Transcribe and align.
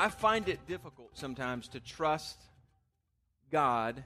I 0.00 0.08
find 0.08 0.48
it 0.48 0.66
difficult 0.66 1.10
sometimes 1.12 1.68
to 1.68 1.78
trust 1.78 2.38
God 3.52 4.02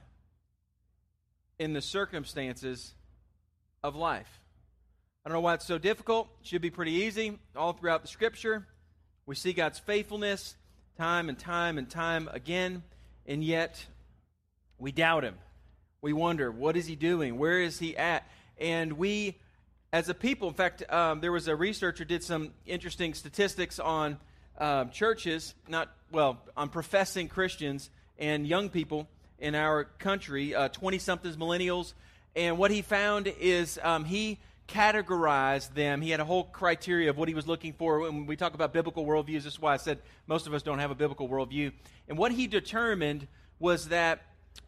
in 1.57 1.71
the 1.71 1.81
circumstances 1.81 2.93
of 3.81 3.95
life. 3.95 4.41
I 5.25 5.29
don't 5.29 5.37
know 5.37 5.39
why 5.39 5.53
it's 5.53 5.65
so 5.65 5.77
difficult. 5.77 6.27
It 6.41 6.47
should 6.47 6.61
be 6.61 6.69
pretty 6.69 6.91
easy. 6.91 7.39
All 7.55 7.71
throughout 7.71 8.01
the 8.01 8.09
scripture, 8.09 8.67
we 9.25 9.35
see 9.35 9.53
God's 9.53 9.79
faithfulness 9.79 10.57
time 10.97 11.29
and 11.29 11.39
time 11.39 11.77
and 11.77 11.89
time 11.89 12.27
again, 12.33 12.83
and 13.25 13.41
yet 13.41 13.85
we 14.77 14.91
doubt 14.91 15.23
him. 15.23 15.35
We 16.01 16.11
wonder, 16.11 16.51
what 16.51 16.75
is 16.75 16.87
he 16.87 16.97
doing? 16.97 17.37
Where 17.37 17.61
is 17.61 17.79
he 17.79 17.95
at? 17.95 18.29
And 18.57 18.97
we, 18.97 19.37
as 19.93 20.09
a 20.09 20.13
people, 20.13 20.49
in 20.49 20.55
fact, 20.55 20.83
um, 20.91 21.21
there 21.21 21.31
was 21.31 21.47
a 21.47 21.55
researcher 21.55 22.03
did 22.03 22.21
some 22.21 22.51
interesting 22.65 23.13
statistics 23.13 23.79
on 23.79 24.17
um, 24.57 24.89
churches, 24.89 25.53
not, 25.67 25.89
well, 26.11 26.41
on 26.55 26.69
professing 26.69 27.27
Christians 27.27 27.89
and 28.17 28.47
young 28.47 28.69
people 28.69 29.07
in 29.39 29.55
our 29.55 29.83
country, 29.83 30.55
20 30.73 30.97
uh, 30.97 30.99
somethings 30.99 31.37
millennials. 31.37 31.93
And 32.35 32.57
what 32.57 32.71
he 32.71 32.81
found 32.81 33.27
is 33.27 33.79
um, 33.83 34.05
he 34.05 34.39
categorized 34.67 35.73
them. 35.73 36.01
He 36.01 36.09
had 36.09 36.19
a 36.19 36.25
whole 36.25 36.43
criteria 36.43 37.09
of 37.09 37.17
what 37.17 37.27
he 37.27 37.35
was 37.35 37.47
looking 37.47 37.73
for. 37.73 37.99
When 37.99 38.25
we 38.25 38.35
talk 38.35 38.53
about 38.53 38.73
biblical 38.73 39.05
worldviews, 39.05 39.43
this 39.43 39.53
is 39.53 39.61
why 39.61 39.73
I 39.73 39.77
said 39.77 39.99
most 40.27 40.47
of 40.47 40.53
us 40.53 40.63
don't 40.63 40.79
have 40.79 40.91
a 40.91 40.95
biblical 40.95 41.29
worldview. 41.29 41.71
And 42.07 42.17
what 42.17 42.31
he 42.31 42.47
determined 42.47 43.27
was 43.59 43.89
that 43.89 44.21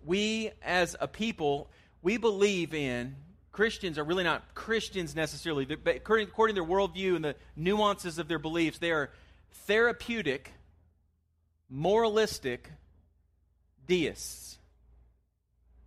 we 0.06 0.52
as 0.62 0.96
a 1.00 1.08
people, 1.08 1.70
we 2.02 2.18
believe 2.18 2.74
in 2.74 3.16
Christians 3.52 3.98
are 3.98 4.04
really 4.04 4.24
not 4.24 4.54
Christians 4.54 5.16
necessarily. 5.16 5.66
But 5.66 5.96
according, 5.96 6.28
according 6.28 6.56
to 6.56 6.62
their 6.62 6.70
worldview 6.70 7.16
and 7.16 7.26
the 7.26 7.36
nuances 7.56 8.20
of 8.20 8.28
their 8.28 8.40
beliefs, 8.40 8.78
they 8.78 8.92
are 8.92 9.10
therapeutic, 9.52 10.52
moralistic 11.70 12.72
deists. 13.88 14.58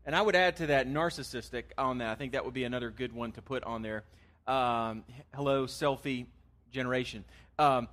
And 0.05 0.17
I 0.17 0.23
would 0.23 0.35
add 0.35 0.57
to 0.57 0.67
that 0.69 0.89
narcissistic 0.89 1.65
on 1.79 1.99
that. 1.99 2.11
I 2.11 2.15
think 2.15 2.33
that 2.33 2.45
would 2.45 2.55
be 2.55 2.65
another 2.65 2.91
good 2.91 3.13
one 3.13 3.33
to 3.33 3.43
put 3.43 3.63
on 3.65 3.83
there. 3.83 4.05
Um, 4.47 5.05
hello, 5.35 5.67
selfie 5.67 6.27
generation. 6.73 7.25
Um, 7.59 7.89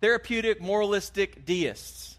therapeutic, 0.00 0.60
moralistic 0.60 1.44
deists. 1.44 2.16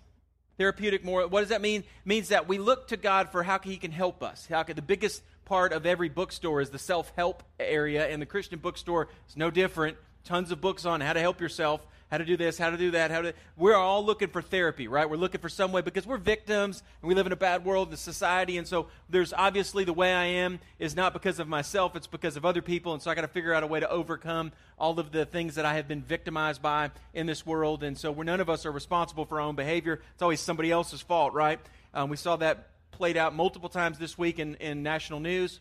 Therapeutic, 0.57 1.03
moral. 1.03 1.27
What 1.27 1.41
does 1.41 1.49
that 1.49 1.61
mean? 1.61 1.81
It 1.81 1.87
means 2.05 2.29
that 2.29 2.47
we 2.47 2.59
look 2.59 2.87
to 2.89 2.97
God 2.97 3.29
for 3.29 3.43
how 3.43 3.59
He 3.59 3.77
can 3.77 3.91
help 3.91 4.23
us. 4.23 4.47
How 4.47 4.63
can, 4.63 4.75
the 4.75 4.81
biggest 4.81 5.21
part 5.43 5.73
of 5.73 5.85
every 5.85 6.07
bookstore 6.07 6.61
is 6.61 6.69
the 6.69 6.79
self 6.79 7.11
help 7.15 7.43
area, 7.59 8.07
and 8.07 8.21
the 8.21 8.25
Christian 8.25 8.59
bookstore 8.59 9.09
is 9.27 9.35
no 9.35 9.51
different. 9.51 9.97
Tons 10.23 10.51
of 10.51 10.61
books 10.61 10.85
on 10.85 11.01
how 11.01 11.13
to 11.13 11.19
help 11.19 11.41
yourself 11.41 11.85
how 12.15 12.19
to 12.19 12.23
do 12.23 12.37
this, 12.37 12.57
how 12.57 12.69
to 12.69 12.77
do 12.77 12.91
that, 12.91 13.11
how 13.11 13.19
to. 13.19 13.33
We're 13.57 13.75
all 13.75 14.05
looking 14.05 14.29
for 14.29 14.41
therapy, 14.41 14.87
right? 14.87 15.09
We're 15.09 15.17
looking 15.17 15.41
for 15.41 15.49
some 15.49 15.73
way 15.73 15.81
because 15.81 16.07
we're 16.07 16.15
victims 16.15 16.81
and 17.01 17.09
we 17.09 17.13
live 17.13 17.25
in 17.25 17.33
a 17.33 17.35
bad 17.35 17.65
world, 17.65 17.91
the 17.91 17.97
society, 17.97 18.57
and 18.57 18.65
so 18.65 18.87
there's 19.09 19.33
obviously 19.33 19.83
the 19.83 19.91
way 19.91 20.13
I 20.13 20.23
am 20.23 20.59
is 20.79 20.95
not 20.95 21.11
because 21.11 21.39
of 21.39 21.49
myself, 21.49 21.93
it's 21.93 22.07
because 22.07 22.37
of 22.37 22.45
other 22.45 22.61
people, 22.61 22.93
and 22.93 23.01
so 23.01 23.11
I 23.11 23.15
got 23.15 23.23
to 23.23 23.27
figure 23.27 23.53
out 23.53 23.63
a 23.63 23.67
way 23.67 23.81
to 23.81 23.89
overcome 23.89 24.53
all 24.79 24.97
of 24.97 25.11
the 25.11 25.25
things 25.25 25.55
that 25.55 25.65
I 25.65 25.73
have 25.73 25.89
been 25.89 26.03
victimized 26.03 26.61
by 26.61 26.91
in 27.13 27.25
this 27.25 27.45
world, 27.45 27.83
and 27.83 27.97
so 27.97 28.13
we're, 28.13 28.23
none 28.23 28.39
of 28.39 28.49
us 28.49 28.65
are 28.65 28.71
responsible 28.71 29.25
for 29.25 29.41
our 29.41 29.47
own 29.47 29.55
behavior. 29.55 29.99
It's 30.13 30.21
always 30.21 30.39
somebody 30.39 30.71
else's 30.71 31.01
fault, 31.01 31.33
right? 31.33 31.59
Um, 31.93 32.09
we 32.09 32.15
saw 32.15 32.37
that 32.37 32.69
played 32.91 33.17
out 33.17 33.35
multiple 33.35 33.67
times 33.67 33.99
this 33.99 34.17
week 34.17 34.39
in, 34.39 34.55
in 34.55 34.83
national 34.83 35.19
news. 35.19 35.59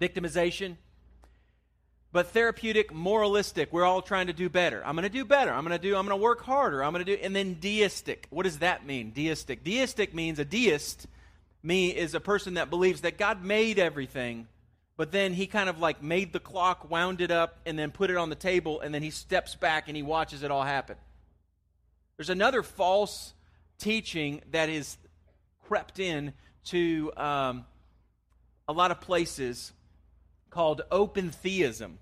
Victimization 0.00 0.76
but 2.18 2.32
therapeutic, 2.32 2.92
moralistic. 2.92 3.72
We're 3.72 3.84
all 3.84 4.02
trying 4.02 4.26
to 4.26 4.32
do 4.32 4.48
better. 4.48 4.84
I'm 4.84 4.96
going 4.96 5.04
to 5.04 5.08
do 5.08 5.24
better. 5.24 5.52
I'm 5.52 5.64
going 5.64 5.78
to 5.78 5.80
do. 5.80 5.94
I'm 5.94 6.04
going 6.04 6.18
to 6.18 6.20
work 6.20 6.42
harder. 6.42 6.82
I'm 6.82 6.92
going 6.92 7.04
to 7.04 7.16
do. 7.16 7.22
And 7.22 7.32
then 7.36 7.58
deistic. 7.60 8.26
What 8.30 8.42
does 8.42 8.58
that 8.58 8.84
mean? 8.84 9.12
Deistic. 9.12 9.62
Deistic 9.62 10.12
means 10.12 10.40
a 10.40 10.44
deist. 10.44 11.06
Me 11.62 11.90
is 11.90 12.16
a 12.16 12.20
person 12.20 12.54
that 12.54 12.70
believes 12.70 13.02
that 13.02 13.18
God 13.18 13.44
made 13.44 13.78
everything, 13.78 14.48
but 14.96 15.12
then 15.12 15.32
he 15.32 15.46
kind 15.46 15.68
of 15.68 15.78
like 15.78 16.02
made 16.02 16.32
the 16.32 16.40
clock, 16.40 16.90
wound 16.90 17.20
it 17.20 17.30
up, 17.30 17.60
and 17.64 17.78
then 17.78 17.92
put 17.92 18.10
it 18.10 18.16
on 18.16 18.30
the 18.30 18.34
table, 18.34 18.80
and 18.80 18.92
then 18.92 19.04
he 19.04 19.10
steps 19.10 19.54
back 19.54 19.86
and 19.86 19.96
he 19.96 20.02
watches 20.02 20.42
it 20.42 20.50
all 20.50 20.64
happen. 20.64 20.96
There's 22.16 22.30
another 22.30 22.64
false 22.64 23.32
teaching 23.78 24.42
that 24.50 24.68
is 24.68 24.96
crept 25.68 26.00
in 26.00 26.32
to 26.64 27.12
um, 27.16 27.64
a 28.66 28.72
lot 28.72 28.90
of 28.90 29.00
places 29.00 29.72
called 30.50 30.82
open 30.90 31.30
theism. 31.30 32.00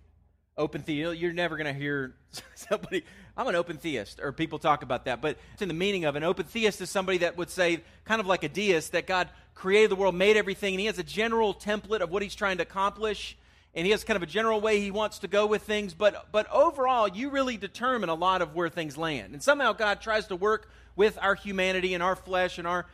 Open 0.59 0.81
theism, 0.81 1.15
you're 1.17 1.34
never 1.34 1.59
going 1.59 1.67
to 1.67 1.78
hear 1.78 2.15
somebody, 2.55 3.05
I'm 3.37 3.47
an 3.47 3.55
open 3.55 3.77
theist, 3.77 4.21
or 4.22 4.33
people 4.33 4.59
talk 4.59 4.83
about 4.83 5.05
that. 5.05 5.21
But 5.21 5.37
it's 5.53 5.61
in 5.61 5.69
the 5.69 5.75
meaning 5.75 6.06
of 6.06 6.17
an 6.17 6.25
open 6.25 6.47
theist 6.47 6.81
is 6.81 6.89
somebody 6.89 7.19
that 7.19 7.37
would 7.37 7.50
say, 7.50 7.83
kind 8.06 8.22
of 8.22 8.27
like 8.27 8.43
a 8.43 8.49
deist, 8.49 8.93
that 8.93 9.06
God 9.06 9.28
created 9.55 9.91
the 9.91 9.97
world, 9.97 10.15
made 10.15 10.39
everything, 10.39 10.72
and 10.72 10.81
he 10.81 10.87
has 10.87 10.99
a 10.99 11.03
general 11.03 11.53
template 11.53 12.00
of 12.00 12.11
what 12.11 12.22
he's 12.22 12.34
trying 12.34 12.56
to 12.56 12.62
accomplish. 12.62 13.37
And 13.75 13.84
he 13.84 13.91
has 13.91 14.03
kind 14.03 14.16
of 14.16 14.22
a 14.22 14.27
general 14.27 14.59
way 14.62 14.81
he 14.81 14.91
wants 14.91 15.19
to 15.19 15.28
go 15.28 15.45
with 15.45 15.62
things, 15.65 15.93
but 15.93 16.33
but 16.33 16.50
overall, 16.50 17.06
you 17.06 17.28
really 17.28 17.59
determine 17.59 18.09
a 18.09 18.15
lot 18.15 18.41
of 18.41 18.55
where 18.55 18.71
things 18.71 18.97
land. 18.97 19.34
And 19.34 19.43
somehow 19.43 19.75
God 19.75 20.00
tries 20.00 20.28
to 20.28 20.37
work 20.37 20.71
with 20.95 21.19
our 21.21 21.34
humanity 21.34 21.93
and 21.93 22.03
our 22.03 22.16
flesh 22.16 22.56
and 22.56 22.66
our 22.66 22.87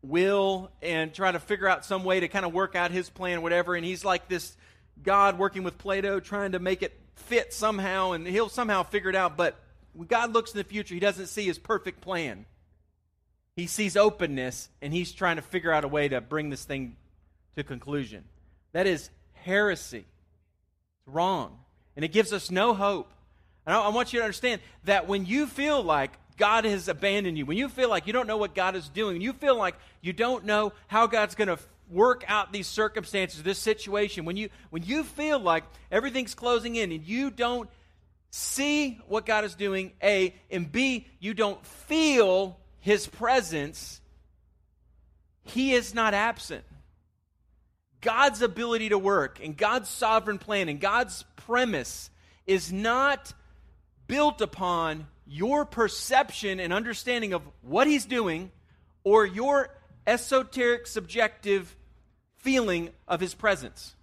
will 0.00 0.70
and 0.80 1.12
try 1.12 1.32
to 1.32 1.40
figure 1.40 1.66
out 1.66 1.84
some 1.84 2.04
way 2.04 2.20
to 2.20 2.28
kind 2.28 2.44
of 2.44 2.52
work 2.52 2.76
out 2.76 2.92
his 2.92 3.10
plan, 3.10 3.42
whatever. 3.42 3.74
And 3.74 3.84
he's 3.84 4.04
like 4.04 4.28
this 4.28 4.56
God 5.02 5.38
working 5.38 5.62
with 5.62 5.78
Play-Doh, 5.78 6.20
trying 6.20 6.52
to 6.52 6.58
make 6.58 6.82
it 6.82 6.98
fit 7.14 7.52
somehow, 7.52 8.12
and 8.12 8.26
he'll 8.26 8.48
somehow 8.48 8.82
figure 8.82 9.10
it 9.10 9.16
out. 9.16 9.36
But 9.36 9.56
when 9.92 10.06
God 10.08 10.32
looks 10.32 10.52
in 10.52 10.58
the 10.58 10.64
future, 10.64 10.94
he 10.94 11.00
doesn't 11.00 11.28
see 11.28 11.44
his 11.44 11.58
perfect 11.58 12.00
plan. 12.00 12.46
He 13.54 13.66
sees 13.66 13.96
openness, 13.96 14.68
and 14.82 14.92
he's 14.92 15.12
trying 15.12 15.36
to 15.36 15.42
figure 15.42 15.72
out 15.72 15.84
a 15.84 15.88
way 15.88 16.08
to 16.08 16.20
bring 16.20 16.50
this 16.50 16.64
thing 16.64 16.96
to 17.56 17.64
conclusion. 17.64 18.24
That 18.72 18.86
is 18.86 19.08
heresy. 19.32 20.04
It's 20.98 21.08
wrong. 21.08 21.58
And 21.94 22.04
it 22.04 22.12
gives 22.12 22.32
us 22.32 22.50
no 22.50 22.74
hope. 22.74 23.10
And 23.64 23.74
I, 23.74 23.80
I 23.80 23.88
want 23.88 24.12
you 24.12 24.18
to 24.18 24.24
understand 24.24 24.60
that 24.84 25.08
when 25.08 25.24
you 25.24 25.46
feel 25.46 25.82
like 25.82 26.12
God 26.36 26.66
has 26.66 26.88
abandoned 26.88 27.38
you, 27.38 27.46
when 27.46 27.56
you 27.56 27.70
feel 27.70 27.88
like 27.88 28.06
you 28.06 28.12
don't 28.12 28.26
know 28.26 28.36
what 28.36 28.54
God 28.54 28.76
is 28.76 28.88
doing, 28.90 29.22
you 29.22 29.32
feel 29.32 29.56
like 29.56 29.74
you 30.02 30.12
don't 30.12 30.44
know 30.44 30.74
how 30.88 31.06
God's 31.06 31.34
going 31.34 31.48
to 31.48 31.58
work 31.90 32.24
out 32.26 32.52
these 32.52 32.66
circumstances, 32.66 33.42
this 33.42 33.58
situation, 33.58 34.24
when 34.24 34.36
you 34.36 34.48
when 34.70 34.82
you 34.82 35.04
feel 35.04 35.38
like 35.38 35.64
everything's 35.90 36.34
closing 36.34 36.76
in 36.76 36.92
and 36.92 37.04
you 37.04 37.30
don't 37.30 37.68
see 38.30 38.98
what 39.08 39.24
God 39.24 39.44
is 39.44 39.54
doing, 39.54 39.92
A, 40.02 40.34
and 40.50 40.70
B, 40.70 41.06
you 41.20 41.34
don't 41.34 41.64
feel 41.64 42.58
his 42.80 43.06
presence, 43.06 44.00
he 45.44 45.72
is 45.72 45.94
not 45.94 46.14
absent. 46.14 46.64
God's 48.00 48.42
ability 48.42 48.90
to 48.90 48.98
work 48.98 49.40
and 49.42 49.56
God's 49.56 49.88
sovereign 49.88 50.38
plan 50.38 50.68
and 50.68 50.80
God's 50.80 51.24
premise 51.34 52.10
is 52.46 52.72
not 52.72 53.32
built 54.06 54.40
upon 54.40 55.06
your 55.26 55.64
perception 55.64 56.60
and 56.60 56.72
understanding 56.72 57.32
of 57.32 57.42
what 57.62 57.86
he's 57.86 58.04
doing 58.04 58.52
or 59.02 59.26
your 59.26 59.70
esoteric 60.06 60.86
subjective 60.86 61.74
feeling 62.36 62.90
of 63.08 63.20
his 63.20 63.34
presence. 63.34 63.94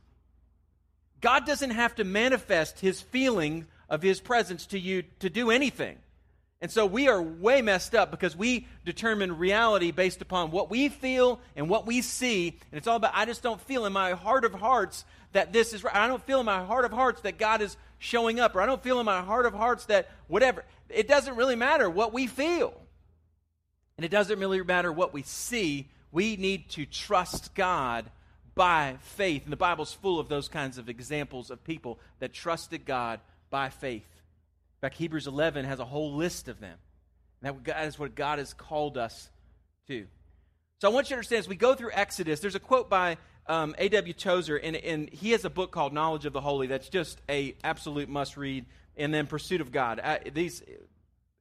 God 1.22 1.46
doesn't 1.46 1.72
have 1.72 1.96
to 1.96 2.04
manifest 2.04 2.80
his 2.80 3.02
feeling 3.02 3.68
of 3.90 4.02
his 4.02 4.20
presence 4.20 4.66
to 4.68 4.80
you 4.80 5.04
to 5.20 5.30
do 5.30 5.52
anything. 5.52 5.98
And 6.64 6.72
so 6.72 6.86
we 6.86 7.10
are 7.10 7.22
way 7.22 7.62
messed 7.62 7.94
up 7.94 8.10
because 8.10 8.38
we 8.38 8.68
determine 8.86 9.38
reality 9.38 9.92
based 9.92 10.22
upon 10.22 10.52
what 10.52 10.70
we 10.70 10.88
feel 10.88 11.42
and 11.58 11.70
what 11.70 11.86
we 11.86 12.02
see. 12.02 12.58
And 12.72 12.78
it's 12.78 12.88
all 12.88 12.96
about, 12.96 13.12
I 13.14 13.26
just 13.26 13.44
don't 13.44 13.60
feel 13.60 13.86
in 13.86 13.92
my 13.92 14.12
heart 14.12 14.46
of 14.46 14.54
hearts 14.54 15.04
that 15.34 15.52
this 15.52 15.74
is 15.74 15.84
right. 15.84 15.94
I 15.94 16.08
don't 16.08 16.24
feel 16.24 16.40
in 16.40 16.46
my 16.46 16.64
heart 16.64 16.86
of 16.86 16.92
hearts 16.92 17.22
that 17.22 17.38
God 17.38 17.62
is 17.62 17.76
showing 18.00 18.40
up, 18.40 18.56
or 18.56 18.62
I 18.62 18.66
don't 18.66 18.82
feel 18.82 19.00
in 19.00 19.06
my 19.06 19.22
heart 19.22 19.46
of 19.46 19.54
hearts 19.54 19.86
that 19.88 20.10
whatever. 20.28 20.64
It 20.90 21.08
doesn't 21.08 21.36
really 21.36 21.56
matter 21.56 21.90
what 21.90 22.14
we 22.14 22.28
feel. 22.28 22.74
And 23.98 24.06
it 24.06 24.10
doesn't 24.10 24.40
really 24.40 24.64
matter 24.64 24.92
what 24.92 25.14
we 25.14 25.24
see. 25.24 25.90
We 26.14 26.36
need 26.36 26.70
to 26.70 26.86
trust 26.86 27.56
God 27.56 28.06
by 28.54 28.98
faith. 29.02 29.44
And 29.44 29.52
the 29.52 29.58
Bible's 29.58 29.92
full 29.92 30.20
of 30.20 30.30
those 30.30 30.48
kinds 30.48 30.78
of 30.78 30.88
examples 30.88 31.50
of 31.50 31.64
people 31.64 32.00
that 32.20 32.32
trusted 32.32 32.86
God 32.86 33.20
by 33.50 33.70
faith. 33.70 34.04
In 34.04 34.82
fact, 34.82 34.96
Hebrews 34.96 35.26
11 35.26 35.66
has 35.66 35.80
a 35.80 35.86
whole 35.86 36.14
list 36.14 36.48
of 36.48 36.60
them. 36.60 36.78
And 37.42 37.66
that 37.66 37.88
is 37.88 37.98
what 37.98 38.14
God 38.14 38.38
has 38.38 38.54
called 38.54 38.96
us 38.96 39.30
to. 39.88 40.06
So 40.80 40.90
I 40.90 40.94
want 40.94 41.08
you 41.08 41.10
to 41.10 41.16
understand 41.16 41.40
as 41.40 41.48
we 41.48 41.56
go 41.56 41.74
through 41.74 41.92
Exodus, 41.94 42.40
there's 42.40 42.56
a 42.56 42.60
quote 42.60 42.92
by 42.92 43.18
um, 43.48 43.74
A.W. 43.80 44.14
Tozer, 44.14 44.58
and, 44.58 44.76
and 44.76 45.10
he 45.10 45.32
has 45.32 45.46
a 45.46 45.50
book 45.50 45.72
called 45.72 45.94
Knowledge 45.94 46.26
of 46.26 46.34
the 46.34 46.42
Holy 46.42 46.68
that's 46.68 46.90
just 46.90 47.20
a 47.28 47.56
absolute 47.64 48.08
must 48.08 48.38
read. 48.38 48.66
And 48.96 49.12
then 49.12 49.26
Pursuit 49.26 49.62
of 49.62 49.72
God. 49.72 50.00
These 50.32 50.62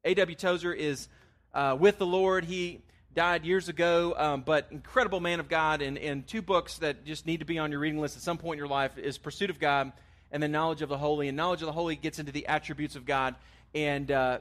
A.W. 0.04 0.34
Tozer 0.34 0.72
is 0.72 1.08
uh, 1.52 1.76
with 1.78 1.98
the 1.98 2.06
Lord. 2.06 2.46
He 2.46 2.80
died 3.14 3.44
years 3.44 3.68
ago, 3.68 4.14
um, 4.16 4.42
but 4.42 4.68
incredible 4.70 5.20
man 5.20 5.40
of 5.40 5.48
God. 5.48 5.82
And, 5.82 5.98
and 5.98 6.26
two 6.26 6.42
books 6.42 6.78
that 6.78 7.04
just 7.04 7.26
need 7.26 7.40
to 7.40 7.46
be 7.46 7.58
on 7.58 7.70
your 7.70 7.80
reading 7.80 8.00
list 8.00 8.16
at 8.16 8.22
some 8.22 8.38
point 8.38 8.56
in 8.56 8.58
your 8.58 8.68
life 8.68 8.98
is 8.98 9.18
Pursuit 9.18 9.50
of 9.50 9.58
God 9.58 9.92
and 10.30 10.42
then 10.42 10.52
Knowledge 10.52 10.82
of 10.82 10.88
the 10.88 10.98
Holy. 10.98 11.28
And 11.28 11.36
Knowledge 11.36 11.62
of 11.62 11.66
the 11.66 11.72
Holy 11.72 11.96
gets 11.96 12.18
into 12.18 12.32
the 12.32 12.46
attributes 12.46 12.96
of 12.96 13.04
God. 13.04 13.34
And 13.74 14.10
uh, 14.10 14.38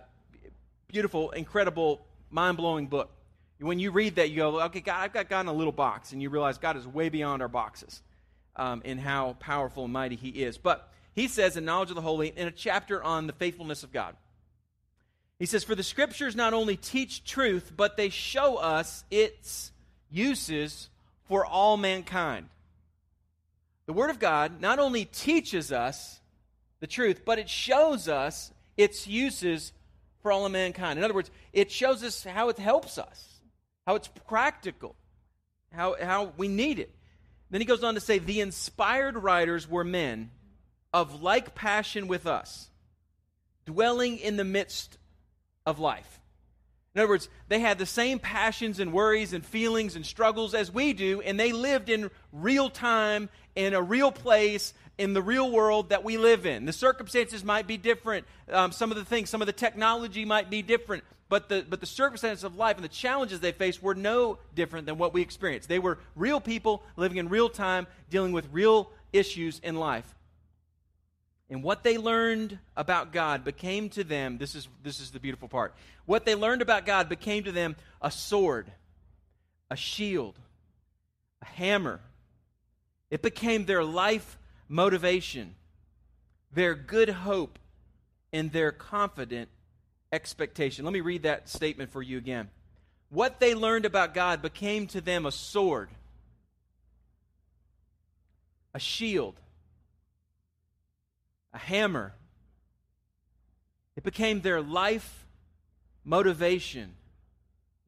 beautiful, 0.87 1.31
incredible, 1.31 2.01
mind 2.29 2.57
blowing 2.57 2.87
book. 2.87 3.11
When 3.59 3.79
you 3.79 3.91
read 3.91 4.15
that, 4.15 4.29
you 4.29 4.37
go, 4.37 4.61
okay, 4.61 4.79
God, 4.79 5.01
I've 5.01 5.13
got 5.13 5.29
God 5.29 5.41
in 5.41 5.47
a 5.47 5.53
little 5.53 5.71
box. 5.71 6.13
And 6.13 6.21
you 6.21 6.29
realize 6.29 6.57
God 6.57 6.77
is 6.77 6.87
way 6.87 7.09
beyond 7.09 7.41
our 7.41 7.47
boxes 7.47 8.01
um, 8.55 8.81
in 8.85 8.97
how 8.97 9.35
powerful 9.39 9.83
and 9.83 9.93
mighty 9.93 10.15
He 10.15 10.29
is. 10.29 10.57
But 10.57 10.91
he 11.13 11.27
says 11.27 11.57
in 11.57 11.65
Knowledge 11.65 11.89
of 11.89 11.95
the 11.95 12.01
Holy, 12.01 12.29
in 12.29 12.47
a 12.47 12.51
chapter 12.51 13.03
on 13.03 13.27
the 13.27 13.33
faithfulness 13.33 13.83
of 13.83 13.91
God, 13.91 14.15
he 15.41 15.47
says, 15.47 15.63
For 15.63 15.73
the 15.73 15.81
scriptures 15.81 16.35
not 16.35 16.53
only 16.53 16.75
teach 16.75 17.23
truth, 17.23 17.73
but 17.75 17.97
they 17.97 18.09
show 18.09 18.57
us 18.57 19.03
its 19.09 19.71
uses 20.11 20.87
for 21.27 21.43
all 21.43 21.77
mankind. 21.77 22.47
The 23.87 23.93
Word 23.93 24.11
of 24.11 24.19
God 24.19 24.61
not 24.61 24.77
only 24.77 25.03
teaches 25.05 25.71
us 25.71 26.19
the 26.79 26.85
truth, 26.85 27.23
but 27.25 27.39
it 27.39 27.49
shows 27.49 28.07
us 28.07 28.51
its 28.77 29.07
uses 29.07 29.73
for 30.21 30.31
all 30.31 30.45
of 30.45 30.51
mankind. 30.51 30.99
In 30.99 31.03
other 31.03 31.15
words, 31.15 31.31
it 31.53 31.71
shows 31.71 32.03
us 32.03 32.23
how 32.23 32.49
it 32.49 32.59
helps 32.59 32.99
us, 32.99 33.39
how 33.87 33.95
it's 33.95 34.09
practical, 34.09 34.95
how, 35.73 35.95
how 35.99 36.33
we 36.37 36.49
need 36.49 36.77
it. 36.77 36.93
Then 37.49 37.61
he 37.61 37.65
goes 37.65 37.83
on 37.83 37.95
to 37.95 37.99
say, 37.99 38.19
The 38.19 38.41
inspired 38.41 39.17
writers 39.17 39.67
were 39.67 39.83
men 39.83 40.29
of 40.93 41.23
like 41.23 41.55
passion 41.55 42.07
with 42.07 42.27
us, 42.27 42.69
dwelling 43.65 44.19
in 44.19 44.37
the 44.37 44.43
midst 44.43 44.99
of 45.65 45.79
life. 45.79 46.19
In 46.93 46.99
other 47.01 47.09
words, 47.09 47.29
they 47.47 47.59
had 47.59 47.77
the 47.77 47.85
same 47.85 48.19
passions 48.19 48.79
and 48.79 48.91
worries 48.91 49.31
and 49.31 49.45
feelings 49.45 49.95
and 49.95 50.05
struggles 50.05 50.53
as 50.53 50.71
we 50.71 50.91
do, 50.91 51.21
and 51.21 51.39
they 51.39 51.53
lived 51.53 51.89
in 51.89 52.11
real 52.33 52.69
time, 52.69 53.29
in 53.55 53.73
a 53.73 53.81
real 53.81 54.11
place, 54.11 54.73
in 54.97 55.13
the 55.13 55.21
real 55.21 55.49
world 55.49 55.89
that 55.89 56.03
we 56.03 56.17
live 56.17 56.45
in. 56.45 56.65
The 56.65 56.73
circumstances 56.73 57.45
might 57.45 57.65
be 57.65 57.77
different. 57.77 58.25
Um, 58.51 58.73
some 58.73 58.91
of 58.91 58.97
the 58.97 59.05
things, 59.05 59.29
some 59.29 59.41
of 59.41 59.47
the 59.47 59.53
technology 59.53 60.25
might 60.25 60.49
be 60.49 60.61
different, 60.61 61.05
but 61.29 61.47
the, 61.47 61.65
but 61.67 61.79
the 61.79 61.85
circumstances 61.85 62.43
of 62.43 62.57
life 62.57 62.75
and 62.75 62.83
the 62.83 62.89
challenges 62.89 63.39
they 63.39 63.53
faced 63.53 63.81
were 63.81 63.95
no 63.95 64.37
different 64.53 64.85
than 64.85 64.97
what 64.97 65.13
we 65.13 65.21
experienced. 65.21 65.69
They 65.69 65.79
were 65.79 65.97
real 66.17 66.41
people 66.41 66.83
living 66.97 67.17
in 67.17 67.29
real 67.29 67.47
time, 67.47 67.87
dealing 68.09 68.33
with 68.33 68.49
real 68.51 68.91
issues 69.13 69.59
in 69.63 69.77
life. 69.77 70.13
And 71.51 71.63
what 71.63 71.83
they 71.83 71.97
learned 71.97 72.57
about 72.77 73.11
God 73.11 73.43
became 73.43 73.89
to 73.89 74.05
them, 74.05 74.37
this 74.37 74.55
is, 74.55 74.69
this 74.83 75.01
is 75.01 75.11
the 75.11 75.19
beautiful 75.19 75.49
part. 75.49 75.75
What 76.05 76.23
they 76.25 76.33
learned 76.33 76.61
about 76.61 76.85
God 76.85 77.09
became 77.09 77.43
to 77.43 77.51
them 77.51 77.75
a 78.01 78.09
sword, 78.09 78.71
a 79.69 79.75
shield, 79.75 80.39
a 81.41 81.45
hammer. 81.45 81.99
It 83.09 83.21
became 83.21 83.65
their 83.65 83.83
life 83.83 84.37
motivation, 84.69 85.55
their 86.53 86.73
good 86.73 87.09
hope, 87.09 87.59
and 88.31 88.49
their 88.53 88.71
confident 88.71 89.49
expectation. 90.13 90.85
Let 90.85 90.93
me 90.93 91.01
read 91.01 91.23
that 91.23 91.49
statement 91.49 91.91
for 91.91 92.01
you 92.01 92.17
again. 92.17 92.49
What 93.09 93.41
they 93.41 93.55
learned 93.55 93.83
about 93.83 94.13
God 94.13 94.41
became 94.41 94.87
to 94.87 95.01
them 95.01 95.25
a 95.25 95.33
sword, 95.33 95.89
a 98.73 98.79
shield, 98.79 99.40
a 101.53 101.57
hammer. 101.57 102.13
It 103.95 104.03
became 104.03 104.41
their 104.41 104.61
life 104.61 105.25
motivation, 106.03 106.93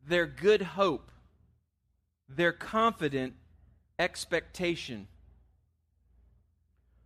their 0.06 0.26
good 0.26 0.62
hope, 0.62 1.12
their 2.30 2.52
confident 2.52 3.34
expectation. 3.98 5.08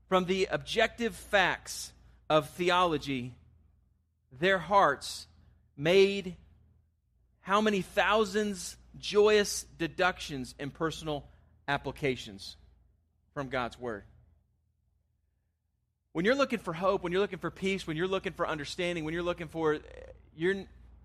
From 0.10 0.26
the 0.26 0.48
objective 0.52 1.16
facts 1.16 1.92
of 2.30 2.50
theology, 2.52 3.34
their 4.32 4.58
hearts 4.58 5.28
made 5.76 6.36
how 7.42 7.62
many 7.62 7.82
thousands 7.82 8.78
joyous 8.98 9.66
deductions 9.78 10.56
and 10.60 10.74
personal 10.74 11.26
applications 11.68 12.58
from 13.34 13.50
God's 13.50 13.80
Word. 13.80 14.04
When 16.18 16.26
you're 16.26 16.34
looking 16.34 16.58
for 16.58 16.74
hope, 16.74 17.04
when 17.04 17.12
you're 17.12 17.22
looking 17.22 17.38
for 17.38 17.52
peace, 17.52 17.86
when 17.86 17.96
you're 17.96 18.08
looking 18.08 18.34
for 18.34 18.48
understanding, 18.48 19.06
when 19.06 19.14
you're 19.14 19.22
looking 19.22 19.50
for, 19.50 19.78
you're, 20.36 20.56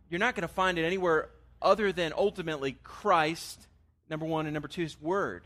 you're 0.08 0.18
not 0.18 0.34
going 0.34 0.48
to 0.48 0.54
find 0.54 0.78
it 0.78 0.86
anywhere 0.86 1.28
other 1.60 1.92
than 1.92 2.14
ultimately 2.16 2.78
Christ, 2.82 3.66
number 4.08 4.24
one, 4.24 4.46
and 4.46 4.54
number 4.54 4.68
two, 4.68 4.80
His 4.80 4.98
Word. 4.98 5.44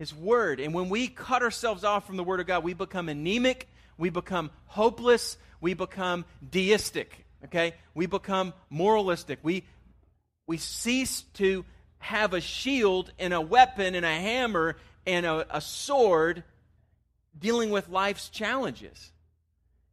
His 0.00 0.12
Word. 0.12 0.58
And 0.58 0.74
when 0.74 0.88
we 0.88 1.06
cut 1.06 1.40
ourselves 1.40 1.84
off 1.84 2.04
from 2.04 2.16
the 2.16 2.24
Word 2.24 2.40
of 2.40 2.48
God, 2.48 2.64
we 2.64 2.74
become 2.74 3.08
anemic, 3.08 3.68
we 3.96 4.10
become 4.10 4.50
hopeless, 4.66 5.36
we 5.60 5.74
become 5.74 6.24
deistic, 6.50 7.24
okay? 7.44 7.74
We 7.94 8.06
become 8.06 8.54
moralistic. 8.70 9.38
We, 9.44 9.66
we 10.48 10.56
cease 10.56 11.22
to 11.34 11.64
have 11.98 12.34
a 12.34 12.40
shield 12.40 13.12
and 13.20 13.32
a 13.32 13.40
weapon 13.40 13.94
and 13.94 14.04
a 14.04 14.08
hammer 14.08 14.74
and 15.06 15.24
a, 15.24 15.58
a 15.58 15.60
sword 15.60 16.42
dealing 17.38 17.70
with 17.70 17.88
life's 17.88 18.28
challenges. 18.28 19.12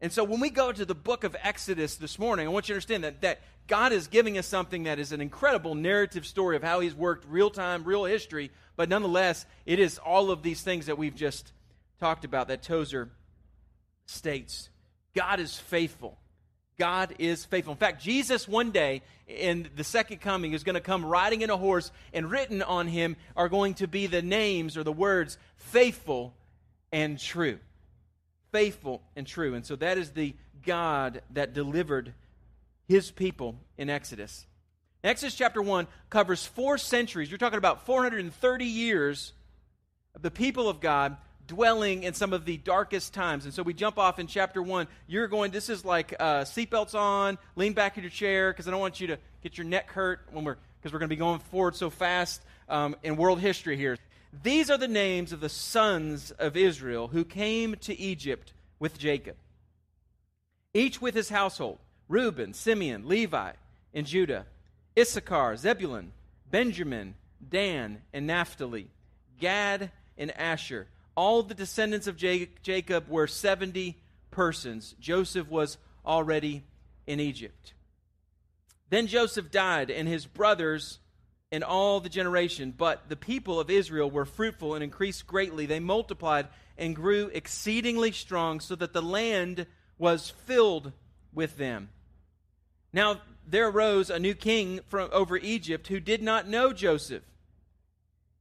And 0.01 0.12
so 0.12 0.24
when 0.24 0.39
we 0.39 0.50
go 0.50 0.72
to 0.72 0.86
the 0.86 0.95
book 0.95 1.24
of 1.24 1.36
Exodus 1.42 1.95
this 1.95 2.19
morning, 2.19 2.48
I 2.48 2.50
want 2.50 2.68
you 2.69 2.74
to 2.74 2.75
understand 2.75 3.04
that, 3.04 3.22
that 3.22 3.42
God 3.68 3.92
is 3.92 4.07
giving 4.07 4.38
us 4.38 4.45
something 4.45 4.84
that 4.84 5.00
is 5.00 5.12
an 5.12 5.22
incredible 5.22 5.75
narrative 5.75 6.25
story 6.25 6.56
of 6.56 6.63
how 6.63 6.80
He's 6.80 6.94
worked 6.94 7.25
real 7.28 7.50
time, 7.50 7.84
real 7.84 8.06
history, 8.06 8.51
but 8.75 8.89
nonetheless, 8.89 9.45
it 9.66 9.80
is 9.80 9.98
all 9.98 10.30
of 10.30 10.44
these 10.44 10.62
things 10.62 10.86
that 10.86 10.98
we've 10.98 11.16
just 11.16 11.51
talked 12.00 12.25
about 12.25 12.48
that 12.50 12.62
Tozer 12.62 13.10
states. 14.06 14.69
God 15.16 15.40
is 15.40 15.57
faithful. 15.57 16.18
God 16.78 17.16
is 17.18 17.44
faithful. 17.44 17.74
In 17.74 17.80
fact, 17.80 18.04
Jesus 18.04 18.48
one 18.48 18.69
day 18.69 19.01
in 19.28 19.68
the 19.75 19.83
second 19.83 20.22
coming 20.22 20.54
is 20.54 20.63
going 20.63 20.75
to 20.75 20.81
come 20.81 21.04
riding 21.04 21.42
in 21.42 21.50
a 21.50 21.57
horse, 21.57 21.92
and 22.13 22.30
written 22.30 22.62
on 22.62 22.88
him 22.88 23.16
are 23.36 23.50
going 23.50 23.74
to 23.75 23.88
be 23.88 24.06
the 24.06 24.22
names 24.22 24.78
or 24.78 24.83
the 24.83 24.92
words 24.92 25.40
faithful 25.56 26.33
and 26.92 27.19
true. 27.19 27.60
Faithful 28.51 29.01
and 29.16 29.28
true. 29.28 29.54
And 29.54 29.66
so 29.66 29.75
that 29.78 29.98
is 29.98 30.12
the 30.12 30.36
God 30.66 31.22
that 31.31 31.54
delivered 31.54 32.13
his 32.88 33.12
people 33.12 33.56
in 33.78 33.89
Exodus. 33.89 34.45
Exodus 35.04 35.36
chapter 35.36 35.62
1 35.62 35.88
covers 36.10 36.45
four 36.45 36.78
centuries. 36.78 37.30
You're 37.30 37.38
talking 37.38 37.57
about 37.57 37.86
430 37.86 38.66
years 38.66 39.34
of 40.16 40.22
the 40.22 40.31
people 40.31 40.68
of 40.68 40.81
God 40.81 41.18
dwelling 41.45 42.04
in 42.04 42.14
some 42.14 42.33
of 42.33 42.45
the 42.45 42.57
darkest 42.57 43.14
times. 43.14 43.45
And 43.45 43.54
so 43.54 43.64
we 43.64 43.73
jump 43.73 43.97
off 43.97 44.19
in 44.19 44.28
chapter 44.28 44.61
1. 44.61 44.88
You're 45.07 45.28
going, 45.28 45.52
this 45.52 45.69
is 45.69 45.85
like 45.85 46.14
uh, 46.19 46.42
seatbelts 46.42 46.94
on, 46.94 47.38
lean 47.56 47.73
back 47.73 47.97
in 47.97 48.04
your 48.04 48.09
chair, 48.11 48.52
because 48.52 48.68
I 48.68 48.71
don't 48.71 48.81
want 48.81 49.00
you 49.00 49.07
to 49.07 49.18
get 49.42 49.57
your 49.57 49.66
neck 49.66 49.92
hurt 49.92 50.21
when 50.31 50.44
we're, 50.44 50.57
because 50.80 50.92
we're 50.92 51.00
going 51.00 51.09
to 51.09 51.16
be 51.16 51.19
going 51.19 51.40
forward 51.40 51.76
so 51.76 51.90
fast 51.90 52.42
um, 52.68 52.95
in 53.04 53.16
world 53.16 53.40
history 53.40 53.78
here. 53.78 53.97
These 54.44 54.69
are 54.69 54.78
the 54.78 54.88
names 54.88 55.31
of 55.31 55.40
the 55.40 55.50
sons 55.50 56.31
of 56.31 56.57
Israel 56.57 57.10
who 57.10 57.24
came 57.24 57.76
to 57.78 57.98
Egypt 57.98 58.54
with 58.80 59.00
Jacob, 59.00 59.36
each 60.74 61.02
with 61.02 61.16
his 61.16 61.30
household 61.30 61.80
Reuben, 62.07 62.54
Simeon, 62.54 63.07
Levi, 63.07 63.52
and 63.94 64.06
Judah, 64.06 64.46
Issachar, 64.98 65.57
Zebulun, 65.57 66.12
Benjamin, 66.50 67.16
Dan, 67.50 68.02
and 68.14 68.28
Naphtali, 68.28 68.90
Gad, 69.40 69.92
and 70.18 70.31
Asher. 70.38 70.88
All 71.16 71.44
the 71.44 71.54
descendants 71.54 72.07
of 72.07 72.16
Jacob 72.16 73.10
were 73.10 73.28
70 73.28 73.98
persons. 74.31 74.96
Joseph 75.00 75.50
was 75.50 75.78
already 76.06 76.64
in 77.06 77.19
Egypt. 77.19 77.74
Then 78.90 79.07
Joseph 79.07 79.52
died, 79.52 79.90
and 79.90 80.07
his 80.07 80.26
brothers 80.26 81.00
in 81.51 81.63
all 81.63 81.99
the 81.99 82.09
generation. 82.09 82.73
But 82.75 83.09
the 83.09 83.16
people 83.16 83.59
of 83.59 83.69
Israel 83.69 84.09
were 84.09 84.25
fruitful 84.25 84.75
and 84.75 84.83
increased 84.83 85.27
greatly. 85.27 85.66
They 85.66 85.80
multiplied 85.80 86.47
and 86.77 86.95
grew 86.95 87.30
exceedingly 87.33 88.11
strong, 88.11 88.59
so 88.59 88.75
that 88.75 88.94
the 88.94 89.01
land 89.01 89.66
was 89.97 90.30
filled 90.45 90.92
with 91.33 91.57
them. 91.57 91.89
Now 92.94 93.21
there 93.47 93.69
arose 93.69 94.09
a 94.09 94.19
new 94.19 94.35
king 94.35 94.81
from 94.87 95.09
over 95.11 95.37
Egypt 95.37 95.87
who 95.87 95.99
did 95.99 96.21
not 96.21 96.47
know 96.47 96.73
Joseph. 96.73 97.23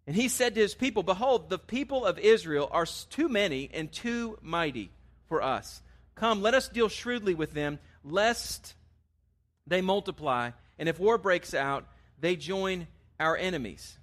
And 0.06 0.14
he 0.14 0.28
said 0.28 0.54
to 0.54 0.60
his 0.60 0.74
people, 0.74 1.02
Behold, 1.02 1.48
the 1.48 1.58
people 1.58 2.04
of 2.04 2.18
Israel 2.18 2.68
are 2.70 2.86
too 2.86 3.28
many 3.28 3.70
and 3.72 3.90
too 3.90 4.38
mighty 4.40 4.90
for 5.28 5.42
us. 5.42 5.82
Come, 6.14 6.42
let 6.42 6.54
us 6.54 6.68
deal 6.68 6.88
shrewdly 6.88 7.34
with 7.34 7.52
them, 7.52 7.78
lest 8.04 8.74
they 9.66 9.80
multiply. 9.80 10.50
And 10.78 10.88
if 10.88 11.00
war 11.00 11.18
breaks 11.18 11.54
out, 11.54 11.86
they 12.20 12.36
join 12.36 12.86
our 13.18 13.36
enemies 13.36 13.98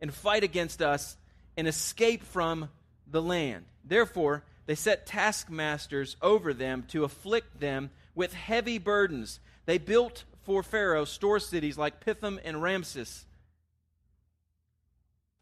and 0.00 0.12
fight 0.12 0.44
against 0.44 0.82
us 0.82 1.16
and 1.56 1.66
escape 1.66 2.22
from 2.24 2.68
the 3.06 3.22
land. 3.22 3.64
Therefore, 3.84 4.44
they 4.66 4.74
set 4.74 5.06
taskmasters 5.06 6.16
over 6.22 6.52
them 6.54 6.84
to 6.88 7.04
afflict 7.04 7.60
them 7.60 7.90
with 8.14 8.32
heavy 8.32 8.78
burdens. 8.78 9.40
They 9.66 9.78
built 9.78 10.24
for 10.42 10.62
Pharaoh 10.62 11.04
store 11.04 11.40
cities 11.40 11.78
like 11.78 12.04
Pithom 12.04 12.38
and 12.44 12.62
Ramses. 12.62 13.26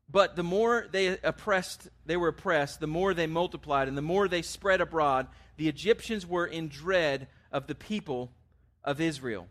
But 0.09 0.37
the 0.37 0.43
more 0.43 0.87
they 0.91 1.19
oppressed, 1.23 1.89
they 2.05 2.17
were 2.17 2.29
oppressed, 2.29 2.81
the 2.81 2.87
more 2.87 3.15
they 3.15 3.27
multiplied, 3.27 3.89
and 3.89 3.97
the 3.97 4.03
more 4.03 4.29
they 4.29 4.43
spread 4.43 4.81
abroad. 4.81 5.27
The 5.57 5.69
Egyptians 5.69 6.27
were 6.27 6.47
in 6.47 6.69
dread 6.69 7.29
of 7.51 7.67
the 7.67 7.75
people 7.75 8.31
of 8.85 9.01
Israel. 9.01 9.47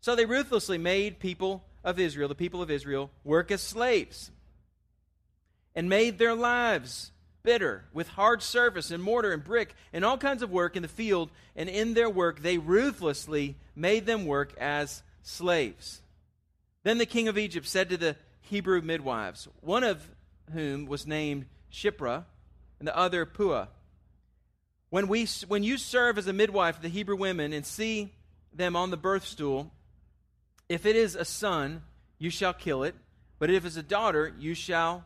So 0.00 0.16
they 0.16 0.26
ruthlessly 0.26 0.78
made 0.78 1.20
people 1.20 1.64
of 1.86 2.00
Israel, 2.00 2.28
the 2.28 2.34
people 2.34 2.60
of 2.60 2.70
Israel, 2.70 3.10
work 3.24 3.50
as 3.50 3.62
slaves 3.62 4.32
and 5.74 5.88
made 5.88 6.18
their 6.18 6.34
lives 6.34 7.12
bitter 7.44 7.84
with 7.92 8.08
hard 8.08 8.42
service 8.42 8.90
and 8.90 9.00
mortar 9.00 9.32
and 9.32 9.44
brick 9.44 9.72
and 9.92 10.04
all 10.04 10.18
kinds 10.18 10.42
of 10.42 10.50
work 10.50 10.74
in 10.74 10.82
the 10.82 10.88
field. 10.88 11.30
And 11.54 11.68
in 11.68 11.94
their 11.94 12.10
work, 12.10 12.42
they 12.42 12.58
ruthlessly 12.58 13.54
made 13.76 14.04
them 14.04 14.26
work 14.26 14.52
as 14.58 15.04
slaves. 15.22 16.02
Then 16.82 16.98
the 16.98 17.06
king 17.06 17.28
of 17.28 17.38
Egypt 17.38 17.66
said 17.66 17.88
to 17.90 17.96
the 17.96 18.16
Hebrew 18.40 18.82
midwives, 18.82 19.48
one 19.60 19.84
of 19.84 20.08
whom 20.52 20.86
was 20.86 21.06
named 21.06 21.46
Shiphrah 21.72 22.24
and 22.80 22.88
the 22.88 22.96
other 22.96 23.24
Puah, 23.24 23.68
when, 24.90 25.06
we, 25.08 25.26
when 25.46 25.62
you 25.62 25.78
serve 25.78 26.18
as 26.18 26.26
a 26.26 26.32
midwife 26.32 26.76
to 26.76 26.82
the 26.82 26.88
Hebrew 26.88 27.16
women 27.16 27.52
and 27.52 27.64
see 27.64 28.12
them 28.52 28.74
on 28.74 28.90
the 28.90 28.96
birth 28.96 29.26
stool, 29.26 29.72
if 30.68 30.86
it 30.86 30.96
is 30.96 31.14
a 31.14 31.24
son, 31.24 31.82
you 32.18 32.30
shall 32.30 32.52
kill 32.52 32.82
it, 32.82 32.94
but 33.38 33.50
if 33.50 33.64
it's 33.64 33.76
a 33.76 33.82
daughter, 33.82 34.32
you 34.38 34.54
shall, 34.54 35.04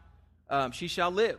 um, 0.49 0.73
she 0.73 0.89
shall 0.89 1.11
live. 1.11 1.39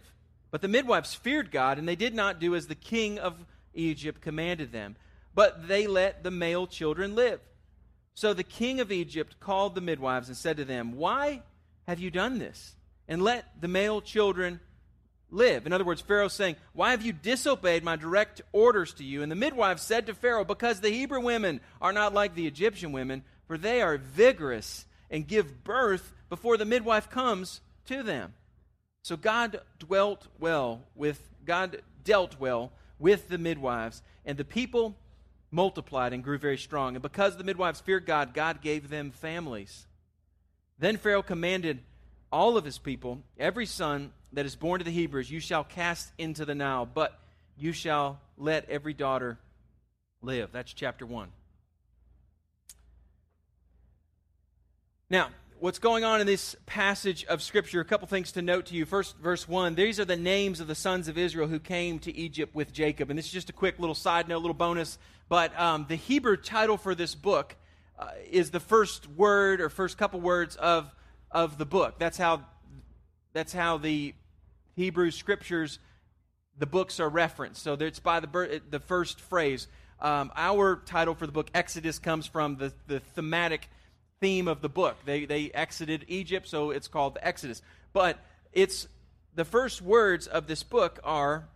But 0.52 0.62
the 0.62 0.68
midwives 0.68 1.14
feared 1.14 1.52
God, 1.52 1.78
and 1.78 1.88
they 1.88 1.96
did 1.96 2.14
not 2.14 2.40
do 2.40 2.56
as 2.56 2.68
the 2.68 2.76
king 2.76 3.20
of 3.20 3.36
Egypt 3.74 4.22
commanded 4.22 4.72
them, 4.72 4.96
but 5.34 5.68
they 5.68 5.88
let 5.88 6.24
the 6.24 6.32
male 6.32 6.68
children 6.68 7.16
live. 7.16 7.40
So 8.14 8.34
the 8.34 8.44
king 8.44 8.82
of 8.82 8.92
Egypt 8.92 9.40
called 9.40 9.74
the 9.74 9.82
midwives 9.82 10.28
and 10.28 10.36
said 10.36 10.58
to 10.58 10.66
them, 10.66 10.98
Why 10.98 11.42
have 11.88 12.00
you 12.00 12.12
done 12.12 12.40
this? 12.40 12.76
And 13.08 13.22
let 13.22 13.46
the 13.60 13.70
male 13.70 14.02
children 14.02 14.60
live. 15.30 15.66
In 15.66 15.74
other 15.74 15.86
words, 15.86 16.02
Pharaoh 16.02 16.28
saying, 16.28 16.58
Why 16.74 16.92
have 16.92 17.02
you 17.02 17.14
disobeyed 17.14 17.84
my 17.84 17.96
direct 17.96 18.42
orders 18.52 18.94
to 18.96 19.06
you? 19.06 19.24
And 19.24 19.32
the 19.32 19.38
midwives 19.38 19.82
said 19.82 20.06
to 20.08 20.14
Pharaoh, 20.14 20.44
Because 20.44 20.82
the 20.82 20.90
Hebrew 20.90 21.22
women 21.22 21.62
are 21.82 21.94
not 21.94 22.14
like 22.14 22.36
the 22.36 22.48
Egyptian 22.48 22.92
women, 22.92 23.24
for 23.52 23.58
they 23.58 23.82
are 23.82 23.98
vigorous 23.98 24.86
and 25.10 25.28
give 25.28 25.66
birth 25.66 26.14
before 26.30 26.56
the 26.56 26.64
midwife 26.64 27.10
comes 27.10 27.60
to 27.86 28.02
them. 28.02 28.34
So 29.02 29.18
God 29.18 29.60
dwelt 29.78 30.26
well 30.40 30.84
with 30.96 31.22
God 31.46 31.82
dealt 32.06 32.40
well 32.40 32.72
with 32.98 33.28
the 33.28 33.38
midwives, 33.38 34.04
and 34.26 34.38
the 34.38 34.46
people 34.46 34.96
multiplied 35.52 36.14
and 36.14 36.24
grew 36.24 36.38
very 36.38 36.58
strong. 36.58 36.96
And 36.96 37.02
because 37.02 37.36
the 37.36 37.44
midwives 37.44 37.82
feared 37.82 38.06
God, 38.06 38.34
God 38.34 38.62
gave 38.62 38.90
them 38.90 39.12
families. 39.12 39.86
Then 40.80 40.96
Pharaoh 40.96 41.22
commanded 41.22 41.82
all 42.32 42.56
of 42.56 42.64
his 42.64 42.78
people, 42.78 43.22
every 43.38 43.66
son 43.66 44.14
that 44.32 44.46
is 44.46 44.56
born 44.56 44.80
to 44.80 44.86
the 44.86 44.92
Hebrews, 44.92 45.30
you 45.30 45.42
shall 45.42 45.66
cast 45.66 46.14
into 46.18 46.46
the 46.46 46.56
Nile, 46.56 46.86
but 46.86 47.20
you 47.58 47.74
shall 47.74 48.22
let 48.38 48.70
every 48.70 48.94
daughter 48.94 49.38
live. 50.22 50.54
That's 50.54 50.72
chapter 50.72 51.06
1. 51.06 51.28
Now, 55.12 55.28
what's 55.60 55.78
going 55.78 56.06
on 56.06 56.22
in 56.22 56.26
this 56.26 56.56
passage 56.66 57.26
of 57.26 57.42
Scripture, 57.42 57.82
a 57.82 57.84
couple 57.84 58.08
things 58.08 58.32
to 58.32 58.42
note 58.42 58.68
to 58.68 58.76
you. 58.76 58.86
First, 58.86 59.18
verse 59.18 59.46
1 59.46 59.76
these 59.76 60.00
are 60.00 60.06
the 60.06 60.16
names 60.16 60.62
of 60.62 60.68
the 60.68 60.74
sons 60.74 61.10
of 61.10 61.18
Israel 61.18 61.50
who 61.50 61.60
came 61.60 62.00
to 62.00 62.16
Egypt 62.16 62.56
with 62.56 62.72
Jacob. 62.72 63.10
And 63.10 63.20
this 63.20 63.26
is 63.26 63.34
just 63.34 63.50
a 63.50 63.54
quick 63.54 63.78
little 63.78 63.94
side 63.94 64.30
note, 64.30 64.38
little 64.38 64.54
bonus. 64.54 64.98
But 65.28 65.60
um, 65.60 65.86
the 65.90 65.98
Hebrew 65.98 66.38
title 66.38 66.78
for 66.78 66.96
this 66.96 67.14
book 67.14 67.58
uh, 68.00 68.08
is 68.32 68.52
the 68.52 68.62
first 68.62 69.06
word 69.10 69.60
or 69.60 69.68
first 69.68 69.98
couple 69.98 70.22
words 70.22 70.56
of, 70.56 70.90
of 71.30 71.58
the 71.58 71.66
book. 71.66 72.00
That's 72.00 72.18
how, 72.18 72.46
that's 73.34 73.52
how 73.52 73.80
the 73.80 74.14
Hebrew 74.78 75.12
scriptures, 75.12 75.80
the 76.58 76.68
books 76.68 77.02
are 77.02 77.10
referenced. 77.10 77.62
So 77.62 77.74
it's 77.74 78.00
by 78.00 78.22
the, 78.22 78.62
the 78.70 78.80
first 78.80 79.20
phrase. 79.20 79.68
Um, 80.00 80.32
our 80.38 80.78
title 80.86 81.16
for 81.16 81.26
the 81.26 81.34
book, 81.34 81.52
Exodus, 81.54 82.00
comes 82.00 82.28
from 82.28 82.56
the, 82.56 82.72
the 82.88 83.02
thematic 83.02 83.68
theme 84.22 84.48
of 84.48 84.62
the 84.62 84.70
book. 84.70 84.98
They, 85.06 85.26
they 85.26 85.52
exited 85.52 86.06
Egypt, 86.08 86.48
so 86.48 86.72
it's 86.72 86.88
called 86.88 87.16
the 87.16 87.28
Exodus. 87.28 87.62
But 87.92 88.18
it's 88.54 88.88
the 89.36 89.44
first 89.44 89.82
words 89.82 90.28
of 90.28 90.48
this 90.48 90.64
book 90.64 91.00
are, 91.04 91.48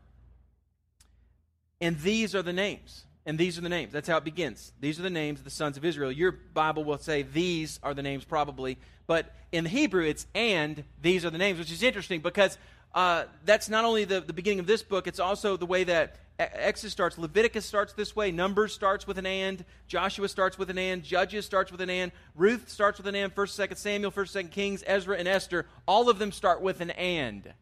and 1.80 1.98
these 2.00 2.36
are 2.36 2.42
the 2.42 2.54
names. 2.54 3.06
And 3.28 3.40
these 3.40 3.58
are 3.58 3.62
the 3.62 3.70
names. 3.70 3.92
That's 3.92 4.08
how 4.08 4.18
it 4.18 4.24
begins. 4.24 4.72
These 4.80 5.00
are 5.00 5.04
the 5.04 5.10
names 5.10 5.40
of 5.40 5.46
the 5.46 5.52
sons 5.52 5.78
of 5.78 5.86
Israel. 5.86 6.12
Your 6.12 6.32
Bible 6.32 6.84
will 6.84 7.00
say 7.00 7.24
these 7.24 7.80
are 7.82 7.94
the 7.94 8.04
names, 8.04 8.24
probably. 8.24 8.78
But 9.08 9.34
in 9.52 9.64
the 9.64 9.70
Hebrew, 9.70 10.04
it's 10.04 10.28
and 10.36 10.84
these 11.02 11.26
are 11.26 11.32
the 11.32 11.40
names, 11.40 11.58
which 11.58 11.72
is 11.72 11.82
interesting 11.82 12.22
because 12.22 12.58
uh, 12.94 13.26
that's 13.44 13.68
not 13.68 13.84
only 13.84 14.06
the, 14.06 14.22
the 14.22 14.34
beginning 14.34 14.60
of 14.60 14.68
this 14.68 14.84
book, 14.84 15.08
it's 15.08 15.20
also 15.20 15.58
the 15.58 15.66
way 15.66 15.84
that 15.86 16.18
Exodus 16.38 16.92
starts. 16.92 17.18
Leviticus 17.18 17.66
starts 17.66 17.94
this 17.94 18.16
way. 18.16 18.32
Numbers 18.32 18.74
starts 18.74 19.08
with 19.08 19.18
an 19.18 19.26
and. 19.26 19.64
Joshua 19.88 20.28
starts 20.28 20.58
with 20.58 20.70
an 20.70 20.78
and. 20.78 21.02
Judges 21.02 21.46
starts 21.46 21.72
with 21.72 21.80
an 21.82 21.90
and. 21.90 22.12
Ruth 22.36 22.70
starts 22.70 22.98
with 22.98 23.08
an 23.08 23.16
and. 23.16 23.34
First, 23.34 23.56
Second 23.56 23.78
Samuel, 23.78 24.12
First, 24.12 24.34
Second 24.34 24.52
Kings, 24.52 24.84
Ezra, 24.86 25.18
and 25.18 25.28
Esther. 25.28 25.66
All 25.88 26.10
of 26.10 26.20
them 26.20 26.32
start 26.32 26.62
with 26.62 26.82
an 26.82 26.92
and. 26.92 27.54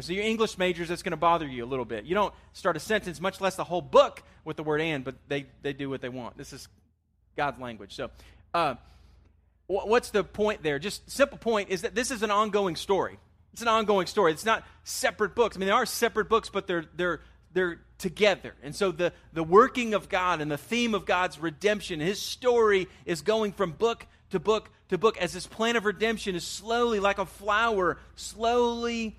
so 0.00 0.12
your 0.12 0.24
English 0.24 0.56
majors, 0.56 0.88
that's 0.88 1.02
going 1.02 1.10
to 1.10 1.18
bother 1.18 1.46
you 1.46 1.64
a 1.64 1.66
little 1.66 1.84
bit. 1.84 2.06
You 2.06 2.14
don't 2.14 2.34
start 2.54 2.76
a 2.76 2.80
sentence, 2.80 3.20
much 3.20 3.40
less 3.40 3.56
the 3.56 3.64
whole 3.64 3.82
book, 3.82 4.22
with 4.44 4.56
the 4.56 4.62
word 4.62 4.80
and, 4.80 5.04
but 5.04 5.14
they, 5.28 5.46
they 5.62 5.72
do 5.72 5.88
what 5.88 6.00
they 6.00 6.08
want. 6.08 6.36
This 6.36 6.52
is 6.52 6.68
God's 7.36 7.60
language. 7.60 7.94
So, 7.94 8.10
uh, 8.54 8.74
what's 9.66 10.10
the 10.10 10.24
point 10.24 10.62
there? 10.62 10.78
Just 10.78 11.10
simple 11.10 11.38
point 11.38 11.70
is 11.70 11.82
that 11.82 11.94
this 11.94 12.10
is 12.10 12.22
an 12.22 12.30
ongoing 12.30 12.76
story. 12.76 13.18
It's 13.52 13.62
an 13.62 13.68
ongoing 13.68 14.06
story. 14.06 14.32
It's 14.32 14.44
not 14.44 14.64
separate 14.82 15.34
books. 15.34 15.56
I 15.56 15.60
mean, 15.60 15.66
they 15.66 15.72
are 15.72 15.86
separate 15.86 16.28
books, 16.28 16.48
but 16.48 16.66
they're, 16.66 16.86
they're, 16.96 17.20
they're 17.52 17.80
together. 17.98 18.54
And 18.62 18.74
so 18.74 18.90
the, 18.90 19.12
the 19.32 19.44
working 19.44 19.94
of 19.94 20.08
God 20.08 20.40
and 20.40 20.50
the 20.50 20.58
theme 20.58 20.94
of 20.94 21.06
God's 21.06 21.38
redemption, 21.38 22.00
his 22.00 22.20
story 22.20 22.88
is 23.06 23.22
going 23.22 23.52
from 23.52 23.72
book 23.72 24.06
to 24.30 24.40
book 24.40 24.70
to 24.88 24.98
book 24.98 25.16
as 25.16 25.32
this 25.32 25.46
plan 25.46 25.76
of 25.76 25.86
redemption 25.86 26.34
is 26.34 26.46
slowly, 26.46 27.00
like 27.00 27.18
a 27.18 27.24
flower, 27.24 27.98
slowly 28.14 29.16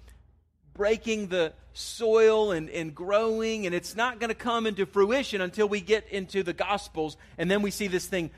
breaking 0.75 1.27
the 1.27 1.51
soil 1.73 2.51
and, 2.51 2.69
and 2.69 2.93
growing. 2.93 3.65
And 3.65 3.73
it's 3.73 3.95
not 3.95 4.19
going 4.19 4.29
to 4.29 4.35
come 4.35 4.67
into 4.67 4.85
fruition 4.85 5.41
until 5.41 5.67
we 5.67 5.81
get 5.81 6.07
into 6.09 6.43
the 6.43 6.53
Gospels. 6.53 7.17
And 7.39 7.49
then 7.49 7.63
we 7.63 7.71
see 7.71 7.87
this 7.87 8.05
thing 8.05 8.29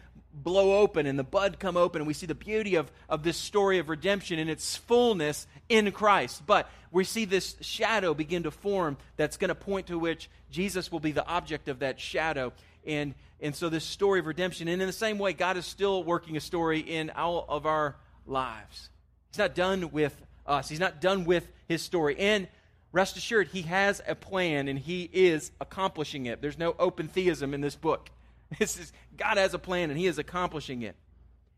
blow 0.44 0.80
open 0.80 1.06
and 1.06 1.18
the 1.18 1.24
bud 1.24 1.60
come 1.60 1.78
open 1.78 2.02
and 2.02 2.08
we 2.08 2.14
see 2.14 2.26
the 2.26 2.36
beauty 2.36 2.76
of, 2.76 2.92
of 3.10 3.24
this 3.24 3.38
story 3.38 3.80
of 3.80 3.90
redemption 3.90 4.38
in 4.40 4.50
its 4.50 4.76
fullness 4.76 5.48
in 5.70 5.92
Christ. 5.92 6.46
But 6.46 6.70
we 6.92 7.04
see 7.04 7.26
this 7.26 7.56
shadow 7.62 8.14
begin 8.14 8.44
to 8.44 8.52
form 8.52 8.98
that's 9.18 9.38
going 9.38 9.50
to 9.50 9.56
point 9.56 9.88
to 9.88 10.00
which 10.00 10.30
Jesus 10.52 10.92
will 10.92 11.00
be 11.00 11.12
the 11.12 11.26
object 11.26 11.68
of 11.68 11.80
that 11.80 12.00
shadow. 12.00 12.54
And, 12.86 13.16
and 13.42 13.56
so 13.56 13.70
this 13.70 13.84
story 13.84 14.20
of 14.20 14.28
redemption, 14.28 14.68
and 14.68 14.82
in 14.82 14.88
the 14.88 14.94
same 14.94 15.18
way, 15.18 15.34
God 15.34 15.58
is 15.58 15.66
still 15.66 16.04
working 16.04 16.38
a 16.38 16.42
story 16.42 16.80
in 16.80 17.10
all 17.10 17.46
of 17.50 17.66
our 17.66 17.96
lives. 18.26 18.90
He's 19.32 19.40
not 19.40 19.56
done 19.56 19.92
with 19.92 20.20
us. 20.46 20.70
He's 20.70 20.80
not 20.80 21.02
done 21.02 21.26
with 21.26 21.48
his 21.68 21.82
story. 21.82 22.18
And 22.18 22.48
rest 22.92 23.18
assured, 23.18 23.50
he 23.50 23.64
has 23.64 24.02
a 24.08 24.16
plan 24.16 24.68
and 24.68 24.80
he 24.80 25.10
is 25.12 25.52
accomplishing 25.60 26.28
it. 26.28 26.42
There's 26.42 26.58
no 26.58 26.76
open 26.80 27.08
theism 27.08 27.54
in 27.54 27.62
this 27.62 27.76
book. 27.76 28.10
This 28.60 28.80
is, 28.80 28.94
God 29.18 29.38
has 29.38 29.54
a 29.54 29.60
plan 29.60 29.90
and 29.90 30.00
He 30.00 30.06
is 30.06 30.18
accomplishing 30.18 30.84
it. 30.84 30.96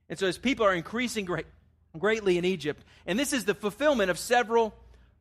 And 0.09 0.17
so 0.17 0.25
His 0.25 0.37
people 0.37 0.65
are 0.65 0.73
increasing 0.73 1.25
great, 1.25 1.45
greatly 1.97 2.37
in 2.37 2.45
Egypt. 2.45 2.83
And 3.05 3.19
this 3.19 3.33
is 3.33 3.45
the 3.45 3.53
fulfillment 3.53 4.09
of 4.09 4.17
several 4.17 4.73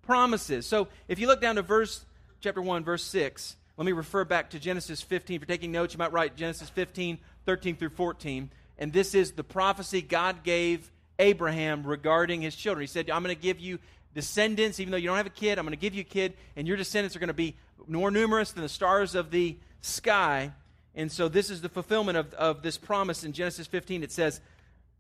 promises. 0.02 0.66
So 0.66 0.88
if 1.08 1.18
you 1.18 1.26
look 1.26 1.40
down 1.40 1.56
to 1.56 1.62
verse 1.62 2.04
chapter 2.40 2.62
1, 2.62 2.85
verse 2.85 3.02
6, 3.04 3.56
let 3.76 3.85
me 3.85 3.92
refer 3.92 4.25
back 4.25 4.50
to 4.50 4.58
Genesis 4.58 5.02
15. 5.02 5.37
If 5.37 5.40
you're 5.42 5.46
taking 5.46 5.73
notes, 5.73 5.92
you 5.92 5.99
might 5.99 6.12
write 6.12 6.37
Genesis 6.37 6.70
15, 6.70 7.18
13 7.44 7.76
through 7.76 7.90
14. 7.90 8.50
And 8.78 8.92
this 8.92 9.14
is 9.14 9.32
the 9.32 9.44
prophecy 9.44 10.02
God 10.02 10.42
gave 10.44 10.90
Abraham 11.18 11.87
regarding 11.87 12.42
his 12.42 12.54
children. 12.54 12.82
He 12.82 12.87
said, 12.87 13.11
I'm 13.11 13.23
going 13.23 13.35
to 13.35 13.40
give 13.40 13.61
you 13.61 13.78
descendants, 14.14 14.80
even 14.80 14.92
though 14.92 14.96
you 14.96 15.08
don't 15.08 15.16
have 15.16 15.26
a 15.26 15.30
kid, 15.30 15.58
I'm 15.58 15.64
going 15.64 15.76
to 15.76 15.80
give 15.80 15.94
you 15.94 16.00
a 16.00 16.04
kid, 16.04 16.35
and 16.56 16.66
your 16.66 16.76
descendants 16.76 17.14
are 17.16 17.18
going 17.18 17.28
to 17.28 17.35
be 17.35 17.56
more 17.87 18.11
numerous 18.11 18.52
than 18.52 18.62
the 18.62 18.68
stars 18.68 19.14
of 19.14 19.30
the 19.30 19.58
sky. 19.82 20.52
And 20.96 21.12
so 21.12 21.28
this 21.28 21.50
is 21.50 21.60
the 21.60 21.68
fulfillment 21.68 22.16
of, 22.16 22.32
of 22.34 22.62
this 22.62 22.78
promise 22.78 23.22
in 23.22 23.32
Genesis 23.32 23.66
15. 23.66 24.02
It 24.02 24.10
says 24.10 24.40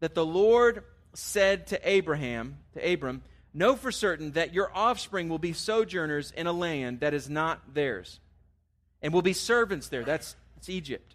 that 0.00 0.14
the 0.14 0.26
Lord 0.26 0.84
said 1.14 1.66
to 1.68 1.88
Abraham, 1.88 2.58
to 2.74 2.92
Abram, 2.92 3.22
Know 3.54 3.74
for 3.74 3.90
certain 3.90 4.32
that 4.32 4.52
your 4.52 4.70
offspring 4.74 5.30
will 5.30 5.38
be 5.38 5.54
sojourners 5.54 6.30
in 6.30 6.46
a 6.46 6.52
land 6.52 7.00
that 7.00 7.14
is 7.14 7.30
not 7.30 7.72
theirs, 7.72 8.20
and 9.00 9.14
will 9.14 9.22
be 9.22 9.32
servants 9.32 9.88
there. 9.88 10.04
That's, 10.04 10.36
that's 10.54 10.68
Egypt. 10.68 11.14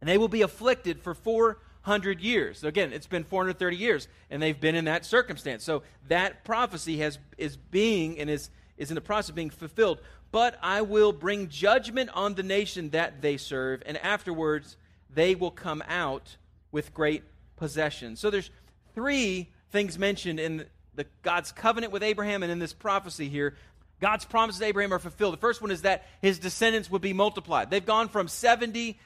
And 0.00 0.08
they 0.08 0.16
will 0.16 0.28
be 0.28 0.40
afflicted 0.40 1.02
for 1.02 1.12
400 1.12 2.22
years. 2.22 2.60
So 2.60 2.68
again, 2.68 2.94
it's 2.94 3.06
been 3.06 3.24
430 3.24 3.76
years, 3.76 4.08
and 4.30 4.42
they've 4.42 4.58
been 4.58 4.74
in 4.74 4.86
that 4.86 5.04
circumstance. 5.04 5.62
So 5.62 5.82
that 6.08 6.42
prophecy 6.42 6.96
has, 6.98 7.18
is 7.36 7.58
being 7.58 8.18
and 8.18 8.30
is, 8.30 8.48
is 8.78 8.90
in 8.90 8.94
the 8.94 9.02
process 9.02 9.28
of 9.28 9.34
being 9.34 9.50
fulfilled 9.50 10.00
but 10.36 10.58
I 10.62 10.82
will 10.82 11.12
bring 11.12 11.48
judgment 11.48 12.10
on 12.12 12.34
the 12.34 12.42
nation 12.42 12.90
that 12.90 13.22
they 13.22 13.38
serve, 13.38 13.82
and 13.86 13.96
afterwards 13.96 14.76
they 15.08 15.34
will 15.34 15.50
come 15.50 15.82
out 15.88 16.36
with 16.70 16.92
great 16.92 17.22
possessions. 17.56 18.20
So 18.20 18.28
there's 18.28 18.50
three 18.94 19.48
things 19.70 19.98
mentioned 19.98 20.38
in 20.38 20.66
the, 20.94 21.06
God's 21.22 21.52
covenant 21.52 21.90
with 21.90 22.02
Abraham 22.02 22.42
and 22.42 22.52
in 22.52 22.58
this 22.58 22.74
prophecy 22.74 23.30
here. 23.30 23.56
God's 23.98 24.26
promises 24.26 24.60
to 24.60 24.66
Abraham 24.66 24.92
are 24.92 24.98
fulfilled. 24.98 25.32
The 25.32 25.38
first 25.38 25.62
one 25.62 25.70
is 25.70 25.80
that 25.82 26.04
his 26.20 26.38
descendants 26.38 26.90
would 26.90 27.00
be 27.00 27.14
multiplied. 27.14 27.70
They've 27.70 27.86
gone 27.86 28.10
from 28.10 28.28
70 28.28 28.98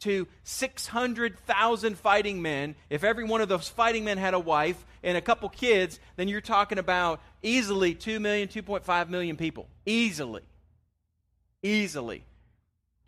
to 0.00 0.26
600,000 0.44 1.98
fighting 1.98 2.40
men, 2.40 2.76
if 2.88 3.04
every 3.04 3.24
one 3.24 3.42
of 3.42 3.50
those 3.50 3.68
fighting 3.68 4.04
men 4.06 4.16
had 4.16 4.32
a 4.32 4.40
wife 4.40 4.86
and 5.02 5.18
a 5.18 5.20
couple 5.20 5.50
kids, 5.50 6.00
then 6.16 6.28
you're 6.28 6.40
talking 6.40 6.78
about 6.78 7.20
easily 7.42 7.94
2 7.94 8.20
million, 8.20 8.48
2.5 8.48 9.10
million 9.10 9.36
people. 9.36 9.68
Easily. 9.84 10.40
Easily. 11.62 12.24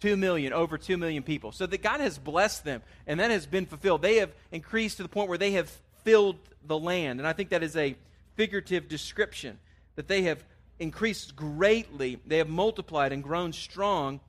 2 0.00 0.16
million, 0.16 0.52
over 0.52 0.76
2 0.76 0.98
million 0.98 1.22
people. 1.22 1.50
So 1.50 1.66
that 1.66 1.82
God 1.82 2.00
has 2.00 2.18
blessed 2.18 2.64
them, 2.64 2.82
and 3.06 3.20
that 3.20 3.30
has 3.30 3.46
been 3.46 3.66
fulfilled. 3.66 4.02
They 4.02 4.16
have 4.16 4.32
increased 4.52 4.98
to 4.98 5.02
the 5.02 5.08
point 5.08 5.28
where 5.28 5.38
they 5.38 5.52
have 5.52 5.70
filled 6.02 6.36
the 6.66 6.78
land. 6.78 7.20
And 7.20 7.26
I 7.26 7.32
think 7.32 7.50
that 7.50 7.62
is 7.62 7.76
a 7.76 7.96
figurative 8.36 8.88
description 8.88 9.58
that 9.96 10.08
they 10.08 10.22
have 10.22 10.44
increased 10.78 11.36
greatly. 11.36 12.18
They 12.26 12.38
have 12.38 12.48
multiplied 12.48 13.12
and 13.12 13.22
grown 13.22 13.52
strong, 13.52 14.20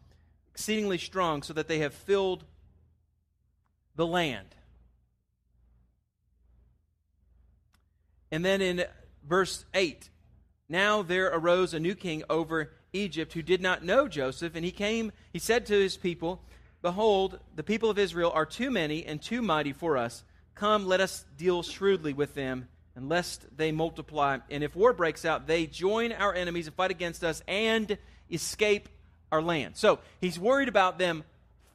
exceedingly 0.54 0.98
strong, 0.98 1.44
so 1.44 1.54
that 1.54 1.68
they 1.68 1.80
have 1.80 1.94
filled 1.94 2.46
the 3.96 4.08
land. 4.08 4.48
And 8.32 8.44
then 8.44 8.62
in 8.62 8.86
verse 9.28 9.66
8, 9.74 10.10
now 10.68 11.02
there 11.02 11.28
arose 11.28 11.74
a 11.74 11.80
new 11.80 11.96
king 11.96 12.24
over 12.30 12.72
Egypt 12.96 13.34
who 13.34 13.42
did 13.42 13.62
not 13.62 13.84
know 13.84 14.08
Joseph, 14.08 14.56
and 14.56 14.66
he 14.66 14.72
came, 14.72 15.12
he 15.34 15.40
said 15.40 15.66
to 15.68 15.74
his 15.74 15.98
people, 15.98 16.42
Behold, 16.82 17.40
the 17.56 17.64
people 17.64 17.90
of 17.90 18.00
Israel 18.00 18.32
are 18.34 18.46
too 18.46 18.72
many 18.72 19.06
and 19.06 19.22
too 19.22 19.42
mighty 19.42 19.74
for 19.74 19.98
us. 19.98 20.24
Come, 20.54 20.88
let 20.88 21.02
us 21.02 21.26
deal 21.38 21.64
shrewdly 21.64 22.14
with 22.14 22.36
them, 22.36 22.68
and 22.96 23.10
lest 23.10 23.46
they 23.58 23.72
multiply. 23.72 24.38
And 24.50 24.64
if 24.64 24.76
war 24.76 24.94
breaks 24.94 25.26
out, 25.26 25.48
they 25.48 25.66
join 25.66 26.12
our 26.12 26.34
enemies 26.34 26.68
and 26.68 26.76
fight 26.76 26.92
against 26.92 27.24
us 27.24 27.44
and 27.48 27.98
escape 28.32 28.88
our 29.32 29.42
land. 29.42 29.76
So 29.76 30.00
he's 30.22 30.40
worried 30.40 30.70
about 30.70 30.98
them 30.98 31.24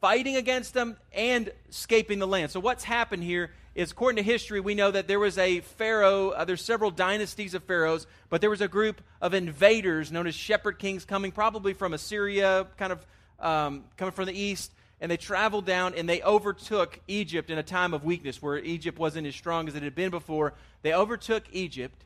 fighting 0.00 0.36
against 0.36 0.74
them 0.74 0.96
and 1.12 1.52
escaping 1.68 2.18
the 2.18 2.26
land. 2.26 2.50
So 2.50 2.60
what's 2.60 2.84
happened 2.84 3.22
here 3.22 3.50
is, 3.74 3.92
according 3.92 4.16
to 4.16 4.22
history, 4.22 4.60
we 4.60 4.74
know 4.74 4.90
that 4.90 5.06
there 5.06 5.20
was 5.20 5.38
a 5.38 5.60
pharaoh. 5.60 6.30
Uh, 6.30 6.44
there's 6.44 6.62
several 6.62 6.90
dynasties 6.90 7.54
of 7.54 7.62
pharaohs, 7.64 8.06
but 8.28 8.40
there 8.40 8.50
was 8.50 8.60
a 8.60 8.68
group 8.68 9.00
of 9.20 9.32
invaders 9.32 10.10
known 10.10 10.26
as 10.26 10.34
shepherd 10.34 10.78
kings 10.78 11.04
coming 11.04 11.30
probably 11.30 11.72
from 11.72 11.94
Assyria, 11.94 12.66
kind 12.76 12.92
of 12.92 13.06
um, 13.38 13.84
coming 13.96 14.12
from 14.12 14.26
the 14.26 14.38
east. 14.38 14.72
And 15.00 15.10
they 15.10 15.16
traveled 15.16 15.64
down 15.64 15.94
and 15.94 16.08
they 16.08 16.20
overtook 16.20 17.00
Egypt 17.08 17.48
in 17.48 17.56
a 17.58 17.62
time 17.62 17.94
of 17.94 18.04
weakness 18.04 18.42
where 18.42 18.58
Egypt 18.58 18.98
wasn't 18.98 19.26
as 19.26 19.34
strong 19.34 19.66
as 19.66 19.74
it 19.74 19.82
had 19.82 19.94
been 19.94 20.10
before. 20.10 20.52
They 20.82 20.92
overtook 20.92 21.44
Egypt, 21.52 22.04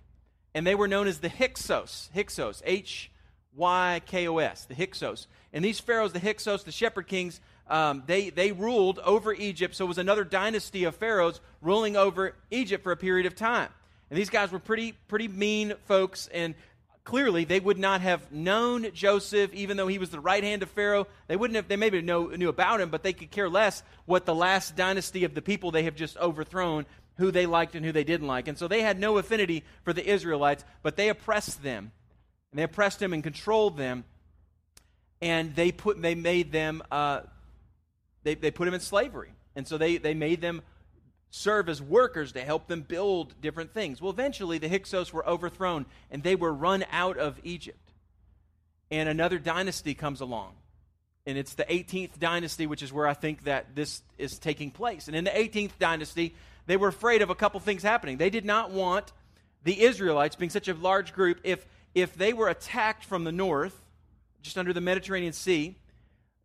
and 0.54 0.64
they 0.66 0.76
were 0.76 0.86
known 0.86 1.08
as 1.08 1.18
the 1.18 1.28
Hyksos. 1.28 2.10
Hyksos, 2.14 2.62
H 2.64 3.10
Y 3.56 4.00
K 4.06 4.28
O 4.28 4.38
S, 4.38 4.66
the 4.66 4.74
Hyksos. 4.74 5.26
And 5.52 5.64
these 5.64 5.80
pharaohs, 5.80 6.12
the 6.12 6.20
Hyksos, 6.20 6.64
the 6.64 6.72
shepherd 6.72 7.08
kings, 7.08 7.40
um, 7.68 8.02
they, 8.06 8.30
they 8.30 8.52
ruled 8.52 8.98
over 9.00 9.32
Egypt. 9.32 9.74
So 9.74 9.84
it 9.84 9.88
was 9.88 9.98
another 9.98 10.24
dynasty 10.24 10.84
of 10.84 10.96
pharaohs 10.96 11.40
ruling 11.62 11.96
over 11.96 12.34
Egypt 12.50 12.82
for 12.82 12.92
a 12.92 12.96
period 12.96 13.26
of 13.26 13.34
time. 13.34 13.68
And 14.10 14.18
these 14.18 14.30
guys 14.30 14.52
were 14.52 14.58
pretty, 14.58 14.92
pretty 15.08 15.28
mean 15.28 15.74
folks, 15.86 16.28
and 16.28 16.54
clearly 17.04 17.44
they 17.44 17.60
would 17.60 17.78
not 17.78 18.00
have 18.00 18.32
known 18.32 18.90
Joseph, 18.92 19.52
even 19.54 19.76
though 19.76 19.86
he 19.86 19.98
was 19.98 20.10
the 20.10 20.20
right 20.20 20.44
hand 20.44 20.62
of 20.62 20.70
Pharaoh. 20.70 21.06
They 21.26 21.36
wouldn't 21.36 21.56
have, 21.56 21.68
they 21.68 21.76
maybe 21.76 22.00
know, 22.02 22.26
knew 22.26 22.48
about 22.48 22.80
him, 22.80 22.90
but 22.90 23.02
they 23.02 23.12
could 23.12 23.30
care 23.30 23.48
less 23.48 23.82
what 24.04 24.26
the 24.26 24.34
last 24.34 24.76
dynasty 24.76 25.24
of 25.24 25.34
the 25.34 25.42
people 25.42 25.70
they 25.70 25.84
have 25.84 25.96
just 25.96 26.16
overthrown, 26.18 26.86
who 27.16 27.30
they 27.30 27.46
liked 27.46 27.74
and 27.74 27.84
who 27.84 27.92
they 27.92 28.04
didn't 28.04 28.26
like. 28.26 28.48
And 28.48 28.58
so 28.58 28.68
they 28.68 28.82
had 28.82 28.98
no 28.98 29.18
affinity 29.18 29.64
for 29.84 29.92
the 29.92 30.06
Israelites, 30.06 30.64
but 30.82 30.96
they 30.96 31.08
oppressed 31.08 31.62
them. 31.62 31.92
And 32.52 32.58
they 32.58 32.64
oppressed 32.64 33.00
them 33.00 33.12
and 33.12 33.22
controlled 33.22 33.76
them. 33.76 34.04
And 35.20 35.54
they, 35.54 35.72
put, 35.72 36.00
they 36.00 36.14
made 36.14 36.52
them 36.52 36.82
uh, 36.90 37.20
they, 38.24 38.34
they 38.34 38.50
put 38.50 38.64
them 38.64 38.74
in 38.74 38.80
slavery. 38.80 39.32
And 39.54 39.66
so 39.66 39.78
they, 39.78 39.98
they 39.98 40.14
made 40.14 40.40
them 40.40 40.62
serve 41.30 41.68
as 41.68 41.80
workers 41.80 42.32
to 42.32 42.40
help 42.40 42.66
them 42.66 42.82
build 42.82 43.40
different 43.40 43.72
things. 43.72 44.00
Well, 44.00 44.10
eventually 44.10 44.58
the 44.58 44.68
Hyksos 44.68 45.12
were 45.12 45.26
overthrown 45.28 45.86
and 46.10 46.22
they 46.22 46.36
were 46.36 46.52
run 46.52 46.84
out 46.90 47.18
of 47.18 47.38
Egypt. 47.42 47.92
And 48.90 49.08
another 49.08 49.38
dynasty 49.38 49.94
comes 49.94 50.20
along. 50.20 50.52
And 51.26 51.38
it's 51.38 51.54
the 51.54 51.64
18th 51.64 52.18
dynasty, 52.18 52.66
which 52.66 52.82
is 52.82 52.92
where 52.92 53.06
I 53.06 53.14
think 53.14 53.44
that 53.44 53.74
this 53.74 54.02
is 54.18 54.38
taking 54.38 54.70
place. 54.70 55.08
And 55.08 55.16
in 55.16 55.24
the 55.24 55.30
18th 55.30 55.72
dynasty, 55.78 56.34
they 56.66 56.76
were 56.76 56.88
afraid 56.88 57.22
of 57.22 57.30
a 57.30 57.34
couple 57.34 57.60
things 57.60 57.82
happening. 57.82 58.18
They 58.18 58.30
did 58.30 58.44
not 58.44 58.70
want 58.70 59.12
the 59.64 59.82
Israelites, 59.82 60.36
being 60.36 60.50
such 60.50 60.68
a 60.68 60.74
large 60.74 61.14
group, 61.14 61.40
if, 61.42 61.66
if 61.94 62.14
they 62.14 62.32
were 62.32 62.48
attacked 62.48 63.04
from 63.04 63.24
the 63.24 63.32
north, 63.32 63.80
just 64.42 64.58
under 64.58 64.74
the 64.74 64.80
Mediterranean 64.80 65.32
Sea, 65.32 65.76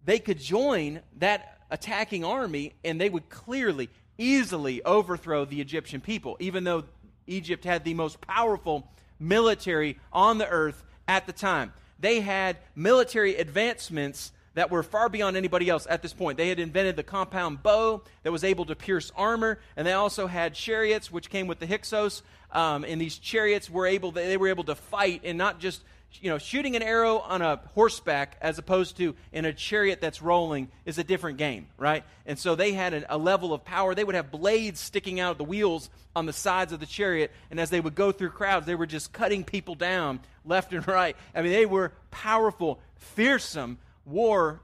they 0.06 0.20
could 0.20 0.40
join 0.40 1.02
that 1.18 1.59
attacking 1.70 2.24
army, 2.24 2.74
and 2.84 3.00
they 3.00 3.10
would 3.10 3.30
clearly, 3.30 3.90
easily 4.18 4.84
overthrow 4.84 5.46
the 5.46 5.62
Egyptian 5.62 6.02
people, 6.02 6.38
even 6.40 6.64
though 6.64 6.84
Egypt 7.28 7.64
had 7.64 7.84
the 7.84 7.94
most 7.94 8.22
powerful 8.22 8.88
military 9.20 9.98
on 10.12 10.38
the 10.38 10.48
earth 10.48 10.84
at 11.08 11.26
the 11.26 11.34
time. 11.34 11.74
They 12.00 12.22
had 12.22 12.58
military 12.76 13.36
advancements 13.36 14.32
that 14.56 14.72
were 14.72 14.84
far 14.84 15.10
beyond 15.10 15.38
anybody 15.38 15.70
else 15.70 15.86
at 15.90 16.02
this 16.02 16.14
point. 16.14 16.38
They 16.38 16.50
had 16.50 16.60
invented 16.60 16.96
the 16.96 17.04
compound 17.04 17.62
bow 17.62 18.04
that 18.24 18.32
was 18.32 18.44
able 18.44 18.66
to 18.66 18.76
pierce 18.76 19.12
armor, 19.16 19.60
and 19.78 19.86
they 19.86 19.94
also 19.94 20.28
had 20.28 20.54
chariots, 20.54 21.12
which 21.12 21.30
came 21.30 21.48
with 21.48 21.60
the 21.60 21.68
Hyksos. 21.68 22.24
Um, 22.52 22.84
and 22.84 23.00
these 23.00 23.18
chariots 23.18 23.70
were 23.70 23.86
able, 23.86 24.12
they 24.12 24.38
were 24.38 24.48
able 24.48 24.64
to 24.66 24.76
fight 24.76 25.22
and 25.24 25.38
not 25.38 25.60
just 25.60 25.84
you 26.14 26.30
know, 26.30 26.38
shooting 26.38 26.76
an 26.76 26.82
arrow 26.82 27.20
on 27.20 27.42
a 27.42 27.58
horseback 27.74 28.38
as 28.42 28.58
opposed 28.58 28.98
to 28.98 29.16
in 29.32 29.46
a 29.46 29.54
chariot 29.54 30.02
that's 30.02 30.22
rolling 30.22 30.70
is 30.86 30.98
a 30.98 31.04
different 31.04 31.38
game, 31.38 31.68
right? 31.78 32.04
And 32.26 32.38
so 32.38 32.56
they 32.56 32.74
had 32.74 32.94
a, 32.94 33.16
a, 33.16 33.18
level 33.18 33.54
of 33.54 33.64
power. 33.64 33.94
They 33.94 34.04
would 34.04 34.16
have 34.16 34.32
blades 34.32 34.80
sticking 34.80 35.20
out 35.20 35.32
of 35.32 35.38
the 35.38 35.44
wheels 35.44 35.90
on 36.16 36.26
the 36.26 36.34
sides 36.34 36.74
of 36.74 36.80
the 36.80 36.86
chariot, 36.86 37.32
and 37.52 37.60
as 37.60 37.70
they 37.70 37.80
would 37.80 37.96
go 37.96 38.12
through 38.12 38.32
crowds, 38.32 38.66
they 38.66 38.76
were 38.76 38.88
just 38.88 39.14
cutting 39.14 39.44
people 39.44 39.76
down 39.76 40.20
left 40.44 40.74
and 40.74 40.86
right. 40.88 41.16
I 41.36 41.42
mean, 41.42 41.52
they 41.52 41.66
were 41.66 41.94
powerful, 42.12 42.80
fearsome, 42.98 43.78
war 44.06 44.62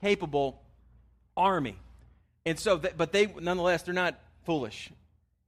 capable 0.00 0.62
army. 1.36 1.76
And 2.44 2.58
so, 2.58 2.78
th- 2.78 2.94
but 2.96 3.12
they, 3.12 3.26
nonetheless, 3.26 3.82
they're 3.82 3.94
not 3.94 4.18
foolish. 4.44 4.90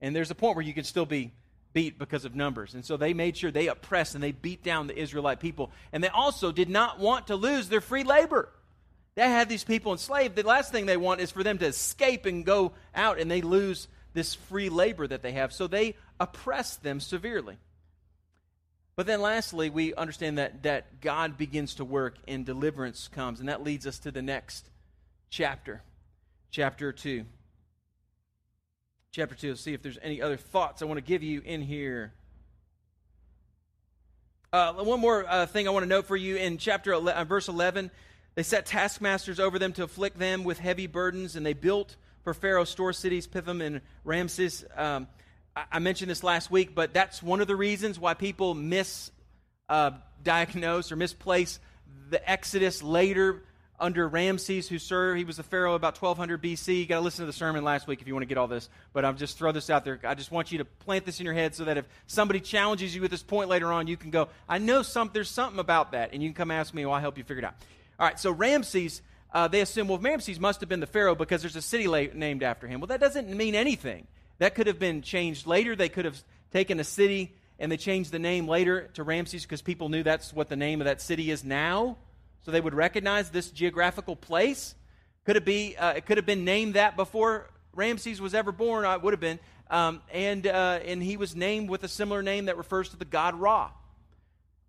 And 0.01 0.15
there's 0.15 0.31
a 0.31 0.35
point 0.35 0.55
where 0.55 0.65
you 0.65 0.73
can 0.73 0.83
still 0.83 1.05
be 1.05 1.31
beat 1.73 1.99
because 1.99 2.25
of 2.25 2.35
numbers. 2.35 2.73
And 2.73 2.83
so 2.83 2.97
they 2.97 3.13
made 3.13 3.37
sure 3.37 3.51
they 3.51 3.67
oppressed 3.67 4.15
and 4.15 4.23
they 4.23 4.31
beat 4.31 4.63
down 4.63 4.87
the 4.87 4.97
Israelite 4.97 5.39
people. 5.39 5.71
And 5.91 6.03
they 6.03 6.09
also 6.09 6.51
did 6.51 6.69
not 6.69 6.99
want 6.99 7.27
to 7.27 7.35
lose 7.35 7.69
their 7.69 7.81
free 7.81 8.03
labor. 8.03 8.49
They 9.15 9.29
had 9.29 9.49
these 9.49 9.63
people 9.63 9.91
enslaved. 9.91 10.35
The 10.35 10.43
last 10.43 10.71
thing 10.71 10.85
they 10.85 10.97
want 10.97 11.21
is 11.21 11.31
for 11.31 11.43
them 11.43 11.57
to 11.59 11.65
escape 11.65 12.25
and 12.25 12.45
go 12.45 12.73
out 12.95 13.19
and 13.19 13.29
they 13.29 13.41
lose 13.41 13.87
this 14.13 14.33
free 14.33 14.69
labor 14.69 15.05
that 15.07 15.21
they 15.21 15.33
have. 15.33 15.53
So 15.53 15.67
they 15.67 15.95
oppress 16.19 16.77
them 16.77 16.99
severely. 16.99 17.57
But 18.95 19.05
then 19.05 19.21
lastly, 19.21 19.69
we 19.69 19.93
understand 19.93 20.37
that, 20.39 20.63
that 20.63 20.99
God 20.99 21.37
begins 21.37 21.75
to 21.75 21.85
work 21.85 22.17
and 22.27 22.45
deliverance 22.45 23.07
comes. 23.07 23.39
And 23.39 23.47
that 23.47 23.63
leads 23.63 23.87
us 23.87 23.99
to 23.99 24.11
the 24.11 24.21
next 24.21 24.69
chapter, 25.29 25.83
chapter 26.51 26.91
2 26.91 27.25
chapter 29.11 29.33
2. 29.33 29.55
See 29.55 29.73
if 29.73 29.81
there's 29.81 29.97
any 30.01 30.21
other 30.21 30.37
thoughts 30.37 30.81
I 30.81 30.85
want 30.85 30.99
to 30.99 31.03
give 31.03 31.23
you 31.23 31.41
in 31.43 31.61
here. 31.61 32.13
Uh, 34.53 34.73
one 34.73 34.99
more 34.99 35.25
uh, 35.27 35.45
thing 35.47 35.67
I 35.67 35.71
want 35.71 35.83
to 35.83 35.89
note 35.89 36.05
for 36.05 36.15
you 36.15 36.35
in 36.35 36.57
chapter 36.57 36.93
11, 36.93 37.19
uh, 37.19 37.23
verse 37.23 37.47
11. 37.47 37.89
They 38.35 38.43
set 38.43 38.67
taskmasters 38.67 39.39
over 39.39 39.57
them 39.57 39.73
to 39.73 39.83
afflict 39.83 40.19
them 40.19 40.43
with 40.43 40.59
heavy 40.59 40.85
burdens, 40.85 41.35
and 41.35 41.43
they 41.45 41.53
built 41.53 41.95
for 42.23 42.33
Pharaoh 42.33 42.65
store 42.65 42.93
cities, 42.93 43.25
Pithom 43.25 43.61
and 43.61 43.81
Ramses. 44.03 44.63
Um, 44.75 45.07
I, 45.55 45.65
I, 45.73 45.79
mentioned 45.79 46.11
this 46.11 46.23
last 46.23 46.51
week, 46.51 46.75
but 46.75 46.93
that's 46.93 47.23
one 47.23 47.41
of 47.41 47.47
the 47.47 47.55
reasons 47.55 47.99
why 47.99 48.13
people 48.13 48.53
misdiagnose 48.53 49.11
uh, 49.69 50.93
or 50.93 50.95
misplace 50.95 51.59
the 52.09 52.29
Exodus 52.29 52.83
later 52.83 53.43
under 53.79 54.07
Ramses, 54.07 54.67
who 54.67 54.77
served, 54.77 55.17
he 55.17 55.23
was 55.23 55.37
the 55.37 55.43
Pharaoh 55.43 55.75
about 55.75 56.01
1200 56.01 56.41
BC. 56.41 56.79
You 56.79 56.85
got 56.85 56.95
to 56.95 57.01
listen 57.01 57.23
to 57.23 57.25
the 57.25 57.33
sermon 57.33 57.63
last 57.63 57.87
week 57.87 58.01
if 58.01 58.07
you 58.07 58.13
want 58.13 58.23
to 58.23 58.27
get 58.27 58.37
all 58.37 58.47
this. 58.47 58.69
But 58.93 59.05
I'll 59.05 59.13
just 59.13 59.37
throw 59.37 59.51
this 59.51 59.69
out 59.69 59.85
there. 59.85 59.99
I 60.03 60.15
just 60.15 60.31
want 60.31 60.51
you 60.51 60.59
to 60.59 60.65
plant 60.65 61.05
this 61.05 61.19
in 61.19 61.25
your 61.25 61.33
head 61.33 61.55
so 61.55 61.65
that 61.65 61.77
if 61.77 61.85
somebody 62.07 62.39
challenges 62.39 62.95
you 62.95 63.03
at 63.03 63.11
this 63.11 63.23
point 63.23 63.49
later 63.49 63.71
on, 63.71 63.87
you 63.87 63.97
can 63.97 64.11
go, 64.11 64.27
I 64.47 64.57
know 64.57 64.81
some, 64.81 65.09
there's 65.13 65.29
something 65.29 65.59
about 65.59 65.93
that. 65.93 66.13
And 66.13 66.21
you 66.21 66.29
can 66.29 66.35
come 66.35 66.51
ask 66.51 66.73
me, 66.73 66.83
and 66.83 66.91
I'll 66.91 66.99
help 66.99 67.17
you 67.17 67.23
figure 67.23 67.43
it 67.43 67.45
out. 67.45 67.55
All 67.99 68.07
right, 68.07 68.19
so 68.19 68.31
Ramses, 68.31 69.01
uh, 69.33 69.47
they 69.47 69.61
assume, 69.61 69.87
well, 69.87 69.99
Ramses 69.99 70.39
must 70.39 70.59
have 70.59 70.69
been 70.69 70.79
the 70.79 70.87
Pharaoh 70.87 71.15
because 71.15 71.41
there's 71.41 71.55
a 71.55 71.61
city 71.61 71.87
la- 71.87 72.13
named 72.13 72.43
after 72.43 72.67
him. 72.67 72.79
Well, 72.79 72.87
that 72.87 72.99
doesn't 72.99 73.29
mean 73.29 73.55
anything. 73.55 74.07
That 74.39 74.55
could 74.55 74.67
have 74.67 74.79
been 74.79 75.01
changed 75.01 75.47
later. 75.47 75.75
They 75.75 75.89
could 75.89 76.05
have 76.05 76.21
taken 76.51 76.79
a 76.79 76.83
city 76.83 77.35
and 77.59 77.71
they 77.71 77.77
changed 77.77 78.11
the 78.11 78.19
name 78.19 78.47
later 78.47 78.89
to 78.93 79.03
Ramses 79.03 79.43
because 79.43 79.61
people 79.61 79.89
knew 79.89 80.01
that's 80.01 80.33
what 80.33 80.47
the 80.47 80.55
name 80.55 80.79
of 80.81 80.85
that 80.85 81.01
city 81.01 81.29
is 81.29 81.43
now 81.43 81.97
so 82.41 82.51
they 82.51 82.61
would 82.61 82.73
recognize 82.73 83.29
this 83.29 83.49
geographical 83.49 84.15
place. 84.15 84.75
Could 85.25 85.35
it 85.35 85.45
be? 85.45 85.75
Uh, 85.77 85.93
it 85.93 86.05
could 86.05 86.17
have 86.17 86.25
been 86.25 86.45
named 86.45 86.73
that 86.73 86.95
before 86.95 87.49
Ramses 87.73 88.19
was 88.19 88.33
ever 88.33 88.51
born. 88.51 88.85
Uh, 88.85 88.95
it 88.95 89.01
would 89.01 89.13
have 89.13 89.19
been, 89.19 89.39
um, 89.69 90.01
and 90.11 90.47
uh, 90.47 90.79
and 90.85 91.03
he 91.03 91.17
was 91.17 91.35
named 91.35 91.69
with 91.69 91.83
a 91.83 91.87
similar 91.87 92.23
name 92.23 92.45
that 92.45 92.57
refers 92.57 92.89
to 92.89 92.97
the 92.97 93.05
god 93.05 93.35
Ra. 93.35 93.71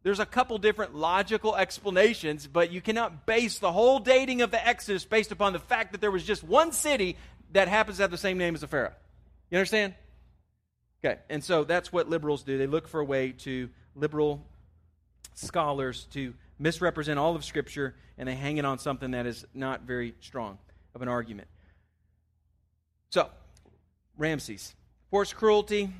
There's 0.02 0.20
a 0.20 0.26
couple 0.26 0.56
different 0.59 0.94
logical 0.94 1.54
explanations, 1.54 2.46
but 2.46 2.72
you 2.72 2.80
cannot 2.80 3.26
base 3.26 3.59
the 3.59 3.70
whole 3.70 3.98
dating 3.98 4.40
of 4.40 4.50
the 4.50 4.66
Exodus 4.66 5.04
based 5.04 5.30
upon 5.30 5.52
the 5.52 5.59
fact 5.59 5.92
that 5.92 6.00
there 6.00 6.11
was 6.11 6.24
just 6.24 6.42
one 6.42 6.72
city 6.72 7.16
that 7.52 7.68
happens 7.68 7.98
to 7.98 8.04
have 8.04 8.11
the 8.11 8.16
same 8.16 8.38
name 8.38 8.54
as 8.54 8.62
the 8.62 8.66
Pharaoh. 8.66 8.94
You 9.50 9.59
understand? 9.59 9.94
Okay, 11.04 11.18
and 11.28 11.44
so 11.44 11.64
that's 11.64 11.92
what 11.92 12.09
liberals 12.09 12.44
do. 12.44 12.56
They 12.56 12.66
look 12.66 12.88
for 12.88 13.00
a 13.00 13.04
way 13.04 13.33
to, 13.33 13.68
liberal 13.94 14.46
scholars, 15.35 16.06
to 16.12 16.35
misrepresent 16.61 17.18
all 17.18 17.35
of 17.35 17.44
Scripture, 17.44 17.96
and 18.18 18.29
they 18.29 18.37
hang 18.37 18.59
it 18.59 18.64
on 18.64 18.79
something 18.79 19.12
that 19.12 19.27
is 19.27 19.46
not 19.55 19.83
very 19.83 20.14
strong 20.20 20.59
of 20.94 21.03
an 21.03 21.09
argument. 21.09 21.49
So, 23.09 23.29
Ramses. 24.16 24.75
Forced 25.11 25.35
cruelty. 25.35 25.90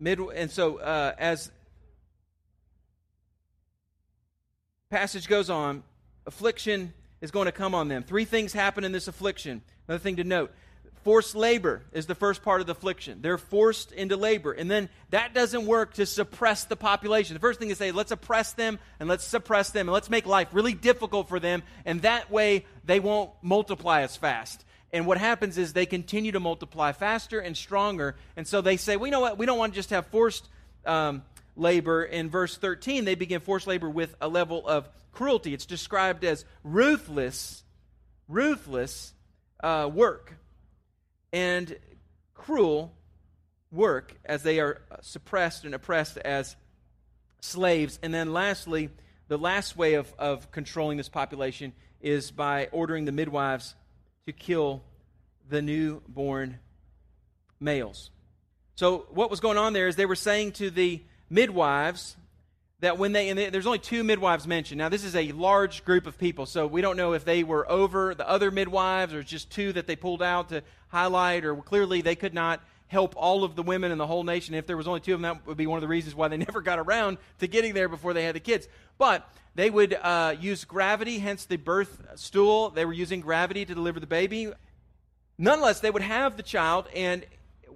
Mid, 0.00 0.18
and 0.18 0.50
so, 0.50 0.78
uh, 0.78 1.14
as 1.16 1.52
passage 4.90 5.28
goes 5.28 5.48
on, 5.48 5.84
affliction 6.26 6.92
is 7.20 7.30
going 7.30 7.46
to 7.46 7.52
come 7.52 7.74
on 7.74 7.88
them. 7.88 8.02
Three 8.02 8.24
things 8.24 8.52
happen 8.52 8.82
in 8.82 8.90
this 8.90 9.06
affliction. 9.06 9.62
Another 9.86 10.02
thing 10.02 10.16
to 10.16 10.24
note 10.24 10.50
forced 11.04 11.34
labor 11.34 11.82
is 11.92 12.06
the 12.06 12.14
first 12.14 12.42
part 12.42 12.60
of 12.60 12.66
the 12.66 12.72
affliction. 12.72 13.20
They're 13.20 13.38
forced 13.38 13.92
into 13.92 14.16
labor. 14.16 14.52
And 14.52 14.70
then 14.70 14.88
that 15.10 15.34
doesn't 15.34 15.66
work 15.66 15.94
to 15.94 16.06
suppress 16.06 16.64
the 16.64 16.76
population. 16.76 17.34
The 17.34 17.40
first 17.40 17.58
thing 17.58 17.70
is 17.70 17.78
say, 17.78 17.92
let's 17.92 18.10
oppress 18.10 18.52
them 18.52 18.78
and 18.98 19.08
let's 19.08 19.24
suppress 19.24 19.70
them 19.70 19.88
and 19.88 19.92
let's 19.92 20.10
make 20.10 20.26
life 20.26 20.48
really 20.52 20.74
difficult 20.74 21.28
for 21.28 21.40
them. 21.40 21.62
And 21.84 22.02
that 22.02 22.30
way 22.30 22.66
they 22.84 23.00
won't 23.00 23.30
multiply 23.42 24.02
as 24.02 24.16
fast. 24.16 24.64
And 24.92 25.06
what 25.06 25.18
happens 25.18 25.58
is 25.58 25.72
they 25.72 25.86
continue 25.86 26.32
to 26.32 26.40
multiply 26.40 26.92
faster 26.92 27.40
and 27.40 27.56
stronger. 27.56 28.16
And 28.36 28.46
so 28.46 28.60
they 28.60 28.76
say, 28.76 28.96
well, 28.96 29.06
you 29.06 29.12
know 29.12 29.20
what? 29.20 29.38
We 29.38 29.46
don't 29.46 29.58
want 29.58 29.72
to 29.72 29.76
just 29.76 29.90
have 29.90 30.06
forced 30.08 30.48
um, 30.84 31.22
labor 31.56 32.02
in 32.04 32.30
verse 32.30 32.56
13, 32.56 33.04
they 33.04 33.14
begin 33.14 33.40
forced 33.40 33.66
labor 33.66 33.88
with 33.88 34.14
a 34.20 34.28
level 34.28 34.66
of 34.66 34.88
cruelty. 35.12 35.54
It's 35.54 35.66
described 35.66 36.24
as 36.24 36.44
ruthless, 36.64 37.62
ruthless 38.28 39.12
uh, 39.62 39.88
work 39.92 40.34
and 41.32 41.76
cruel 42.34 42.92
work 43.70 44.14
as 44.24 44.42
they 44.42 44.60
are 44.60 44.82
suppressed 45.00 45.64
and 45.64 45.74
oppressed 45.74 46.18
as 46.18 46.56
slaves. 47.40 47.98
And 48.02 48.12
then 48.12 48.32
lastly, 48.32 48.90
the 49.28 49.38
last 49.38 49.76
way 49.76 49.94
of, 49.94 50.12
of 50.18 50.50
controlling 50.50 50.98
this 50.98 51.08
population 51.08 51.72
is 52.00 52.30
by 52.30 52.68
ordering 52.72 53.04
the 53.04 53.12
midwives 53.12 53.74
to 54.26 54.32
kill 54.32 54.82
the 55.48 55.62
newborn 55.62 56.58
males. 57.60 58.10
So, 58.74 59.06
what 59.10 59.30
was 59.30 59.40
going 59.40 59.58
on 59.58 59.72
there 59.72 59.88
is 59.88 59.96
they 59.96 60.06
were 60.06 60.14
saying 60.14 60.52
to 60.52 60.70
the 60.70 61.02
midwives 61.30 62.16
that 62.80 62.98
when 62.98 63.12
they, 63.12 63.28
and 63.28 63.38
there's 63.38 63.66
only 63.66 63.78
two 63.78 64.02
midwives 64.02 64.46
mentioned. 64.46 64.78
Now, 64.78 64.88
this 64.88 65.04
is 65.04 65.14
a 65.14 65.30
large 65.32 65.84
group 65.84 66.06
of 66.06 66.18
people, 66.18 66.46
so 66.46 66.66
we 66.66 66.80
don't 66.80 66.96
know 66.96 67.12
if 67.12 67.24
they 67.24 67.44
were 67.44 67.70
over 67.70 68.14
the 68.14 68.28
other 68.28 68.50
midwives 68.50 69.14
or 69.14 69.22
just 69.22 69.50
two 69.50 69.72
that 69.74 69.86
they 69.86 69.94
pulled 69.94 70.22
out 70.22 70.48
to 70.48 70.62
highlight, 70.92 71.44
or 71.44 71.56
clearly 71.56 72.02
they 72.02 72.14
could 72.14 72.34
not 72.34 72.60
help 72.86 73.14
all 73.16 73.42
of 73.42 73.56
the 73.56 73.62
women 73.62 73.90
in 73.90 73.98
the 73.98 74.06
whole 74.06 74.22
nation. 74.22 74.54
If 74.54 74.66
there 74.66 74.76
was 74.76 74.86
only 74.86 75.00
two 75.00 75.14
of 75.14 75.20
them, 75.20 75.36
that 75.38 75.46
would 75.46 75.56
be 75.56 75.66
one 75.66 75.78
of 75.78 75.80
the 75.80 75.88
reasons 75.88 76.14
why 76.14 76.28
they 76.28 76.36
never 76.48 76.60
got 76.60 76.78
around 76.78 77.18
to 77.40 77.48
getting 77.48 77.74
there 77.74 77.88
before 77.88 78.12
they 78.12 78.24
had 78.24 78.34
the 78.34 78.40
kids. 78.40 78.68
But 78.98 79.28
they 79.54 79.70
would 79.70 79.94
uh, 79.94 80.36
use 80.38 80.64
gravity, 80.64 81.18
hence 81.18 81.46
the 81.46 81.56
birth 81.56 82.02
stool. 82.16 82.70
They 82.70 82.84
were 82.84 82.92
using 82.92 83.20
gravity 83.20 83.64
to 83.64 83.74
deliver 83.74 83.98
the 83.98 84.06
baby. 84.06 84.52
Nonetheless, 85.38 85.80
they 85.80 85.90
would 85.90 86.02
have 86.02 86.36
the 86.36 86.42
child, 86.42 86.86
and 86.94 87.24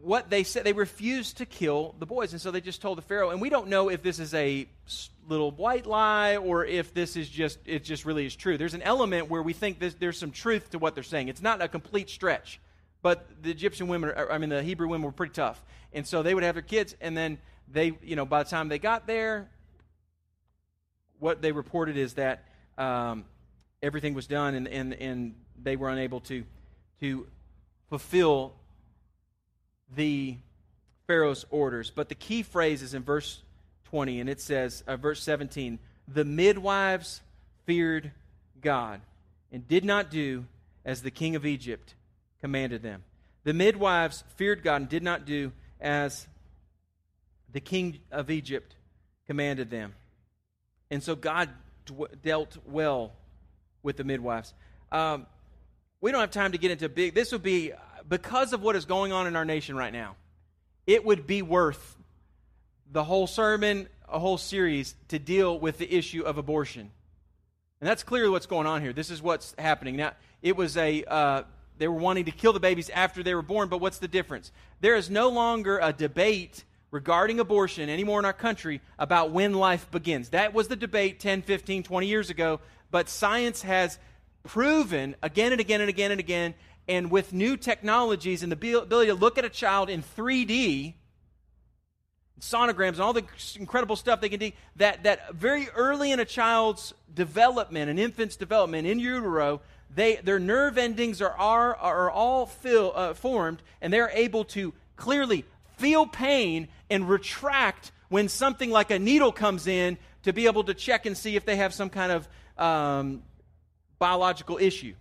what 0.02 0.30
they 0.30 0.44
said, 0.44 0.64
they 0.64 0.72
refused 0.72 1.38
to 1.38 1.46
kill 1.46 1.94
the 1.98 2.06
boys. 2.06 2.32
And 2.32 2.40
so 2.40 2.50
they 2.50 2.60
just 2.60 2.80
told 2.80 2.98
the 2.98 3.02
Pharaoh. 3.02 3.30
And 3.30 3.40
we 3.40 3.48
don't 3.48 3.68
know 3.68 3.88
if 3.88 4.02
this 4.02 4.18
is 4.18 4.34
a 4.34 4.68
little 5.28 5.50
white 5.50 5.86
lie 5.86 6.36
or 6.36 6.64
if 6.64 6.94
this 6.94 7.16
is 7.16 7.28
just, 7.28 7.58
it 7.64 7.82
just 7.82 8.04
really 8.04 8.26
is 8.26 8.36
true. 8.36 8.56
There's 8.56 8.74
an 8.74 8.82
element 8.82 9.28
where 9.28 9.42
we 9.42 9.52
think 9.52 9.80
this, 9.80 9.94
there's 9.94 10.18
some 10.18 10.30
truth 10.30 10.70
to 10.70 10.78
what 10.78 10.94
they're 10.94 11.02
saying. 11.02 11.28
It's 11.28 11.42
not 11.42 11.60
a 11.60 11.68
complete 11.68 12.08
stretch. 12.08 12.60
But 13.06 13.40
the 13.40 13.52
Egyptian 13.52 13.86
women, 13.86 14.12
I 14.16 14.36
mean, 14.38 14.50
the 14.50 14.64
Hebrew 14.64 14.88
women 14.88 15.04
were 15.04 15.12
pretty 15.12 15.32
tough. 15.32 15.62
And 15.92 16.04
so 16.04 16.24
they 16.24 16.34
would 16.34 16.42
have 16.42 16.56
their 16.56 16.62
kids, 16.62 16.96
and 17.00 17.16
then 17.16 17.38
they, 17.68 17.96
you 18.02 18.16
know, 18.16 18.26
by 18.26 18.42
the 18.42 18.50
time 18.50 18.68
they 18.68 18.80
got 18.80 19.06
there, 19.06 19.48
what 21.20 21.40
they 21.40 21.52
reported 21.52 21.96
is 21.96 22.14
that 22.14 22.42
um, 22.76 23.24
everything 23.80 24.12
was 24.12 24.26
done 24.26 24.56
and, 24.56 24.66
and, 24.66 24.92
and 24.94 25.36
they 25.62 25.76
were 25.76 25.88
unable 25.88 26.18
to, 26.22 26.42
to 26.98 27.28
fulfill 27.90 28.54
the 29.94 30.36
Pharaoh's 31.06 31.46
orders. 31.50 31.92
But 31.94 32.08
the 32.08 32.16
key 32.16 32.42
phrase 32.42 32.82
is 32.82 32.92
in 32.92 33.04
verse 33.04 33.40
20, 33.84 34.18
and 34.18 34.28
it 34.28 34.40
says, 34.40 34.82
uh, 34.88 34.96
verse 34.96 35.22
17, 35.22 35.78
the 36.08 36.24
midwives 36.24 37.20
feared 37.66 38.10
God 38.60 39.00
and 39.52 39.68
did 39.68 39.84
not 39.84 40.10
do 40.10 40.46
as 40.84 41.02
the 41.02 41.12
king 41.12 41.36
of 41.36 41.46
Egypt 41.46 41.94
commanded 42.40 42.82
them. 42.82 43.02
The 43.44 43.54
midwives 43.54 44.24
feared 44.36 44.62
God 44.62 44.76
and 44.76 44.88
did 44.88 45.02
not 45.02 45.24
do 45.24 45.52
as 45.80 46.26
the 47.52 47.60
king 47.60 47.98
of 48.10 48.30
Egypt 48.30 48.74
commanded 49.26 49.70
them. 49.70 49.94
And 50.90 51.02
so 51.02 51.14
God 51.14 51.50
d- 51.84 51.94
dealt 52.22 52.56
well 52.66 53.12
with 53.82 53.96
the 53.96 54.04
midwives. 54.04 54.52
Um, 54.92 55.26
we 56.00 56.12
don't 56.12 56.20
have 56.20 56.30
time 56.30 56.52
to 56.52 56.58
get 56.58 56.70
into 56.70 56.88
big. 56.88 57.14
This 57.14 57.32
would 57.32 57.42
be 57.42 57.72
because 58.08 58.52
of 58.52 58.62
what 58.62 58.76
is 58.76 58.84
going 58.84 59.12
on 59.12 59.26
in 59.26 59.36
our 59.36 59.44
nation 59.44 59.76
right 59.76 59.92
now, 59.92 60.16
it 60.86 61.04
would 61.04 61.26
be 61.26 61.42
worth 61.42 61.96
the 62.90 63.02
whole 63.02 63.26
sermon, 63.26 63.88
a 64.08 64.18
whole 64.18 64.38
series 64.38 64.94
to 65.08 65.18
deal 65.18 65.58
with 65.58 65.78
the 65.78 65.92
issue 65.92 66.22
of 66.22 66.38
abortion. 66.38 66.90
And 67.80 67.88
that's 67.88 68.02
clearly 68.02 68.30
what's 68.30 68.46
going 68.46 68.66
on 68.66 68.80
here. 68.80 68.92
This 68.92 69.10
is 69.10 69.20
what's 69.20 69.54
happening. 69.58 69.96
Now, 69.96 70.12
it 70.42 70.56
was 70.56 70.76
a, 70.76 71.04
uh, 71.04 71.42
they 71.78 71.88
were 71.88 71.98
wanting 71.98 72.24
to 72.26 72.30
kill 72.30 72.52
the 72.52 72.60
babies 72.60 72.90
after 72.90 73.22
they 73.22 73.34
were 73.34 73.42
born, 73.42 73.68
but 73.68 73.80
what's 73.80 73.98
the 73.98 74.08
difference? 74.08 74.52
There 74.80 74.96
is 74.96 75.10
no 75.10 75.28
longer 75.28 75.78
a 75.78 75.92
debate 75.92 76.64
regarding 76.90 77.40
abortion 77.40 77.90
anymore 77.90 78.18
in 78.18 78.24
our 78.24 78.32
country 78.32 78.80
about 78.98 79.30
when 79.30 79.54
life 79.54 79.90
begins. 79.90 80.30
That 80.30 80.54
was 80.54 80.68
the 80.68 80.76
debate 80.76 81.20
10, 81.20 81.42
15, 81.42 81.82
20 81.82 82.06
years 82.06 82.30
ago, 82.30 82.60
but 82.90 83.08
science 83.08 83.62
has 83.62 83.98
proven 84.44 85.16
again 85.22 85.52
and 85.52 85.60
again 85.60 85.80
and 85.80 85.90
again 85.90 86.10
and 86.12 86.20
again 86.20 86.54
and 86.88 87.10
with 87.10 87.32
new 87.32 87.56
technologies 87.56 88.42
and 88.42 88.52
the 88.52 88.56
ability 88.56 89.10
to 89.10 89.14
look 89.14 89.38
at 89.38 89.44
a 89.44 89.50
child 89.50 89.90
in 89.90 90.02
3D, 90.16 90.94
sonograms 92.40 92.92
and 92.92 93.00
all 93.00 93.12
the 93.12 93.24
incredible 93.58 93.96
stuff 93.96 94.20
they 94.20 94.28
can 94.28 94.38
do, 94.38 94.52
that, 94.76 95.02
that 95.02 95.34
very 95.34 95.68
early 95.70 96.12
in 96.12 96.20
a 96.20 96.24
child's 96.24 96.94
development, 97.12 97.90
an 97.90 97.98
infant's 97.98 98.36
development 98.36 98.86
in 98.86 99.00
utero, 99.00 99.60
they, 99.96 100.16
their 100.16 100.38
nerve 100.38 100.76
endings 100.76 101.22
are, 101.22 101.32
are, 101.32 101.74
are 101.74 102.10
all 102.10 102.44
fill, 102.44 102.92
uh, 102.94 103.14
formed, 103.14 103.62
and 103.80 103.90
they're 103.90 104.10
able 104.12 104.44
to 104.44 104.74
clearly 104.94 105.46
feel 105.78 106.06
pain 106.06 106.68
and 106.90 107.08
retract 107.08 107.92
when 108.10 108.28
something 108.28 108.70
like 108.70 108.90
a 108.90 108.98
needle 108.98 109.32
comes 109.32 109.66
in 109.66 109.96
to 110.22 110.34
be 110.34 110.46
able 110.46 110.64
to 110.64 110.74
check 110.74 111.06
and 111.06 111.16
see 111.16 111.34
if 111.34 111.46
they 111.46 111.56
have 111.56 111.72
some 111.72 111.88
kind 111.88 112.12
of 112.12 112.28
um, 112.58 113.22
biological 113.98 114.58
issue, 114.58 114.94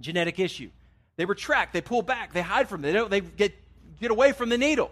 genetic 0.00 0.38
issue. 0.38 0.70
They 1.16 1.26
retract, 1.26 1.74
they 1.74 1.82
pull 1.82 2.00
back, 2.00 2.32
they 2.32 2.40
hide 2.40 2.66
from 2.66 2.86
it, 2.86 2.92
they, 3.10 3.20
they 3.20 3.20
get, 3.20 3.54
get 4.00 4.10
away 4.10 4.32
from 4.32 4.48
the 4.48 4.56
needle. 4.56 4.90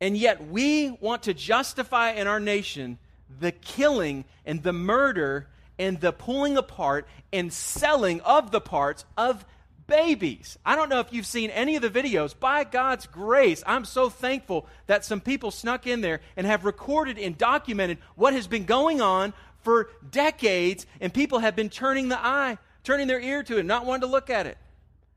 And 0.00 0.16
yet, 0.16 0.48
we 0.48 0.90
want 1.00 1.24
to 1.24 1.34
justify 1.34 2.12
in 2.12 2.26
our 2.26 2.40
nation 2.40 2.98
the 3.38 3.52
killing 3.52 4.24
and 4.44 4.64
the 4.64 4.72
murder 4.72 5.46
and 5.80 6.00
the 6.00 6.12
pulling 6.12 6.56
apart 6.56 7.08
and 7.32 7.52
selling 7.52 8.20
of 8.20 8.52
the 8.52 8.60
parts 8.60 9.04
of 9.16 9.44
babies. 9.88 10.56
I 10.64 10.76
don't 10.76 10.88
know 10.88 11.00
if 11.00 11.12
you've 11.12 11.26
seen 11.26 11.50
any 11.50 11.74
of 11.74 11.82
the 11.82 11.90
videos. 11.90 12.38
By 12.38 12.62
God's 12.62 13.08
grace, 13.08 13.64
I'm 13.66 13.84
so 13.84 14.08
thankful 14.08 14.68
that 14.86 15.04
some 15.04 15.20
people 15.20 15.50
snuck 15.50 15.88
in 15.88 16.00
there 16.00 16.20
and 16.36 16.46
have 16.46 16.64
recorded 16.64 17.18
and 17.18 17.36
documented 17.36 17.98
what 18.14 18.34
has 18.34 18.46
been 18.46 18.64
going 18.64 19.00
on 19.00 19.32
for 19.62 19.90
decades, 20.08 20.86
and 21.00 21.12
people 21.12 21.40
have 21.40 21.56
been 21.56 21.68
turning 21.68 22.08
the 22.08 22.18
eye 22.18 22.56
turning 22.84 23.06
their 23.06 23.20
ear 23.20 23.42
to 23.42 23.58
it, 23.58 23.64
not 23.64 23.86
wanting 23.86 24.02
to 24.02 24.06
look 24.06 24.30
at 24.30 24.46
it. 24.46 24.58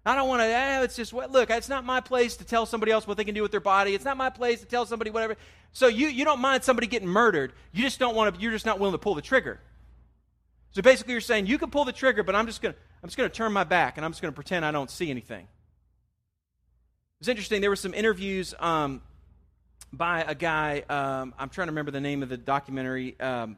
I 0.06 0.16
don't 0.16 0.28
want 0.28 0.42
to, 0.42 0.46
eh, 0.46 0.84
it's 0.84 0.98
just, 0.98 1.14
look, 1.14 1.50
it's 1.50 1.70
not 1.70 1.86
my 1.86 2.02
place 2.02 2.36
to 2.38 2.44
tell 2.44 2.66
somebody 2.66 2.92
else 2.92 3.08
what 3.08 3.16
they 3.16 3.24
can 3.24 3.34
do 3.34 3.42
with 3.42 3.52
their 3.52 3.62
body. 3.62 3.96
It's 3.96 4.04
not 4.04 4.18
my 4.18 4.30
place 4.30 4.60
to 4.60 4.66
tell 4.66 4.86
somebody 4.86 5.12
whatever. 5.12 5.38
So 5.72 5.88
you, 5.88 6.08
you 6.08 6.26
don't 6.26 6.42
mind 6.42 6.64
somebody 6.64 6.88
getting 6.88 7.08
murdered. 7.08 7.54
You 7.72 7.84
just 7.84 8.00
don't 8.00 8.16
want 8.16 8.36
to, 8.36 8.42
you're 8.42 8.52
just 8.52 8.66
not 8.66 8.80
willing 8.80 8.94
to 8.94 8.98
pull 8.98 9.16
the 9.16 9.22
trigger. 9.22 9.62
So 10.74 10.82
basically 10.82 11.14
you're 11.14 11.22
saying, 11.22 11.46
you 11.46 11.58
can 11.58 11.70
pull 11.70 11.86
the 11.86 11.94
trigger, 11.94 12.24
but 12.24 12.36
I'm 12.36 12.46
just 12.46 12.62
going 12.62 12.74
to, 12.74 12.80
I'm 13.02 13.08
just 13.08 13.18
going 13.18 13.30
to 13.30 13.36
turn 13.36 13.54
my 13.54 13.64
back 13.64 13.98
and 13.98 14.06
I'm 14.06 14.12
just 14.12 14.22
going 14.22 14.32
to 14.32 14.36
pretend 14.36 14.66
I 14.66 14.72
don't 14.72 14.90
see 14.90 15.10
anything. 15.10 15.48
It's 17.20 17.30
interesting. 17.30 17.62
There 17.62 17.70
were 17.70 17.76
some 17.76 17.94
interviews 17.94 18.54
um, 18.60 19.02
by 19.92 20.24
a 20.24 20.36
guy, 20.36 20.84
um, 20.90 21.34
I'm 21.38 21.50
trying 21.50 21.68
to 21.68 21.72
remember 21.72 21.92
the 21.92 22.02
name 22.02 22.24
of 22.24 22.30
the 22.30 22.38
documentary. 22.38 23.20
Um, 23.20 23.58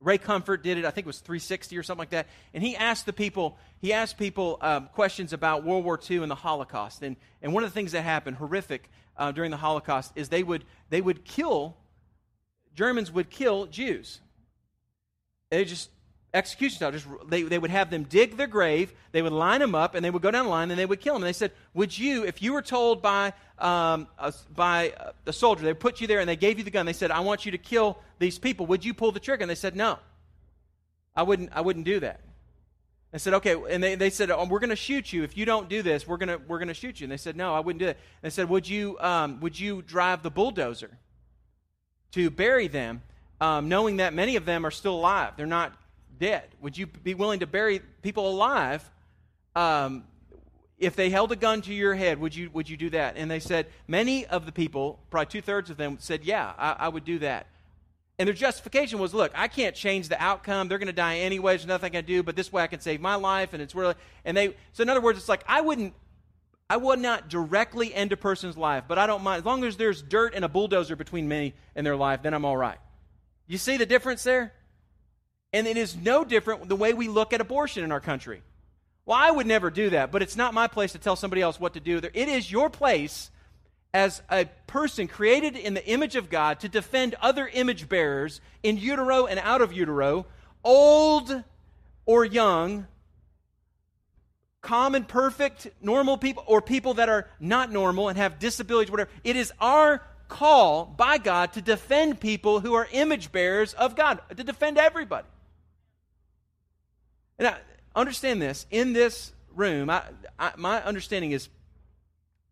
Ray 0.00 0.18
Comfort 0.18 0.62
did 0.62 0.78
it. 0.78 0.84
I 0.84 0.90
think 0.90 1.06
it 1.06 1.08
was 1.08 1.18
360 1.18 1.76
or 1.76 1.82
something 1.82 2.00
like 2.00 2.10
that. 2.10 2.28
And 2.54 2.62
he 2.62 2.76
asked 2.76 3.06
the 3.06 3.12
people, 3.12 3.58
he 3.80 3.92
asked 3.92 4.16
people 4.16 4.58
um, 4.60 4.88
questions 4.94 5.32
about 5.32 5.64
World 5.64 5.84
War 5.84 5.98
II 6.10 6.18
and 6.18 6.30
the 6.30 6.36
Holocaust. 6.36 7.02
And, 7.02 7.16
and 7.42 7.52
one 7.52 7.64
of 7.64 7.70
the 7.70 7.74
things 7.74 7.92
that 7.92 8.02
happened, 8.02 8.36
horrific, 8.36 8.88
uh, 9.16 9.32
during 9.32 9.50
the 9.50 9.56
Holocaust, 9.56 10.12
is 10.14 10.28
they 10.28 10.42
would, 10.42 10.64
they 10.90 11.00
would 11.00 11.24
kill 11.24 11.76
Germans 12.76 13.10
would 13.10 13.30
kill 13.30 13.66
Jews. 13.66 14.20
They 15.50 15.64
just 15.64 15.88
execution 16.36 16.76
style. 16.76 16.92
Just 16.92 17.06
they, 17.28 17.42
they 17.42 17.58
would 17.58 17.70
have 17.70 17.90
them 17.90 18.04
dig 18.04 18.36
their 18.36 18.46
grave, 18.46 18.92
they 19.12 19.22
would 19.22 19.32
line 19.32 19.60
them 19.60 19.74
up, 19.74 19.94
and 19.94 20.04
they 20.04 20.10
would 20.10 20.22
go 20.22 20.30
down 20.30 20.44
the 20.44 20.50
line 20.50 20.70
and 20.70 20.78
they 20.78 20.86
would 20.86 21.00
kill 21.00 21.14
them. 21.14 21.22
And 21.22 21.28
they 21.28 21.32
said, 21.32 21.52
"Would 21.74 21.98
you, 21.98 22.24
if 22.24 22.42
you 22.42 22.52
were 22.52 22.62
told 22.62 23.02
by 23.02 23.32
um, 23.58 24.06
a, 24.18 24.32
by 24.54 24.92
a 25.26 25.32
soldier, 25.32 25.64
they 25.64 25.74
put 25.74 26.00
you 26.00 26.06
there 26.06 26.20
and 26.20 26.28
they 26.28 26.36
gave 26.36 26.58
you 26.58 26.64
the 26.64 26.70
gun, 26.70 26.86
they 26.86 26.92
said, 26.92 27.10
"I 27.10 27.20
want 27.20 27.46
you 27.46 27.52
to 27.52 27.58
kill 27.58 27.98
these 28.18 28.38
people," 28.38 28.66
would 28.66 28.84
you 28.84 28.94
pull 28.94 29.12
the 29.12 29.20
trigger? 29.20 29.42
And 29.42 29.50
they 29.50 29.56
said, 29.56 29.74
"No, 29.74 29.98
I 31.14 31.22
wouldn't. 31.22 31.50
I 31.54 31.62
wouldn't 31.62 31.86
do 31.86 32.00
that." 32.00 32.20
I 33.14 33.18
said, 33.18 33.34
"Okay," 33.34 33.56
and 33.70 33.82
they, 33.82 33.94
they 33.94 34.10
said, 34.10 34.30
oh, 34.30 34.44
"We're 34.44 34.58
going 34.58 34.70
to 34.70 34.76
shoot 34.76 35.12
you 35.12 35.22
if 35.22 35.36
you 35.36 35.46
don't 35.46 35.68
do 35.68 35.80
this. 35.80 36.06
We're 36.06 36.18
going 36.18 36.28
to 36.28 36.38
we're 36.46 36.58
going 36.58 36.68
to 36.68 36.74
shoot 36.74 37.00
you." 37.00 37.04
And 37.06 37.12
they 37.12 37.16
said, 37.16 37.36
"No, 37.36 37.54
I 37.54 37.60
wouldn't 37.60 37.80
do 37.80 37.88
it." 37.88 37.98
They 38.20 38.30
said, 38.30 38.48
"Would 38.48 38.68
you 38.68 38.98
um, 39.00 39.40
would 39.40 39.58
you 39.58 39.82
drive 39.82 40.22
the 40.22 40.30
bulldozer 40.30 40.90
to 42.12 42.30
bury 42.30 42.68
them?" 42.68 43.02
Um, 43.38 43.68
knowing 43.68 43.98
that 43.98 44.14
many 44.14 44.36
of 44.36 44.46
them 44.46 44.64
are 44.64 44.70
still 44.70 44.94
alive. 44.94 45.34
They're 45.36 45.44
not 45.44 45.74
dead? 46.18 46.48
Would 46.60 46.76
you 46.76 46.86
be 46.86 47.14
willing 47.14 47.40
to 47.40 47.46
bury 47.46 47.80
people 48.02 48.28
alive? 48.28 48.88
Um, 49.54 50.04
if 50.78 50.94
they 50.94 51.08
held 51.08 51.32
a 51.32 51.36
gun 51.36 51.62
to 51.62 51.72
your 51.72 51.94
head, 51.94 52.20
would 52.20 52.34
you, 52.34 52.50
would 52.50 52.68
you 52.68 52.76
do 52.76 52.90
that? 52.90 53.16
And 53.16 53.30
they 53.30 53.40
said, 53.40 53.66
many 53.88 54.26
of 54.26 54.44
the 54.44 54.52
people, 54.52 54.98
probably 55.10 55.26
two 55.26 55.40
thirds 55.40 55.70
of 55.70 55.76
them, 55.76 55.96
said, 56.00 56.24
yeah, 56.24 56.52
I, 56.58 56.76
I, 56.80 56.88
would 56.88 57.04
do 57.04 57.18
that. 57.20 57.46
And 58.18 58.26
their 58.26 58.34
justification 58.34 58.98
was, 58.98 59.14
look, 59.14 59.32
I 59.34 59.48
can't 59.48 59.74
change 59.74 60.08
the 60.08 60.22
outcome. 60.22 60.68
They're 60.68 60.78
going 60.78 60.86
to 60.86 60.92
die 60.92 61.18
anyway. 61.18 61.52
There's 61.52 61.66
nothing 61.66 61.96
I 61.96 62.00
can 62.00 62.04
do, 62.04 62.22
but 62.22 62.36
this 62.36 62.52
way 62.52 62.62
I 62.62 62.66
can 62.66 62.80
save 62.80 63.00
my 63.00 63.14
life. 63.14 63.54
And 63.54 63.62
it's 63.62 63.74
really, 63.74 63.94
and 64.24 64.36
they, 64.36 64.54
so 64.72 64.82
in 64.82 64.90
other 64.90 65.00
words, 65.00 65.18
it's 65.18 65.28
like, 65.28 65.44
I 65.46 65.62
wouldn't, 65.62 65.94
I 66.68 66.76
would 66.76 66.98
not 66.98 67.28
directly 67.28 67.94
end 67.94 68.12
a 68.12 68.16
person's 68.16 68.56
life, 68.56 68.84
but 68.88 68.98
I 68.98 69.06
don't 69.06 69.22
mind. 69.22 69.40
As 69.40 69.44
long 69.46 69.64
as 69.64 69.76
there's 69.76 70.02
dirt 70.02 70.34
and 70.34 70.44
a 70.44 70.48
bulldozer 70.48 70.96
between 70.96 71.28
me 71.28 71.54
and 71.74 71.86
their 71.86 71.96
life, 71.96 72.22
then 72.22 72.34
I'm 72.34 72.44
all 72.44 72.56
right. 72.56 72.78
You 73.46 73.56
see 73.56 73.76
the 73.76 73.86
difference 73.86 74.24
there? 74.24 74.52
And 75.56 75.66
it 75.66 75.78
is 75.78 75.96
no 75.96 76.22
different 76.22 76.68
the 76.68 76.76
way 76.76 76.92
we 76.92 77.08
look 77.08 77.32
at 77.32 77.40
abortion 77.40 77.82
in 77.82 77.90
our 77.90 77.98
country. 77.98 78.42
Well, 79.06 79.16
I 79.16 79.30
would 79.30 79.46
never 79.46 79.70
do 79.70 79.88
that, 79.88 80.12
but 80.12 80.20
it's 80.20 80.36
not 80.36 80.52
my 80.52 80.66
place 80.66 80.92
to 80.92 80.98
tell 80.98 81.16
somebody 81.16 81.40
else 81.40 81.58
what 81.58 81.72
to 81.72 81.80
do. 81.80 81.96
It 81.96 82.28
is 82.28 82.52
your 82.52 82.68
place 82.68 83.30
as 83.94 84.20
a 84.30 84.44
person 84.66 85.08
created 85.08 85.56
in 85.56 85.72
the 85.72 85.86
image 85.86 86.14
of 86.14 86.28
God 86.28 86.60
to 86.60 86.68
defend 86.68 87.14
other 87.22 87.48
image 87.48 87.88
bearers 87.88 88.42
in 88.62 88.76
utero 88.76 89.24
and 89.24 89.40
out 89.40 89.62
of 89.62 89.72
utero, 89.72 90.26
old 90.62 91.42
or 92.04 92.26
young, 92.26 92.86
common, 94.60 95.04
perfect, 95.04 95.68
normal 95.80 96.18
people, 96.18 96.44
or 96.46 96.60
people 96.60 96.92
that 96.94 97.08
are 97.08 97.30
not 97.40 97.72
normal 97.72 98.10
and 98.10 98.18
have 98.18 98.38
disabilities, 98.38 98.90
whatever. 98.90 99.08
It 99.24 99.36
is 99.36 99.54
our 99.58 100.02
call 100.28 100.84
by 100.84 101.16
God 101.16 101.54
to 101.54 101.62
defend 101.62 102.20
people 102.20 102.60
who 102.60 102.74
are 102.74 102.86
image 102.92 103.32
bearers 103.32 103.72
of 103.72 103.96
God, 103.96 104.20
to 104.36 104.44
defend 104.44 104.76
everybody. 104.76 105.26
And 107.38 107.48
I, 107.48 107.56
understand 107.94 108.42
this 108.42 108.66
in 108.70 108.92
this 108.92 109.32
room, 109.54 109.88
I, 109.88 110.02
I, 110.38 110.52
my 110.56 110.82
understanding 110.84 111.32
is 111.32 111.48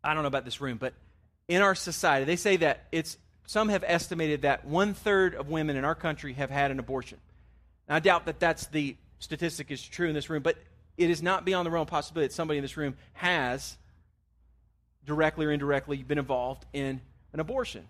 I 0.02 0.14
don't 0.14 0.22
know 0.22 0.28
about 0.28 0.44
this 0.44 0.60
room, 0.60 0.78
but 0.78 0.94
in 1.48 1.62
our 1.62 1.74
society, 1.74 2.24
they 2.24 2.36
say 2.36 2.56
that 2.56 2.86
it's 2.92 3.16
some 3.46 3.68
have 3.68 3.84
estimated 3.86 4.42
that 4.42 4.64
one 4.64 4.94
third 4.94 5.34
of 5.34 5.48
women 5.48 5.76
in 5.76 5.84
our 5.84 5.94
country 5.94 6.32
have 6.34 6.50
had 6.50 6.70
an 6.70 6.78
abortion. 6.78 7.18
Now, 7.88 7.96
I 7.96 8.00
doubt 8.00 8.26
that 8.26 8.40
that's 8.40 8.66
the 8.68 8.96
statistic 9.18 9.70
is 9.70 9.82
true 9.82 10.08
in 10.08 10.14
this 10.14 10.30
room, 10.30 10.42
but 10.42 10.56
it 10.96 11.10
is 11.10 11.22
not 11.22 11.44
beyond 11.44 11.66
the 11.66 11.70
realm 11.70 11.82
of 11.82 11.88
possibility 11.88 12.28
that 12.28 12.34
somebody 12.34 12.58
in 12.58 12.62
this 12.62 12.76
room 12.76 12.96
has 13.12 13.76
directly 15.04 15.44
or 15.44 15.50
indirectly 15.50 16.02
been 16.02 16.18
involved 16.18 16.64
in 16.72 17.00
an 17.32 17.40
abortion. 17.40 17.86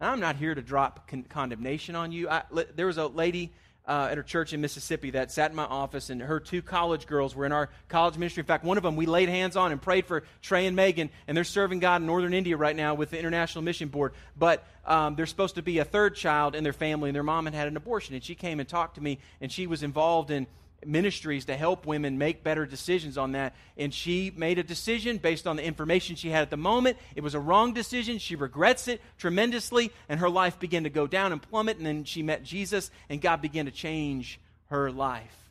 Now, 0.00 0.12
I'm 0.12 0.20
not 0.20 0.36
here 0.36 0.54
to 0.54 0.62
drop 0.62 1.08
con- 1.08 1.24
condemnation 1.28 1.94
on 1.94 2.12
you. 2.12 2.30
There 2.74 2.86
was 2.86 2.98
a 2.98 3.06
lady 3.06 3.52
uh, 3.86 4.08
at 4.10 4.16
her 4.16 4.22
church 4.22 4.52
in 4.52 4.60
Mississippi 4.60 5.10
that 5.10 5.30
sat 5.30 5.50
in 5.50 5.56
my 5.56 5.64
office, 5.64 6.10
and 6.10 6.20
her 6.20 6.40
two 6.40 6.62
college 6.62 7.06
girls 7.06 7.34
were 7.34 7.46
in 7.46 7.52
our 7.52 7.68
college 7.88 8.16
ministry. 8.18 8.40
In 8.40 8.46
fact, 8.46 8.64
one 8.64 8.76
of 8.76 8.82
them 8.82 8.96
we 8.96 9.06
laid 9.06 9.28
hands 9.28 9.56
on 9.56 9.72
and 9.72 9.80
prayed 9.80 10.06
for 10.06 10.24
Trey 10.42 10.66
and 10.66 10.74
Megan, 10.74 11.10
and 11.28 11.36
they're 11.36 11.44
serving 11.44 11.78
God 11.78 12.00
in 12.00 12.06
northern 12.06 12.34
India 12.34 12.56
right 12.56 12.74
now 12.74 12.94
with 12.94 13.10
the 13.10 13.18
International 13.18 13.62
Mission 13.62 13.88
Board. 13.88 14.12
But 14.36 14.66
um, 14.84 15.14
there's 15.14 15.30
supposed 15.30 15.54
to 15.54 15.62
be 15.62 15.78
a 15.78 15.84
third 15.84 16.16
child 16.16 16.54
in 16.54 16.64
their 16.64 16.72
family, 16.72 17.10
and 17.10 17.16
their 17.16 17.22
mom 17.22 17.44
had 17.44 17.54
had 17.54 17.68
an 17.68 17.76
abortion. 17.76 18.14
And 18.14 18.24
she 18.24 18.34
came 18.34 18.60
and 18.60 18.68
talked 18.68 18.96
to 18.96 19.00
me, 19.00 19.18
and 19.40 19.50
she 19.50 19.66
was 19.66 19.82
involved 19.82 20.30
in 20.30 20.46
ministries 20.86 21.46
to 21.46 21.56
help 21.56 21.86
women 21.86 22.18
make 22.18 22.42
better 22.42 22.64
decisions 22.64 23.18
on 23.18 23.32
that. 23.32 23.54
And 23.76 23.92
she 23.92 24.32
made 24.36 24.58
a 24.58 24.62
decision 24.62 25.18
based 25.18 25.46
on 25.46 25.56
the 25.56 25.64
information 25.64 26.16
she 26.16 26.30
had 26.30 26.42
at 26.42 26.50
the 26.50 26.56
moment. 26.56 26.96
It 27.14 27.22
was 27.22 27.34
a 27.34 27.40
wrong 27.40 27.72
decision. 27.72 28.18
She 28.18 28.36
regrets 28.36 28.88
it 28.88 29.00
tremendously, 29.18 29.92
and 30.08 30.20
her 30.20 30.30
life 30.30 30.58
began 30.58 30.84
to 30.84 30.90
go 30.90 31.06
down 31.06 31.32
and 31.32 31.42
plummet. 31.42 31.76
And 31.76 31.86
then 31.86 32.04
she 32.04 32.22
met 32.22 32.42
Jesus, 32.42 32.90
and 33.08 33.20
God 33.20 33.42
began 33.42 33.66
to 33.66 33.72
change 33.72 34.40
her 34.66 34.90
life. 34.90 35.50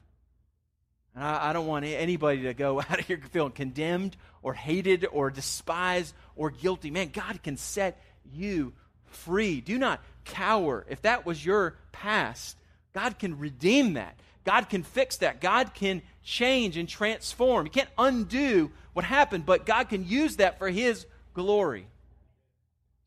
And 1.14 1.24
I, 1.24 1.50
I 1.50 1.54
don't 1.54 1.68
want 1.68 1.86
anybody 1.86 2.44
to 2.44 2.54
go 2.54 2.80
out 2.90 3.00
of 3.00 3.06
here 3.06 3.22
feeling 3.32 3.52
condemned 3.52 4.16
or 4.42 4.54
hated 4.54 5.06
or 5.12 5.32
despised 5.32 6.14
or 6.36 6.50
guilty. 6.50 6.92
Man, 6.92 7.10
God 7.12 7.42
can 7.42 7.58
set 7.58 8.02
you 8.34 8.74
free. 9.06 9.62
Do 9.62 9.78
not 9.78 10.04
cower. 10.26 10.86
If 10.90 11.02
that 11.04 11.26
was 11.26 11.44
your 11.46 11.76
past, 11.92 12.58
God 12.94 13.18
can 13.20 13.38
redeem 13.40 13.94
that. 13.94 14.20
God 14.46 14.70
can 14.70 14.84
fix 14.84 15.18
that. 15.18 15.42
God 15.42 15.74
can 15.74 16.02
change 16.24 16.78
and 16.78 16.88
transform. 16.88 17.66
You 17.66 17.72
can't 17.72 17.90
undo 17.98 18.72
what 18.94 19.04
happened, 19.04 19.46
but 19.46 19.66
God 19.66 19.90
can 19.90 20.08
use 20.08 20.38
that 20.38 20.60
for 20.60 20.70
His 20.70 21.06
glory. 21.34 21.88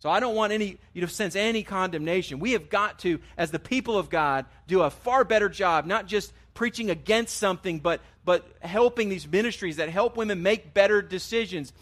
So 0.01 0.11
I 0.11 0.21
don't 0.21 0.37
want 0.37 0.53
any 0.53 0.79
you 0.93 1.01
to 1.01 1.09
sense 1.09 1.35
any 1.35 1.63
condemnation. 1.63 2.39
We 2.39 2.53
have 2.53 2.69
got 2.69 3.01
to, 3.01 3.21
as 3.37 3.51
the 3.51 3.59
people 3.59 3.99
of 3.99 4.11
God, 4.11 4.47
do 4.67 4.83
a 4.83 4.91
far 4.91 5.25
better 5.25 5.49
job, 5.49 5.87
not 5.87 6.07
just 6.07 6.33
preaching 6.55 6.91
against 6.91 7.37
something, 7.37 7.81
but 7.81 8.01
but 8.25 8.47
helping 8.61 9.09
these 9.09 9.27
ministries 9.27 9.77
that 9.77 9.89
help 9.89 10.17
women 10.17 10.43
make 10.43 10.75
better 10.75 11.01
decisions, 11.01 11.73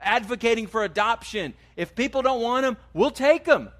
advocating 0.00 0.68
for 0.68 0.84
adoption. 0.84 1.52
If 1.74 1.94
people 1.94 2.22
don't 2.22 2.40
want 2.40 2.64
them, 2.64 2.76
we'll 2.94 3.10
take 3.10 3.44
them. 3.44 3.70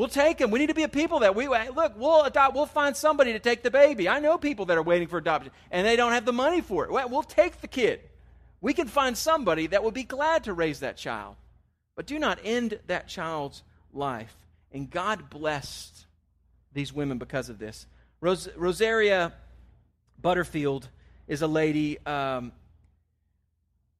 We'll 0.00 0.08
take 0.08 0.38
them. 0.38 0.50
We 0.50 0.58
need 0.58 0.68
to 0.68 0.74
be 0.74 0.84
a 0.84 0.88
people 0.88 1.18
that 1.18 1.34
we 1.34 1.46
look. 1.46 1.92
We'll 1.94 2.22
adopt. 2.22 2.54
We'll 2.54 2.64
find 2.64 2.96
somebody 2.96 3.34
to 3.34 3.38
take 3.38 3.62
the 3.62 3.70
baby. 3.70 4.08
I 4.08 4.18
know 4.18 4.38
people 4.38 4.64
that 4.64 4.78
are 4.78 4.82
waiting 4.82 5.08
for 5.08 5.18
adoption 5.18 5.52
and 5.70 5.86
they 5.86 5.94
don't 5.94 6.12
have 6.12 6.24
the 6.24 6.32
money 6.32 6.62
for 6.62 6.86
it. 6.86 6.90
We'll 6.90 7.22
take 7.22 7.60
the 7.60 7.68
kid. 7.68 8.00
We 8.62 8.72
can 8.72 8.88
find 8.88 9.14
somebody 9.14 9.66
that 9.66 9.84
will 9.84 9.90
be 9.90 10.04
glad 10.04 10.44
to 10.44 10.54
raise 10.54 10.80
that 10.80 10.96
child, 10.96 11.36
but 11.96 12.06
do 12.06 12.18
not 12.18 12.38
end 12.42 12.78
that 12.86 13.08
child's 13.08 13.62
life. 13.92 14.34
And 14.72 14.90
God 14.90 15.28
blessed 15.28 16.06
these 16.72 16.94
women 16.94 17.18
because 17.18 17.50
of 17.50 17.58
this. 17.58 17.86
Ros- 18.22 18.48
Rosaria 18.56 19.34
Butterfield 20.18 20.88
is 21.28 21.42
a 21.42 21.46
lady. 21.46 21.98
Um, 22.06 22.52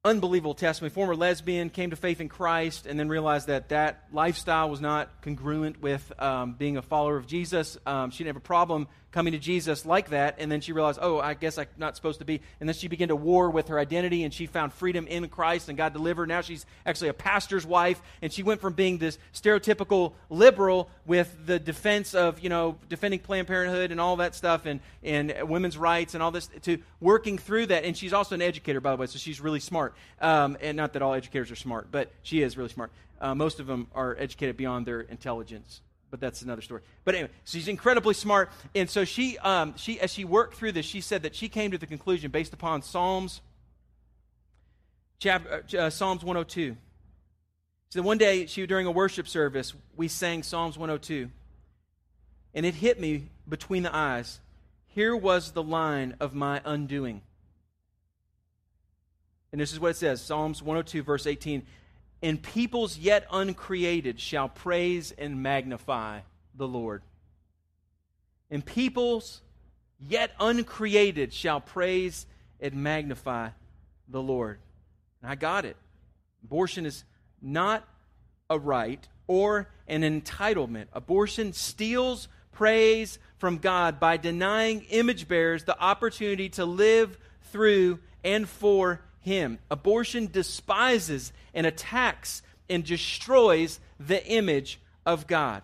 unbelievable 0.05 0.55
testimony. 0.55 0.91
Former 0.91 1.15
lesbian, 1.15 1.69
came 1.69 1.91
to 1.91 1.97
faith 1.97 2.21
in 2.23 2.29
Christ, 2.29 2.87
and 2.87 2.99
then 2.99 3.09
realized 3.09 3.49
that 3.49 3.69
that 3.69 4.05
lifestyle 4.13 4.71
was 4.71 4.81
not 4.81 5.21
congruent 5.21 5.83
with 5.83 6.11
um, 6.19 6.55
being 6.55 6.79
a 6.79 6.83
follower 6.83 7.17
of 7.17 7.27
Jesus. 7.27 7.77
Um, 7.85 8.11
she 8.11 8.19
didn't 8.19 8.37
have 8.37 8.43
a 8.43 8.47
problem 8.47 8.89
coming 9.13 9.33
to 9.33 9.39
Jesus 9.39 9.85
like 9.85 10.11
that. 10.11 10.37
And 10.39 10.51
then 10.51 10.61
she 10.61 10.73
realized, 10.73 10.99
oh, 11.03 11.19
I 11.19 11.35
guess 11.35 11.59
I'm 11.59 11.67
not 11.77 11.97
supposed 11.97 12.21
to 12.21 12.25
be. 12.25 12.41
And 12.61 12.69
then 12.69 12.75
she 12.75 12.89
began 12.89 13.09
to 13.09 13.17
war 13.17 13.51
with 13.51 13.69
her 13.69 13.79
identity 13.79 14.25
and 14.25 14.33
she 14.33 14.47
found 14.47 14.73
freedom 14.73 15.07
in 15.07 15.29
Christ 15.29 15.69
and 15.69 15.77
God 15.77 15.93
delivered. 15.93 16.29
Now 16.29 16.41
she's 16.41 16.65
actually 16.87 17.09
a 17.09 17.15
pastor's 17.15 17.67
wife. 17.67 18.01
And 18.23 18.33
she 18.33 18.43
went 18.43 18.61
from 18.61 18.75
being 18.75 18.99
this 18.99 19.19
stereotypical 19.35 20.13
liberal 20.29 20.89
with 21.07 21.35
the 21.47 21.59
defense 21.59 22.15
of, 22.15 22.41
you 22.41 22.49
know, 22.49 22.77
defending 22.89 23.21
Planned 23.21 23.49
Parenthood 23.49 23.91
and 23.91 24.01
all 24.01 24.17
that 24.17 24.35
stuff 24.35 24.67
and, 24.67 24.81
and 25.03 25.35
women's 25.49 25.77
rights 25.77 26.15
and 26.15 26.23
all 26.23 26.31
this 26.31 26.49
to 26.63 26.79
working 27.01 27.39
through 27.39 27.67
that. 27.67 27.85
And 27.85 27.97
she's 27.97 28.13
also 28.13 28.35
an 28.35 28.43
educator, 28.43 28.81
by 28.81 28.93
the 28.93 28.97
way, 28.97 29.07
so 29.07 29.19
she's 29.19 29.41
really 29.41 29.61
smart. 29.61 29.95
Um, 30.21 30.57
and 30.61 30.77
not 30.77 30.93
that 30.93 31.03
all 31.03 31.15
educators 31.15 31.51
are 31.51 31.57
smart, 31.57 31.89
but 31.91 32.11
she 32.23 32.43
is 32.43 32.57
really 32.57 32.71
smart. 32.71 32.93
Uh, 33.21 33.35
most 33.35 33.61
of 33.61 33.67
them 33.67 33.89
are 33.95 34.17
educated 34.19 34.57
beyond 34.57 34.87
their 34.87 35.01
intelligence 35.01 35.83
but 36.11 36.21
that's 36.21 36.43
another 36.43 36.63
story. 36.63 36.83
But 37.05 37.15
anyway, 37.15 37.31
she's 37.45 37.69
incredibly 37.69 38.15
smart, 38.15 38.51
and 38.75 38.89
so 38.91 39.05
she, 39.05 39.39
um, 39.39 39.75
she, 39.77 40.01
as 40.01 40.13
she 40.13 40.25
worked 40.25 40.55
through 40.55 40.73
this, 40.73 40.87
she 40.87 41.01
said 41.01 41.23
that 41.23 41.35
she 41.35 41.49
came 41.49 41.71
to 41.71 41.79
the 41.79 41.87
conclusion 41.87 42.31
based 42.31 42.53
upon 42.53 42.83
Psalms, 42.83 43.41
chapter, 45.19 45.65
uh, 45.75 45.77
uh 45.77 45.91
Psalms 45.91 46.23
102. 46.23 46.77
So 47.91 48.03
one 48.03 48.19
day, 48.19 48.47
she 48.47 48.67
during 48.67 48.87
a 48.87 48.91
worship 48.91 49.27
service, 49.27 49.75
we 49.97 50.09
sang 50.09 50.43
Psalms 50.43 50.77
102, 50.77 51.31
and 52.55 52.67
it 52.67 52.75
hit 52.75 53.01
me 53.01 53.29
between 53.49 53.83
the 53.83 53.95
eyes. 53.95 54.41
Here 54.89 55.15
was 55.15 55.53
the 55.53 55.63
line 55.63 56.17
of 56.21 56.35
my 56.35 56.61
undoing. 56.65 57.23
And 59.53 59.61
this 59.61 59.73
is 59.73 59.81
what 59.81 59.93
it 59.93 59.97
says 59.97 60.21
Psalms 60.21 60.63
102, 60.63 61.03
verse 61.03 61.27
18 61.27 61.63
and 62.23 62.43
peoples 62.43 62.99
yet 62.99 63.27
uncreated 63.31 64.21
shall 64.21 64.49
praise 64.49 65.13
and 65.13 65.43
magnify 65.43 66.21
the 66.55 66.69
Lord. 66.69 67.03
And 68.51 68.65
peoples 68.65 69.41
yet 69.99 70.33
uncreated 70.39 71.33
shall 71.33 71.61
praise 71.61 72.27
and 72.61 72.75
magnify 72.75 73.51
the 74.09 74.21
Lord. 74.21 74.59
And 75.23 75.31
I 75.31 75.35
got 75.35 75.65
it. 75.65 75.77
Abortion 76.45 76.87
is 76.87 77.05
not 77.41 77.87
a 78.49 78.59
right 78.59 79.07
or 79.27 79.69
an 79.87 80.03
entitlement. 80.03 80.87
Abortion 80.93 81.53
steals 81.53 82.29
praise 82.53 83.19
from 83.39 83.59
God 83.59 84.01
by 84.01 84.17
denying 84.17 84.83
image 84.91 85.29
bearers 85.29 85.65
the 85.65 85.79
opportunity 85.79 86.49
to 86.51 86.65
live 86.65 87.17
through 87.45 88.01
and 88.23 88.49
for 88.49 89.01
Him. 89.21 89.59
Abortion 89.71 90.29
despises 90.31 91.33
and 91.55 91.67
attacks 91.67 92.43
and 92.69 92.85
destroys 92.85 93.81
the 93.99 94.25
image 94.27 94.81
of 95.05 95.27
God. 95.27 95.63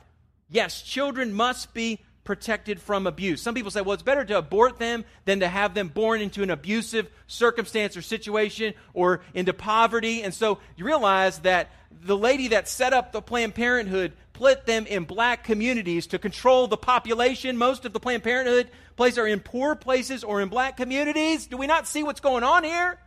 Yes, 0.48 0.82
children 0.82 1.32
must 1.32 1.74
be 1.74 2.00
protected 2.24 2.80
from 2.80 3.06
abuse. 3.06 3.40
Some 3.40 3.54
people 3.54 3.70
say, 3.70 3.80
well, 3.80 3.94
it's 3.94 4.02
better 4.02 4.24
to 4.24 4.38
abort 4.38 4.78
them 4.78 5.04
than 5.24 5.40
to 5.40 5.48
have 5.48 5.74
them 5.74 5.88
born 5.88 6.20
into 6.20 6.42
an 6.42 6.50
abusive 6.50 7.08
circumstance 7.26 7.96
or 7.96 8.02
situation 8.02 8.74
or 8.92 9.20
into 9.32 9.54
poverty. 9.54 10.22
And 10.22 10.34
so 10.34 10.58
you 10.76 10.84
realize 10.84 11.38
that 11.40 11.70
the 12.02 12.16
lady 12.16 12.48
that 12.48 12.68
set 12.68 12.92
up 12.92 13.12
the 13.12 13.22
Planned 13.22 13.54
Parenthood 13.54 14.12
put 14.32 14.66
them 14.66 14.86
in 14.86 15.04
black 15.04 15.44
communities 15.44 16.08
to 16.08 16.18
control 16.18 16.66
the 16.66 16.76
population. 16.76 17.56
Most 17.56 17.86
of 17.86 17.92
the 17.92 18.00
Planned 18.00 18.24
Parenthood 18.24 18.68
places 18.96 19.18
are 19.18 19.26
in 19.26 19.40
poor 19.40 19.74
places 19.74 20.24
or 20.24 20.42
in 20.42 20.48
black 20.48 20.76
communities. 20.76 21.46
Do 21.46 21.56
we 21.56 21.66
not 21.66 21.86
see 21.86 22.02
what's 22.02 22.20
going 22.20 22.42
on 22.42 22.64
here? 22.64 22.98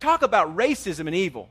Talk 0.00 0.22
about 0.22 0.56
racism 0.56 1.06
and 1.06 1.14
evil. 1.14 1.48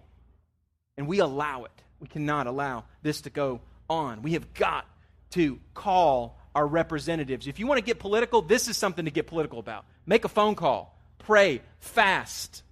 And 0.98 1.08
we 1.08 1.20
allow 1.20 1.66
it. 1.66 1.72
We 2.00 2.08
cannot 2.08 2.48
allow 2.48 2.86
this 3.02 3.22
to 3.22 3.30
go 3.30 3.62
on. 3.90 4.22
We 4.22 4.34
have 4.34 4.54
got 4.54 4.86
to 5.32 5.60
call 5.74 6.38
our 6.56 6.66
representatives. 6.66 7.48
If 7.48 7.60
you 7.60 7.68
want 7.68 7.80
to 7.80 7.84
get 7.84 8.00
political, 8.00 8.42
this 8.42 8.68
is 8.68 8.78
something 8.78 9.06
to 9.06 9.12
get 9.12 9.28
political 9.28 9.60
about. 9.60 9.86
Make 10.06 10.26
a 10.26 10.30
phone 10.30 10.56
call, 10.56 10.98
pray, 11.20 11.62
fast. 11.80 12.64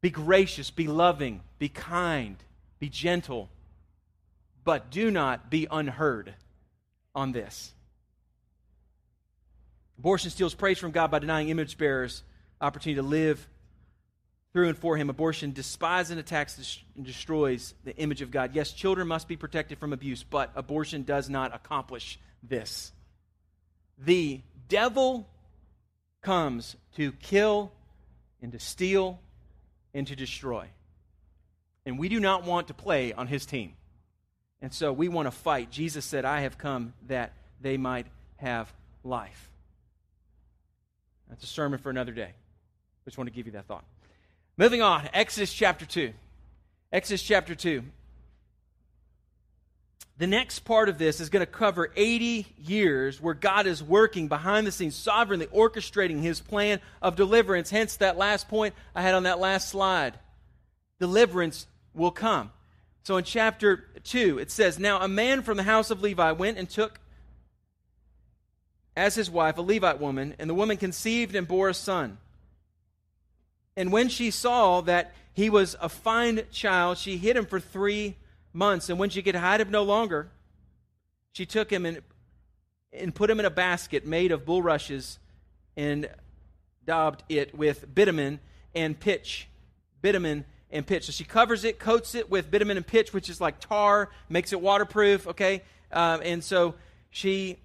Be 0.00 0.10
gracious, 0.10 0.70
be 0.70 0.88
loving, 0.88 1.42
be 1.58 1.68
kind, 1.68 2.36
be 2.78 2.88
gentle, 2.88 3.50
but 4.64 4.90
do 4.90 5.10
not 5.10 5.50
be 5.50 5.66
unheard 5.70 6.34
on 7.14 7.32
this. 7.32 7.72
Abortion 9.98 10.30
steals 10.30 10.54
praise 10.54 10.78
from 10.78 10.90
God 10.90 11.10
by 11.10 11.18
denying 11.18 11.50
image 11.50 11.76
bearers 11.76 12.22
opportunity 12.60 12.96
to 12.96 13.06
live 13.06 13.46
through 14.52 14.68
and 14.68 14.78
for 14.78 14.96
him. 14.96 15.10
Abortion 15.10 15.52
despises 15.52 16.10
and 16.10 16.20
attacks 16.20 16.82
and 16.96 17.04
destroys 17.04 17.74
the 17.84 17.96
image 17.96 18.22
of 18.22 18.30
God. 18.30 18.54
Yes, 18.54 18.72
children 18.72 19.06
must 19.08 19.28
be 19.28 19.36
protected 19.36 19.78
from 19.78 19.92
abuse, 19.92 20.22
but 20.22 20.50
abortion 20.56 21.02
does 21.02 21.28
not 21.28 21.54
accomplish 21.54 22.18
this. 22.42 22.92
The 23.98 24.40
devil 24.68 25.28
comes 26.22 26.76
to 26.96 27.12
kill 27.12 27.72
and 28.42 28.52
to 28.52 28.58
steal 28.58 29.20
and 29.94 30.06
to 30.06 30.16
destroy. 30.16 30.66
And 31.86 31.98
we 31.98 32.08
do 32.08 32.20
not 32.20 32.44
want 32.44 32.68
to 32.68 32.74
play 32.74 33.12
on 33.12 33.26
his 33.26 33.46
team. 33.46 33.74
And 34.62 34.72
so 34.72 34.92
we 34.92 35.08
want 35.08 35.26
to 35.26 35.30
fight. 35.30 35.70
Jesus 35.70 36.04
said, 36.04 36.24
I 36.24 36.42
have 36.42 36.58
come 36.58 36.92
that 37.08 37.32
they 37.60 37.76
might 37.76 38.06
have 38.36 38.72
life. 39.02 39.50
That's 41.28 41.44
a 41.44 41.46
sermon 41.46 41.78
for 41.78 41.90
another 41.90 42.12
day. 42.12 42.32
I 42.32 43.04
just 43.06 43.16
want 43.16 43.28
to 43.28 43.34
give 43.34 43.46
you 43.46 43.52
that 43.52 43.66
thought. 43.66 43.84
Moving 44.60 44.82
on, 44.82 45.08
Exodus 45.14 45.54
chapter 45.54 45.86
2. 45.86 46.12
Exodus 46.92 47.22
chapter 47.22 47.54
2. 47.54 47.82
The 50.18 50.26
next 50.26 50.66
part 50.66 50.90
of 50.90 50.98
this 50.98 51.18
is 51.18 51.30
going 51.30 51.40
to 51.40 51.50
cover 51.50 51.90
80 51.96 52.46
years 52.58 53.22
where 53.22 53.32
God 53.32 53.66
is 53.66 53.82
working 53.82 54.28
behind 54.28 54.66
the 54.66 54.70
scenes, 54.70 54.94
sovereignly 54.94 55.46
orchestrating 55.46 56.20
his 56.20 56.40
plan 56.40 56.78
of 57.00 57.16
deliverance. 57.16 57.70
Hence, 57.70 57.96
that 57.96 58.18
last 58.18 58.48
point 58.48 58.74
I 58.94 59.00
had 59.00 59.14
on 59.14 59.22
that 59.22 59.38
last 59.38 59.70
slide. 59.70 60.18
Deliverance 60.98 61.66
will 61.94 62.10
come. 62.10 62.50
So 63.04 63.16
in 63.16 63.24
chapter 63.24 63.86
2, 64.04 64.40
it 64.40 64.50
says 64.50 64.78
Now 64.78 65.00
a 65.00 65.08
man 65.08 65.40
from 65.40 65.56
the 65.56 65.62
house 65.62 65.90
of 65.90 66.02
Levi 66.02 66.32
went 66.32 66.58
and 66.58 66.68
took 66.68 67.00
as 68.94 69.14
his 69.14 69.30
wife 69.30 69.56
a 69.56 69.62
Levite 69.62 70.00
woman, 70.00 70.34
and 70.38 70.50
the 70.50 70.54
woman 70.54 70.76
conceived 70.76 71.34
and 71.34 71.48
bore 71.48 71.70
a 71.70 71.74
son. 71.74 72.18
And 73.80 73.90
when 73.90 74.10
she 74.10 74.30
saw 74.30 74.82
that 74.82 75.14
he 75.32 75.48
was 75.48 75.74
a 75.80 75.88
fine 75.88 76.42
child, 76.52 76.98
she 76.98 77.16
hid 77.16 77.34
him 77.34 77.46
for 77.46 77.58
three 77.58 78.16
months, 78.52 78.90
and 78.90 78.98
when 78.98 79.08
she 79.08 79.22
could 79.22 79.34
hide 79.34 79.58
him 79.58 79.70
no 79.70 79.82
longer, 79.82 80.28
she 81.32 81.46
took 81.46 81.72
him 81.72 81.86
and, 81.86 82.02
and 82.92 83.14
put 83.14 83.30
him 83.30 83.40
in 83.40 83.46
a 83.46 83.50
basket 83.50 84.04
made 84.04 84.32
of 84.32 84.44
bulrushes 84.44 85.18
and 85.78 86.10
daubed 86.84 87.24
it 87.30 87.54
with 87.54 87.94
bitumen 87.94 88.40
and 88.74 89.00
pitch. 89.00 89.48
Bitumen 90.02 90.44
and 90.70 90.86
pitch. 90.86 91.06
So 91.06 91.12
she 91.12 91.24
covers 91.24 91.64
it, 91.64 91.78
coats 91.78 92.14
it 92.14 92.28
with 92.28 92.50
bitumen 92.50 92.76
and 92.76 92.86
pitch, 92.86 93.14
which 93.14 93.30
is 93.30 93.40
like 93.40 93.60
tar, 93.60 94.10
makes 94.28 94.52
it 94.52 94.60
waterproof, 94.60 95.26
okay? 95.26 95.62
Um, 95.90 96.20
and 96.22 96.44
so 96.44 96.74
she 97.08 97.56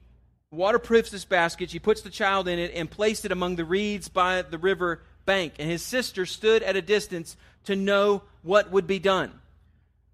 waterproofs 0.50 1.10
this 1.10 1.26
basket. 1.26 1.72
She 1.72 1.80
puts 1.80 2.04
the 2.04 2.10
child 2.10 2.48
in 2.48 2.58
it 2.58 2.72
and 2.74 2.90
placed 2.90 3.26
it 3.26 3.34
among 3.34 3.58
the 3.58 3.66
reeds 3.66 4.08
by 4.08 4.42
the 4.44 4.58
river 4.58 5.02
bank. 5.26 5.54
And 5.60 5.70
his 5.70 5.82
sister 5.82 6.26
stood 6.26 6.64
at 6.64 6.76
a 6.76 6.82
distance 6.82 7.36
to 7.66 7.76
know 7.76 8.24
what 8.44 8.72
would 8.72 8.88
be 8.88 9.00
done. 9.00 9.32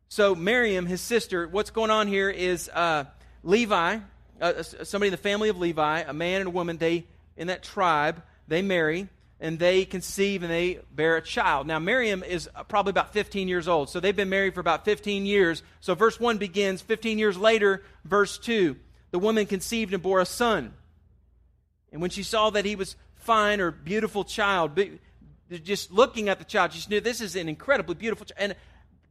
So, 0.09 0.35
Miriam, 0.35 0.85
his 0.85 0.99
sister, 0.99 1.47
what's 1.47 1.69
going 1.69 1.91
on 1.91 2.07
here 2.07 2.29
is 2.29 2.69
uh, 2.69 3.05
Levi, 3.43 3.99
uh, 4.41 4.63
somebody 4.63 5.07
in 5.07 5.11
the 5.11 5.17
family 5.17 5.49
of 5.49 5.57
Levi, 5.57 6.01
a 6.01 6.13
man 6.13 6.41
and 6.41 6.47
a 6.47 6.51
woman, 6.51 6.77
they, 6.77 7.05
in 7.37 7.47
that 7.47 7.63
tribe, 7.63 8.21
they 8.47 8.61
marry 8.61 9.07
and 9.39 9.57
they 9.57 9.85
conceive 9.85 10.43
and 10.43 10.51
they 10.51 10.79
bear 10.93 11.15
a 11.15 11.21
child. 11.21 11.65
Now, 11.65 11.79
Miriam 11.79 12.23
is 12.23 12.49
probably 12.67 12.89
about 12.89 13.13
15 13.13 13.47
years 13.47 13.67
old. 13.69 13.89
So, 13.89 14.01
they've 14.01 14.15
been 14.15 14.29
married 14.29 14.53
for 14.53 14.59
about 14.59 14.83
15 14.83 15.25
years. 15.25 15.63
So, 15.79 15.95
verse 15.95 16.19
1 16.19 16.37
begins 16.37 16.81
15 16.81 17.17
years 17.17 17.37
later, 17.37 17.81
verse 18.03 18.37
2. 18.37 18.75
The 19.11 19.19
woman 19.19 19.45
conceived 19.45 19.93
and 19.93 20.03
bore 20.03 20.19
a 20.19 20.25
son. 20.25 20.73
And 21.91 22.01
when 22.01 22.09
she 22.09 22.23
saw 22.23 22.49
that 22.49 22.65
he 22.65 22.75
was 22.75 22.95
fine 23.21 23.61
or 23.61 23.71
beautiful 23.71 24.23
child, 24.23 24.79
just 25.63 25.91
looking 25.91 26.29
at 26.29 26.39
the 26.39 26.45
child, 26.45 26.71
just 26.71 26.89
knew 26.89 26.99
this 26.99 27.21
is 27.21 27.35
an 27.35 27.49
incredibly 27.49 27.95
beautiful 27.95 28.25
child. 28.25 28.37
And 28.39 28.55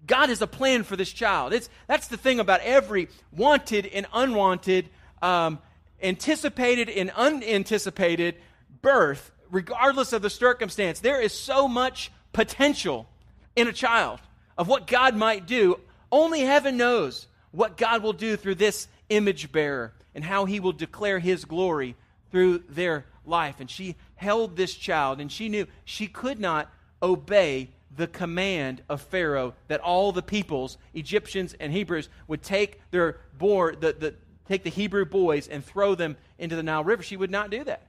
God 0.07 0.29
has 0.29 0.41
a 0.43 0.47
plan 0.47 0.83
for 0.83 0.97
this 0.97 1.13
child. 1.13 1.53
It's, 1.53 1.69
that's 1.87 2.09
the 2.09 2.17
thing 2.17 2.41
about 2.41 2.61
every 2.61 3.09
wanted 3.33 3.87
and 3.87 4.07
unwanted, 4.13 4.89
um, 5.23 5.59
anticipated 6.03 6.89
and 6.89 7.11
unanticipated 7.11 8.37
birth, 8.83 9.31
regardless 9.51 10.13
of 10.13 10.23
the 10.23 10.31
circumstance. 10.31 11.01
There 11.01 11.21
is 11.21 11.33
so 11.33 11.69
much 11.69 12.11
potential 12.33 13.09
in 13.57 13.69
a 13.69 13.73
child 13.73 14.21
of 14.57 14.69
what 14.69 14.87
God 14.87 15.15
might 15.15 15.47
do. 15.47 15.79
Only 16.11 16.41
heaven 16.41 16.77
knows 16.77 17.27
what 17.51 17.77
God 17.77 18.03
will 18.03 18.13
do 18.13 18.37
through 18.37 18.57
this 18.57 18.89
image 19.09 19.53
bearer 19.53 19.93
and 20.15 20.25
how 20.25 20.45
he 20.45 20.61
will 20.61 20.73
declare 20.73 21.19
his 21.19 21.45
glory 21.45 21.97
through 22.31 22.59
their 22.69 23.05
life. 23.31 23.61
And 23.61 23.71
she 23.71 23.97
held 24.17 24.57
this 24.57 24.75
child, 24.75 25.21
and 25.21 25.33
she 25.33 25.49
knew 25.49 25.67
she 25.85 26.07
could 26.07 26.39
not 26.39 26.71
obey 27.03 27.71
the 27.97 28.07
command 28.07 28.83
of 28.89 29.01
Pharaoh 29.01 29.55
that 29.69 29.81
all 29.81 30.13
the 30.13 30.23
peoples, 30.23 30.79
Egyptians 30.95 31.55
and 31.59 31.73
Hebrews, 31.73 32.09
would 32.29 32.43
take 32.43 32.81
their 32.91 33.19
boar, 33.39 33.75
the, 33.75 33.93
the, 33.93 34.15
take 34.47 34.63
the 34.63 34.71
Hebrew 34.71 35.05
boys 35.05 35.49
and 35.49 35.65
throw 35.65 35.95
them 35.95 36.17
into 36.39 36.57
the 36.57 36.63
Nile 36.63 36.85
River. 36.85 37.03
She 37.03 37.17
would 37.17 37.31
not 37.31 37.51
do 37.51 37.65
that. 37.65 37.87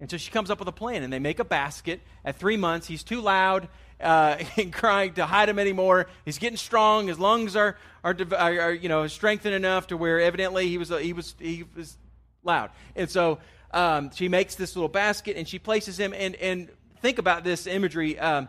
And 0.00 0.10
so 0.10 0.16
she 0.16 0.30
comes 0.30 0.50
up 0.50 0.58
with 0.58 0.68
a 0.68 0.72
plan, 0.72 1.02
and 1.02 1.12
they 1.12 1.18
make 1.18 1.38
a 1.38 1.44
basket. 1.44 2.00
At 2.24 2.36
three 2.36 2.56
months, 2.56 2.86
he's 2.86 3.02
too 3.02 3.20
loud 3.20 3.68
uh, 4.00 4.36
and 4.56 4.72
crying 4.72 5.14
to 5.14 5.26
hide 5.26 5.48
him 5.48 5.58
anymore. 5.58 6.06
He's 6.24 6.38
getting 6.38 6.56
strong. 6.56 7.08
His 7.08 7.18
lungs 7.18 7.56
are, 7.56 7.76
are, 8.04 8.16
are, 8.32 8.60
are 8.60 8.72
you 8.72 8.88
know 8.88 9.06
strengthened 9.06 9.54
enough 9.54 9.88
to 9.88 9.96
where 9.96 10.20
evidently 10.20 10.68
he 10.68 10.78
was 10.78 10.90
he 10.90 11.12
was 11.12 11.34
he 11.38 11.64
was 11.74 11.96
loud. 12.44 12.70
And 12.94 13.10
so 13.10 13.38
um, 13.72 14.10
she 14.14 14.28
makes 14.28 14.54
this 14.54 14.76
little 14.76 14.88
basket 14.88 15.36
and 15.36 15.48
she 15.48 15.58
places 15.58 15.98
him. 15.98 16.12
And 16.12 16.34
and 16.36 16.68
think 17.00 17.18
about 17.18 17.44
this 17.44 17.66
imagery. 17.66 18.18
Um, 18.18 18.48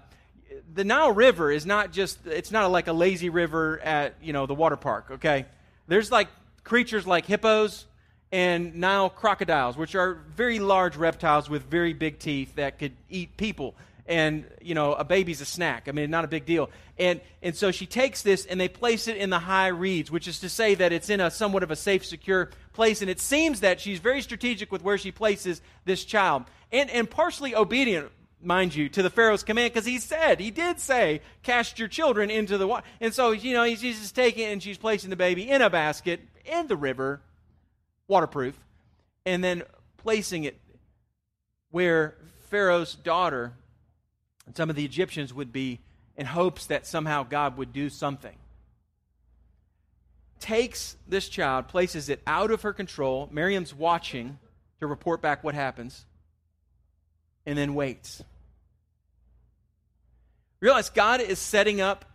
the 0.74 0.84
Nile 0.84 1.12
River 1.12 1.52
is 1.52 1.66
not 1.66 1.92
just, 1.92 2.26
it's 2.26 2.52
not 2.52 2.72
like 2.72 2.88
a 2.88 2.94
lazy 2.94 3.30
river 3.30 3.80
at, 3.80 4.16
you 4.22 4.34
know, 4.34 4.46
the 4.46 4.56
water 4.56 4.76
park, 4.76 5.08
okay? 5.12 5.46
There's 5.88 6.12
like 6.12 6.28
creatures 6.64 7.08
like 7.08 7.26
hippos 7.26 7.86
and 8.32 8.76
Nile 8.76 9.10
crocodiles, 9.10 9.78
which 9.78 9.96
are 9.96 10.16
very 10.36 10.60
large 10.60 10.96
reptiles 10.96 11.50
with 11.50 11.64
very 11.64 11.94
big 11.94 12.20
teeth 12.20 12.56
that 12.56 12.78
could 12.78 12.94
eat 13.10 13.38
people. 13.38 13.76
And, 14.06 14.46
you 14.62 14.74
know, 14.74 14.94
a 14.94 15.04
baby's 15.04 15.42
a 15.42 15.46
snack. 15.46 15.88
I 15.88 15.92
mean, 15.92 16.10
not 16.10 16.26
a 16.26 16.28
big 16.28 16.46
deal. 16.46 16.70
And, 16.98 17.22
and 17.44 17.56
so 17.56 17.72
she 17.72 17.86
takes 17.86 18.24
this 18.24 18.46
and 18.46 18.60
they 18.60 18.68
place 18.68 19.08
it 19.08 19.18
in 19.18 19.30
the 19.30 19.40
high 19.40 19.68
reeds, 19.68 20.10
which 20.10 20.28
is 20.28 20.40
to 20.40 20.50
say 20.50 20.76
that 20.76 20.92
it's 20.92 21.10
in 21.10 21.20
a 21.20 21.30
somewhat 21.30 21.62
of 21.62 21.70
a 21.70 21.76
safe, 21.76 22.06
secure 22.06 22.50
place. 22.80 23.02
And 23.02 23.10
it 23.10 23.20
seems 23.20 23.60
that 23.60 23.82
she's 23.82 24.00
very 24.00 24.22
strategic 24.22 24.72
with 24.72 24.82
where 24.82 24.98
she 24.98 25.12
places 25.12 25.62
this 25.84 26.06
child. 26.06 26.46
And, 26.72 26.90
and 26.90 27.10
partially 27.10 27.54
obedient 27.54 28.10
mind 28.42 28.74
you, 28.74 28.88
to 28.88 29.04
the 29.04 29.10
Pharaoh's 29.10 29.44
command 29.44 29.74
because 29.74 29.86
he 29.86 30.00
said, 30.00 30.40
he 30.40 30.50
did 30.50 30.80
say, 30.80 31.20
cast 31.44 31.78
your 31.78 31.90
children 31.90 32.30
into 32.30 32.58
the 32.58 32.66
water. 32.66 32.86
And 33.02 33.14
so, 33.14 33.32
you 33.32 33.54
know, 33.54 33.66
he's 33.66 33.82
just 33.82 34.16
taking 34.16 34.46
and 34.46 34.64
she's 34.64 34.78
placing 34.78 35.10
the 35.10 35.18
baby 35.18 35.50
in 35.50 35.62
a 35.62 35.70
basket 35.70 36.22
in 36.46 36.68
the 36.68 36.78
river, 36.78 37.20
waterproof, 38.08 38.58
and 39.26 39.44
then 39.44 39.64
placing 39.98 40.46
it 40.46 40.58
where 41.72 42.16
Pharaoh's 42.50 42.96
daughter 42.96 43.52
and 44.46 44.56
some 44.56 44.70
of 44.70 44.78
the 44.78 44.86
Egyptians 44.86 45.34
would 45.34 45.52
be 45.52 45.80
in 46.16 46.26
hopes 46.26 46.68
that 46.68 46.88
somehow 46.88 47.24
God 47.24 47.58
would 47.58 47.74
do 47.74 47.90
something. 47.90 48.38
Takes 50.40 50.96
this 51.08 51.30
child, 51.30 51.68
places 51.68 52.10
it 52.10 52.22
out 52.26 52.52
of 52.52 52.62
her 52.62 52.74
control. 52.74 53.30
Miriam's 53.32 53.74
watching 53.74 54.40
to 54.80 54.88
report 54.88 55.22
back 55.22 55.44
what 55.44 55.56
happens, 55.56 56.06
and 57.46 57.58
then 57.58 57.74
waits. 57.74 58.24
Realize 60.62 60.90
God 60.90 61.22
is 61.22 61.40
setting 61.40 61.82
up 61.82 62.06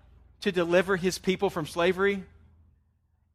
to 0.40 0.52
deliver 0.52 0.96
his 0.96 1.18
people 1.18 1.50
from 1.50 1.66
slavery. 1.66 2.22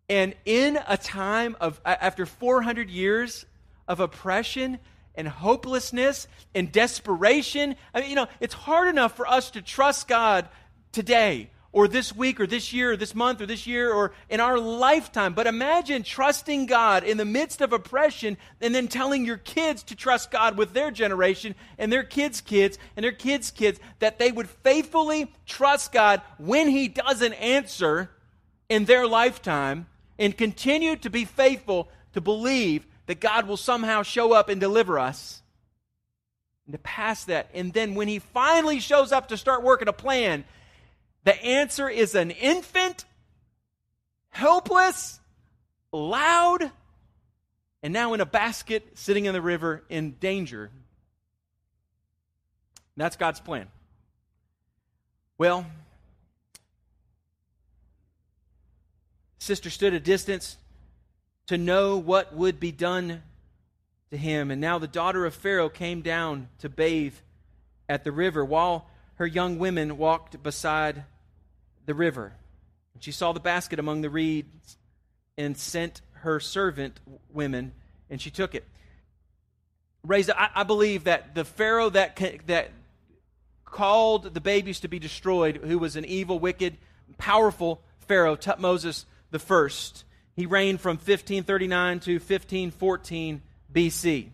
And 0.07 0.35
in 0.45 0.79
a 0.87 0.97
time 0.97 1.55
of, 1.59 1.79
after 1.85 2.25
400 2.25 2.89
years 2.89 3.45
of 3.87 3.99
oppression 3.99 4.79
and 5.15 5.27
hopelessness 5.27 6.27
and 6.53 6.71
desperation, 6.71 7.75
I 7.93 8.01
mean, 8.01 8.09
you 8.09 8.15
know, 8.15 8.27
it's 8.39 8.53
hard 8.53 8.87
enough 8.87 9.15
for 9.15 9.27
us 9.27 9.51
to 9.51 9.61
trust 9.61 10.07
God 10.07 10.47
today 10.91 11.49
or 11.71 11.87
this 11.87 12.15
week 12.15 12.39
or 12.39 12.47
this 12.47 12.73
year 12.73 12.91
or 12.91 12.97
this 12.97 13.13
month 13.13 13.41
or 13.41 13.45
this 13.45 13.67
year 13.67 13.93
or 13.93 14.11
in 14.29 14.39
our 14.39 14.57
lifetime. 14.57 15.33
But 15.33 15.47
imagine 15.47 16.03
trusting 16.03 16.65
God 16.65 17.03
in 17.03 17.17
the 17.17 17.25
midst 17.25 17.61
of 17.61 17.73
oppression 17.73 18.37
and 18.59 18.73
then 18.73 18.87
telling 18.87 19.25
your 19.25 19.37
kids 19.37 19.83
to 19.83 19.95
trust 19.95 20.31
God 20.31 20.57
with 20.57 20.73
their 20.73 20.89
generation 20.89 21.55
and 21.77 21.93
their 21.93 22.03
kids' 22.03 22.41
kids 22.41 22.77
and 22.95 23.03
their 23.03 23.11
kids' 23.11 23.51
kids 23.51 23.79
that 23.99 24.17
they 24.17 24.31
would 24.31 24.49
faithfully 24.49 25.31
trust 25.45 25.91
God 25.91 26.21
when 26.37 26.67
He 26.69 26.87
doesn't 26.87 27.33
answer 27.33 28.09
in 28.67 28.85
their 28.85 29.07
lifetime 29.07 29.87
and 30.17 30.37
continue 30.37 30.95
to 30.97 31.09
be 31.09 31.25
faithful 31.25 31.89
to 32.13 32.21
believe 32.21 32.85
that 33.05 33.19
God 33.19 33.47
will 33.47 33.57
somehow 33.57 34.03
show 34.03 34.33
up 34.33 34.49
and 34.49 34.59
deliver 34.59 34.97
us. 34.97 35.41
And 36.65 36.73
to 36.73 36.79
pass 36.79 37.25
that. 37.25 37.49
And 37.53 37.73
then 37.73 37.95
when 37.95 38.07
He 38.07 38.19
finally 38.19 38.79
shows 38.79 39.11
up 39.11 39.29
to 39.29 39.37
start 39.37 39.63
working 39.63 39.87
a 39.87 39.93
plan, 39.93 40.45
the 41.23 41.43
answer 41.43 41.89
is 41.89 42.15
an 42.15 42.31
infant, 42.31 43.05
helpless, 44.29 45.19
loud, 45.91 46.71
and 47.83 47.93
now 47.93 48.13
in 48.13 48.21
a 48.21 48.25
basket 48.25 48.97
sitting 48.97 49.25
in 49.25 49.33
the 49.33 49.41
river 49.41 49.83
in 49.89 50.11
danger. 50.19 50.69
that's 52.95 53.15
God's 53.15 53.39
plan. 53.39 53.67
Well, 55.37 55.65
sister 59.37 59.69
stood 59.69 59.93
a 59.93 59.99
distance 59.99 60.57
to 61.47 61.57
know 61.57 61.97
what 61.97 62.35
would 62.35 62.59
be 62.59 62.71
done 62.71 63.23
to 64.11 64.17
him. 64.17 64.51
And 64.51 64.59
now 64.59 64.79
the 64.79 64.87
daughter 64.87 65.25
of 65.25 65.33
Pharaoh 65.33 65.69
came 65.69 66.01
down 66.01 66.49
to 66.59 66.69
bathe 66.69 67.15
at 67.87 68.03
the 68.03 68.11
river 68.11 68.43
while 68.43 68.88
her 69.19 69.27
young 69.27 69.59
women 69.59 69.97
walked 69.97 70.41
beside 70.41 71.03
the 71.85 71.93
river. 71.93 72.33
And 72.93 73.03
she 73.03 73.11
saw 73.11 73.33
the 73.33 73.41
basket 73.41 73.77
among 73.77 74.01
the 74.01 74.09
reeds 74.09 74.77
and 75.37 75.57
sent 75.57 76.01
her 76.13 76.39
servant 76.39 77.01
women, 77.29 77.73
and 78.09 78.21
she 78.21 78.31
took 78.31 78.55
it. 78.55 78.65
Raised, 80.05 80.31
I, 80.31 80.49
I 80.55 80.63
believe 80.63 81.03
that 81.03 81.35
the 81.35 81.43
Pharaoh 81.43 81.89
that, 81.89 82.17
that 82.47 82.71
called 83.65 84.33
the 84.33 84.41
babies 84.41 84.79
to 84.79 84.87
be 84.87 84.99
destroyed, 84.99 85.57
who 85.57 85.77
was 85.77 85.97
an 85.97 86.05
evil, 86.05 86.39
wicked, 86.39 86.77
powerful 87.17 87.81
Pharaoh, 87.99 88.37
Tutmosis 88.37 89.03
the 89.31 89.39
first, 89.39 90.05
he 90.33 90.45
reigned 90.45 90.79
from 90.79 90.95
1539 90.95 91.99
to 91.99 92.13
1514 92.13 93.41
BC. 93.73 94.29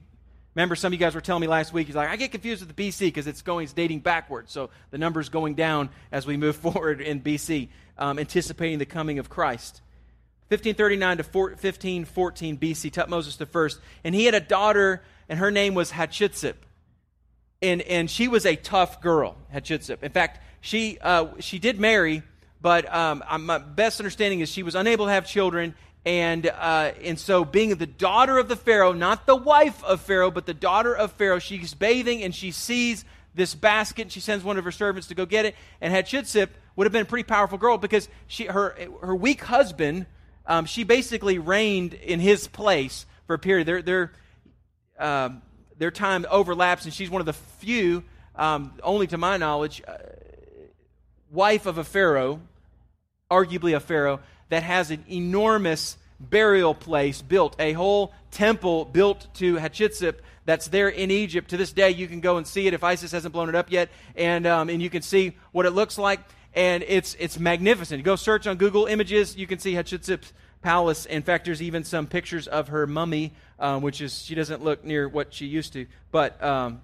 Remember, 0.56 0.76
some 0.76 0.90
of 0.90 0.94
you 0.94 1.00
guys 1.00 1.14
were 1.14 1.22
telling 1.22 1.42
me 1.42 1.48
last 1.48 1.74
week, 1.74 1.88
he's 1.88 1.98
like, 1.98 2.10
I 2.10 2.16
get 2.16 2.32
confused 2.32 2.66
with 2.66 2.74
the 2.74 2.90
BC 2.90 3.00
because 3.00 3.28
it's 3.28 3.42
going, 3.42 3.66
it's 3.66 3.74
dating 3.74 4.00
backwards. 4.00 4.54
So 4.54 4.70
the 4.90 4.98
number's 4.98 5.28
going 5.28 5.56
down 5.56 5.90
as 6.14 6.26
we 6.26 6.38
move 6.38 6.56
forward 6.56 7.02
in 7.02 7.22
BC, 7.22 7.68
um, 7.98 8.18
anticipating 8.18 8.80
the 8.80 8.86
coming 8.86 9.20
of 9.20 9.30
Christ. 9.30 9.82
1539 10.48 11.18
to 11.18 11.24
1514 11.24 12.58
BC, 12.58 12.92
Tutmosis 12.92 13.46
first. 13.48 13.80
And 14.04 14.16
he 14.16 14.26
had 14.26 14.34
a 14.34 14.40
daughter, 14.40 15.04
and 15.28 15.40
her 15.40 15.52
name 15.52 15.74
was 15.74 15.92
Hatshepsut. 15.92 16.54
And, 17.62 17.82
and 17.82 18.10
she 18.10 18.28
was 18.28 18.46
a 18.46 18.56
tough 18.56 19.02
girl, 19.02 19.36
Hatshepsut. 19.54 20.04
In 20.04 20.12
fact, 20.12 20.40
she, 20.62 20.98
uh, 21.02 21.28
she 21.40 21.60
did 21.60 21.80
marry, 21.80 22.24
but 22.62 22.94
um, 22.94 23.24
my 23.42 23.58
best 23.58 24.00
understanding 24.00 24.40
is 24.40 24.50
she 24.50 24.64
was 24.64 24.76
unable 24.76 25.06
to 25.06 25.12
have 25.12 25.28
children, 25.28 25.76
and, 26.06 26.46
uh, 26.46 26.92
and 27.04 27.20
so, 27.20 27.44
being 27.44 27.76
the 27.76 27.88
daughter 27.88 28.38
of 28.38 28.48
the 28.48 28.56
Pharaoh, 28.56 28.94
not 28.94 29.26
the 29.26 29.36
wife 29.36 29.84
of 29.84 30.02
Pharaoh, 30.02 30.30
but 30.30 30.46
the 30.46 30.54
daughter 30.54 30.96
of 30.96 31.12
Pharaoh, 31.14 31.40
she's 31.40 31.74
bathing 31.74 32.22
and 32.22 32.34
she 32.34 32.52
sees 32.52 33.04
this 33.34 33.56
basket. 33.56 34.04
And 34.04 34.12
she 34.12 34.20
sends 34.20 34.44
one 34.44 34.58
of 34.58 34.64
her 34.66 34.72
servants 34.72 35.08
to 35.08 35.16
go 35.16 35.26
get 35.26 35.46
it. 35.46 35.56
And 35.82 35.92
Hatshepsut 35.92 36.50
would 36.76 36.86
have 36.86 36.92
been 36.92 37.02
a 37.02 37.06
pretty 37.06 37.24
powerful 37.24 37.58
girl 37.58 37.80
because 37.80 38.08
she, 38.28 38.46
her, 38.46 38.78
her 39.02 39.16
weak 39.16 39.44
husband, 39.44 40.06
um, 40.46 40.66
she 40.66 40.84
basically 40.84 41.40
reigned 41.40 41.96
in 41.96 42.20
his 42.20 42.48
place 42.48 43.08
for 43.26 43.34
a 43.34 43.40
period. 43.40 43.66
Their, 43.66 43.82
their, 43.82 44.12
um, 45.00 45.42
their 45.80 45.92
time 45.92 46.28
overlaps, 46.30 46.86
and 46.86 46.94
she's 46.94 47.10
one 47.10 47.22
of 47.22 47.26
the 47.26 47.34
few, 47.34 48.04
um, 48.36 48.74
only 48.84 49.08
to 49.08 49.18
my 49.18 49.38
knowledge, 49.38 49.82
uh, 49.88 49.98
wife 51.32 51.66
of 51.66 51.80
a 51.80 51.84
Pharaoh, 51.84 52.42
arguably 53.32 53.76
a 53.76 53.80
Pharaoh, 53.80 54.20
that 54.50 54.64
has 54.64 54.92
an 54.92 55.04
enormous 55.10 55.98
burial 56.20 56.74
place 56.74 57.22
built, 57.22 57.56
a 57.60 57.74
whole 57.74 58.14
temple 58.32 58.86
built 58.86 59.28
to 59.36 59.56
Hatshepsut 59.56 60.16
that's 60.46 60.68
there 60.68 60.90
in 60.90 61.12
Egypt. 61.12 61.50
To 61.50 61.58
this 61.58 61.72
day, 61.72 61.92
you 61.92 62.08
can 62.08 62.20
go 62.20 62.38
and 62.38 62.46
see 62.46 62.68
it 62.68 62.74
if 62.74 62.84
ISIS 62.84 63.12
hasn't 63.12 63.34
blown 63.34 63.50
it 63.50 63.56
up 63.56 63.72
yet, 63.72 63.90
and, 64.16 64.46
um, 64.46 64.70
and 64.70 64.82
you 64.82 64.90
can 64.90 65.02
see 65.02 65.36
what 65.52 65.66
it 65.66 65.72
looks 65.72 65.98
like. 65.98 66.20
And 66.54 66.84
it's, 66.88 67.16
it's 67.20 67.38
magnificent. 67.38 68.04
Go 68.04 68.16
search 68.16 68.48
on 68.48 68.58
Google 68.58 68.86
Images, 68.86 69.36
you 69.36 69.48
can 69.48 69.60
see 69.60 69.74
Hatshepsut's 69.74 70.32
palace. 70.62 71.06
In 71.06 71.22
fact, 71.22 71.46
there's 71.46 71.62
even 71.62 71.84
some 71.84 72.08
pictures 72.08 72.48
of 72.48 72.70
her 72.70 72.88
mummy, 72.88 73.34
um, 73.60 73.82
which 73.82 74.02
is, 74.02 74.24
she 74.24 74.36
doesn't 74.36 74.64
look 74.64 74.84
near 74.84 75.08
what 75.08 75.34
she 75.34 75.48
used 75.48 75.74
to, 75.74 75.86
but, 76.12 76.42
um, 76.42 76.82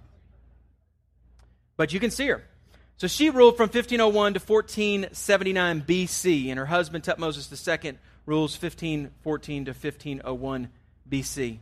but 1.78 1.93
you 1.93 1.99
can 1.99 2.12
see 2.12 2.28
her. 2.28 2.43
So 3.01 3.07
she 3.07 3.31
ruled 3.31 3.57
from 3.57 3.63
1501 3.63 4.35
to 4.35 4.39
1479 4.39 5.81
BC, 5.87 6.49
and 6.49 6.59
her 6.59 6.67
husband 6.67 7.03
Tutmosis 7.03 7.49
II 7.83 7.97
rules 8.27 8.53
1514 8.53 9.65
to 9.65 9.71
1501 9.71 10.69
BC. 11.09 11.57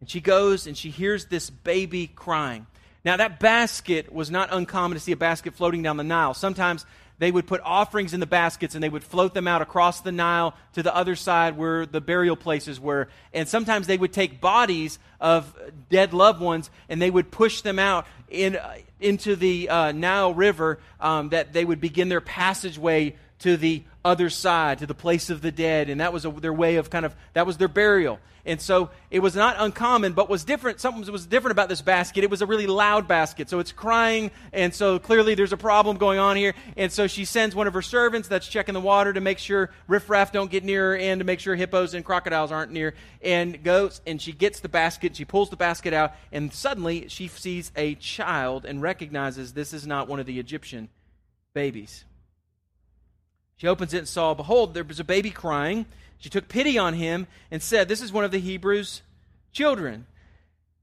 And 0.00 0.10
she 0.10 0.20
goes 0.20 0.66
and 0.66 0.76
she 0.76 0.90
hears 0.90 1.24
this 1.24 1.48
baby 1.48 2.06
crying. 2.06 2.66
Now, 3.02 3.16
that 3.16 3.40
basket 3.40 4.12
was 4.12 4.30
not 4.30 4.50
uncommon 4.52 4.96
to 4.96 5.00
see 5.00 5.12
a 5.12 5.16
basket 5.16 5.54
floating 5.54 5.82
down 5.82 5.96
the 5.96 6.04
Nile. 6.04 6.34
Sometimes 6.34 6.84
they 7.18 7.30
would 7.30 7.46
put 7.46 7.62
offerings 7.64 8.12
in 8.12 8.20
the 8.20 8.26
baskets 8.26 8.74
and 8.74 8.84
they 8.84 8.90
would 8.90 9.04
float 9.04 9.32
them 9.32 9.48
out 9.48 9.62
across 9.62 10.02
the 10.02 10.12
Nile 10.12 10.54
to 10.74 10.82
the 10.82 10.94
other 10.94 11.16
side 11.16 11.56
where 11.56 11.86
the 11.86 12.02
burial 12.02 12.36
places 12.36 12.78
were. 12.78 13.08
And 13.32 13.48
sometimes 13.48 13.86
they 13.86 13.96
would 13.96 14.12
take 14.12 14.38
bodies 14.38 14.98
of 15.18 15.58
dead 15.88 16.12
loved 16.12 16.42
ones 16.42 16.68
and 16.90 17.00
they 17.00 17.10
would 17.10 17.30
push 17.30 17.62
them 17.62 17.78
out 17.78 18.06
in, 18.28 18.58
into 19.00 19.36
the 19.36 19.68
uh, 19.68 19.92
Nile 19.92 20.34
River 20.34 20.78
um, 21.00 21.30
that 21.30 21.52
they 21.52 21.64
would 21.64 21.80
begin 21.80 22.08
their 22.08 22.20
passageway 22.20 23.14
to 23.40 23.56
the 23.56 23.82
other 24.04 24.30
side, 24.30 24.78
to 24.78 24.86
the 24.86 24.94
place 24.94 25.30
of 25.30 25.42
the 25.42 25.52
dead. 25.52 25.90
And 25.90 26.00
that 26.00 26.12
was 26.12 26.24
a, 26.24 26.30
their 26.30 26.52
way 26.52 26.76
of 26.76 26.90
kind 26.90 27.04
of, 27.04 27.14
that 27.34 27.46
was 27.46 27.56
their 27.56 27.68
burial. 27.68 28.18
And 28.48 28.60
so 28.60 28.88
it 29.10 29.18
was 29.18 29.36
not 29.36 29.56
uncommon, 29.58 30.14
but 30.14 30.30
was 30.30 30.42
different. 30.42 30.80
Something 30.80 31.12
was 31.12 31.26
different 31.26 31.52
about 31.52 31.68
this 31.68 31.82
basket. 31.82 32.24
It 32.24 32.30
was 32.30 32.40
a 32.40 32.46
really 32.46 32.66
loud 32.66 33.06
basket. 33.06 33.50
So 33.50 33.58
it's 33.58 33.72
crying. 33.72 34.30
And 34.54 34.74
so 34.74 34.98
clearly 34.98 35.34
there's 35.34 35.52
a 35.52 35.58
problem 35.58 35.98
going 35.98 36.18
on 36.18 36.36
here. 36.36 36.54
And 36.74 36.90
so 36.90 37.06
she 37.06 37.26
sends 37.26 37.54
one 37.54 37.66
of 37.66 37.74
her 37.74 37.82
servants 37.82 38.26
that's 38.26 38.48
checking 38.48 38.72
the 38.72 38.80
water 38.80 39.12
to 39.12 39.20
make 39.20 39.38
sure 39.38 39.70
riffraff 39.86 40.32
don't 40.32 40.50
get 40.50 40.64
near 40.64 40.92
her 40.92 40.96
and 40.96 41.20
to 41.20 41.26
make 41.26 41.40
sure 41.40 41.56
hippos 41.56 41.92
and 41.92 42.02
crocodiles 42.02 42.50
aren't 42.50 42.72
near. 42.72 42.94
And 43.20 43.62
goes 43.62 44.00
and 44.06 44.20
she 44.20 44.32
gets 44.32 44.60
the 44.60 44.70
basket. 44.70 45.14
She 45.14 45.26
pulls 45.26 45.50
the 45.50 45.56
basket 45.56 45.92
out. 45.92 46.14
And 46.32 46.50
suddenly 46.50 47.08
she 47.08 47.28
sees 47.28 47.70
a 47.76 47.96
child 47.96 48.64
and 48.64 48.80
recognizes 48.80 49.52
this 49.52 49.74
is 49.74 49.86
not 49.86 50.08
one 50.08 50.20
of 50.20 50.26
the 50.26 50.38
Egyptian 50.38 50.88
babies. 51.52 52.06
She 53.58 53.66
opens 53.66 53.92
it 53.92 53.98
and 53.98 54.08
saw, 54.08 54.34
behold, 54.34 54.72
there 54.72 54.84
was 54.84 55.00
a 55.00 55.04
baby 55.04 55.30
crying. 55.30 55.84
She 56.18 56.30
took 56.30 56.48
pity 56.48 56.78
on 56.78 56.94
him 56.94 57.26
and 57.50 57.62
said, 57.62 57.88
This 57.88 58.00
is 58.00 58.12
one 58.12 58.24
of 58.24 58.30
the 58.30 58.38
Hebrews' 58.38 59.02
children. 59.52 60.06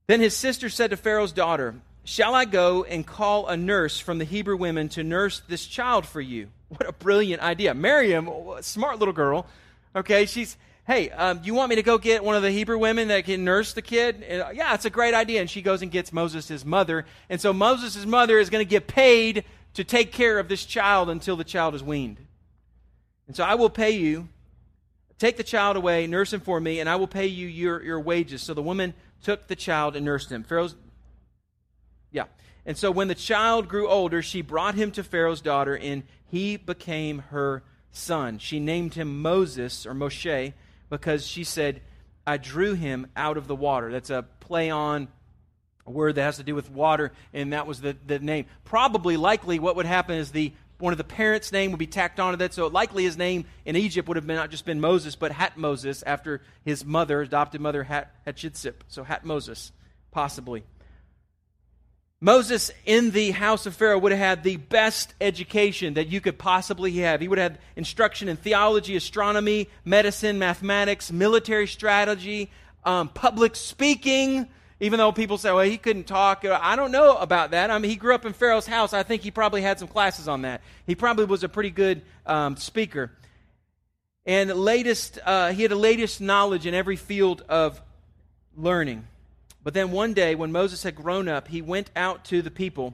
Then 0.07 0.19
his 0.19 0.35
sister 0.35 0.69
said 0.69 0.91
to 0.91 0.97
Pharaoh's 0.97 1.31
daughter, 1.31 1.75
Shall 2.03 2.35
I 2.35 2.45
go 2.45 2.83
and 2.83 3.07
call 3.07 3.47
a 3.47 3.57
nurse 3.57 3.99
from 3.99 4.19
the 4.19 4.25
Hebrew 4.25 4.57
women 4.57 4.89
to 4.89 5.03
nurse 5.03 5.41
this 5.47 5.65
child 5.65 6.05
for 6.05 6.21
you? 6.21 6.49
What 6.67 6.87
a 6.87 6.91
brilliant 6.91 7.41
idea. 7.41 7.73
Miriam, 7.73 8.29
smart 8.61 8.99
little 8.99 9.13
girl, 9.13 9.45
okay, 9.95 10.25
she's, 10.25 10.57
hey, 10.85 11.11
um, 11.11 11.39
you 11.43 11.53
want 11.53 11.69
me 11.69 11.75
to 11.75 11.83
go 11.83 11.97
get 11.97 12.23
one 12.23 12.35
of 12.35 12.41
the 12.41 12.51
Hebrew 12.51 12.77
women 12.77 13.07
that 13.07 13.23
can 13.25 13.45
nurse 13.45 13.73
the 13.73 13.81
kid? 13.81 14.23
And, 14.27 14.41
uh, 14.41 14.49
yeah, 14.53 14.73
it's 14.73 14.85
a 14.85 14.89
great 14.89 15.13
idea. 15.13 15.41
And 15.41 15.49
she 15.49 15.61
goes 15.61 15.81
and 15.81 15.91
gets 15.91 16.11
Moses' 16.11 16.65
mother. 16.65 17.05
And 17.29 17.39
so 17.39 17.53
Moses' 17.53 18.05
mother 18.05 18.39
is 18.39 18.49
going 18.49 18.65
to 18.65 18.69
get 18.69 18.87
paid 18.87 19.45
to 19.75 19.83
take 19.83 20.11
care 20.11 20.39
of 20.39 20.49
this 20.49 20.65
child 20.65 21.09
until 21.09 21.37
the 21.37 21.43
child 21.43 21.75
is 21.75 21.83
weaned. 21.83 22.17
And 23.27 23.35
so 23.35 23.43
I 23.43 23.55
will 23.55 23.69
pay 23.69 23.91
you. 23.91 24.29
Take 25.17 25.37
the 25.37 25.43
child 25.43 25.77
away, 25.77 26.07
nurse 26.07 26.33
him 26.33 26.41
for 26.41 26.59
me, 26.59 26.79
and 26.81 26.89
I 26.89 26.97
will 26.97 27.07
pay 27.07 27.27
you 27.27 27.47
your, 27.47 27.81
your 27.81 27.99
wages. 27.99 28.41
So 28.41 28.53
the 28.53 28.61
woman 28.61 28.93
took 29.23 29.47
the 29.47 29.55
child 29.55 29.95
and 29.95 30.05
nursed 30.05 30.29
him. 30.29 30.43
Pharaoh's, 30.43 30.75
yeah. 32.11 32.25
And 32.65 32.77
so 32.77 32.91
when 32.91 33.07
the 33.07 33.15
child 33.15 33.69
grew 33.69 33.87
older, 33.87 34.21
she 34.21 34.41
brought 34.41 34.75
him 34.75 34.91
to 34.91 35.03
Pharaoh's 35.03 35.39
daughter, 35.39 35.77
and 35.77 36.03
he 36.25 36.57
became 36.57 37.19
her 37.29 37.63
son. 37.91 38.39
She 38.39 38.59
named 38.59 38.95
him 38.95 39.21
Moses 39.21 39.85
or 39.85 39.93
Moshe 39.93 40.53
because 40.89 41.25
she 41.25 41.45
said, 41.45 41.81
I 42.27 42.37
drew 42.37 42.73
him 42.73 43.07
out 43.15 43.37
of 43.37 43.47
the 43.47 43.55
water. 43.55 43.91
That's 43.91 44.09
a 44.09 44.25
play 44.41 44.69
on 44.69 45.07
a 45.87 45.91
word 45.91 46.15
that 46.15 46.23
has 46.23 46.37
to 46.37 46.43
do 46.43 46.55
with 46.55 46.69
water, 46.71 47.11
and 47.33 47.53
that 47.53 47.67
was 47.67 47.79
the, 47.79 47.95
the 48.05 48.19
name. 48.19 48.47
Probably, 48.63 49.17
likely, 49.17 49.59
what 49.59 49.75
would 49.75 49.85
happen 49.85 50.17
is 50.17 50.31
the 50.31 50.51
one 50.77 50.93
of 50.93 50.97
the 50.97 51.03
parents' 51.03 51.51
name 51.51 51.71
would 51.71 51.79
be 51.79 51.87
tacked 51.87 52.19
onto 52.19 52.37
that. 52.37 52.53
So 52.53 52.67
likely 52.67 53.03
his 53.03 53.17
name 53.17 53.45
in 53.65 53.75
Egypt 53.75 54.07
would 54.07 54.17
have 54.17 54.27
been 54.27 54.35
not 54.35 54.51
just 54.51 54.65
been 54.65 54.81
Moses, 54.81 55.15
but 55.15 55.31
Hat 55.31 55.57
Moses 55.57 56.03
after 56.03 56.41
his 56.63 56.83
mother, 56.85 57.21
adopted 57.21 57.61
mother 57.61 57.83
Hat 57.83 58.13
Hatshepsut. 58.27 58.75
So 58.87 59.03
Hat 59.03 59.25
Moses, 59.25 59.71
possibly. 60.11 60.63
Moses 62.21 62.71
in 62.85 63.11
the 63.11 63.31
house 63.31 63.65
of 63.65 63.75
Pharaoh 63.75 63.99
would 63.99 64.11
have 64.11 64.19
had 64.19 64.43
the 64.43 64.55
best 64.57 65.13
education 65.21 65.95
that 65.95 66.07
you 66.07 66.21
could 66.21 66.39
possibly 66.39 66.91
have. 66.97 67.21
He 67.21 67.27
would 67.27 67.37
have 67.37 67.53
had 67.53 67.61
instruction 67.75 68.29
in 68.29 68.37
theology, 68.37 68.95
astronomy, 68.95 69.69
medicine, 69.83 70.39
mathematics, 70.39 71.11
military 71.11 71.67
strategy, 71.67 72.49
um, 72.83 73.09
public 73.09 73.55
speaking. 73.55 74.47
Even 74.79 74.99
though 74.99 75.13
people 75.13 75.37
say, 75.37 75.51
well, 75.51 75.65
he 75.65 75.77
couldn't 75.77 76.05
talk. 76.05 76.43
I 76.43 76.75
don't 76.75 76.91
know 76.91 77.15
about 77.15 77.51
that. 77.51 77.71
I 77.71 77.77
mean, 77.77 77.89
he 77.89 77.95
grew 77.95 78.13
up 78.13 78.25
in 78.25 78.33
Pharaoh's 78.33 78.67
house. 78.67 78.91
I 78.93 79.03
think 79.03 79.21
he 79.21 79.31
probably 79.31 79.61
had 79.61 79.79
some 79.79 79.87
classes 79.87 80.27
on 80.27 80.41
that. 80.41 80.61
He 80.85 80.95
probably 80.95 81.25
was 81.25 81.43
a 81.43 81.49
pretty 81.49 81.69
good 81.69 82.01
um, 82.25 82.57
speaker. 82.57 83.11
And 84.25 84.51
latest, 84.51 85.17
uh, 85.23 85.53
he 85.53 85.61
had 85.61 85.71
the 85.71 85.75
latest 85.75 86.19
knowledge 86.19 86.65
in 86.65 86.73
every 86.73 86.97
field 86.97 87.43
of 87.47 87.81
learning. 88.57 89.07
But 89.63 89.73
then 89.73 89.91
one 89.91 90.13
day, 90.13 90.35
when 90.35 90.51
Moses 90.51 90.83
had 90.83 90.95
grown 90.95 91.27
up, 91.29 91.47
he 91.47 91.61
went 91.61 91.89
out 91.95 92.25
to 92.25 92.41
the 92.41 92.51
people, 92.51 92.93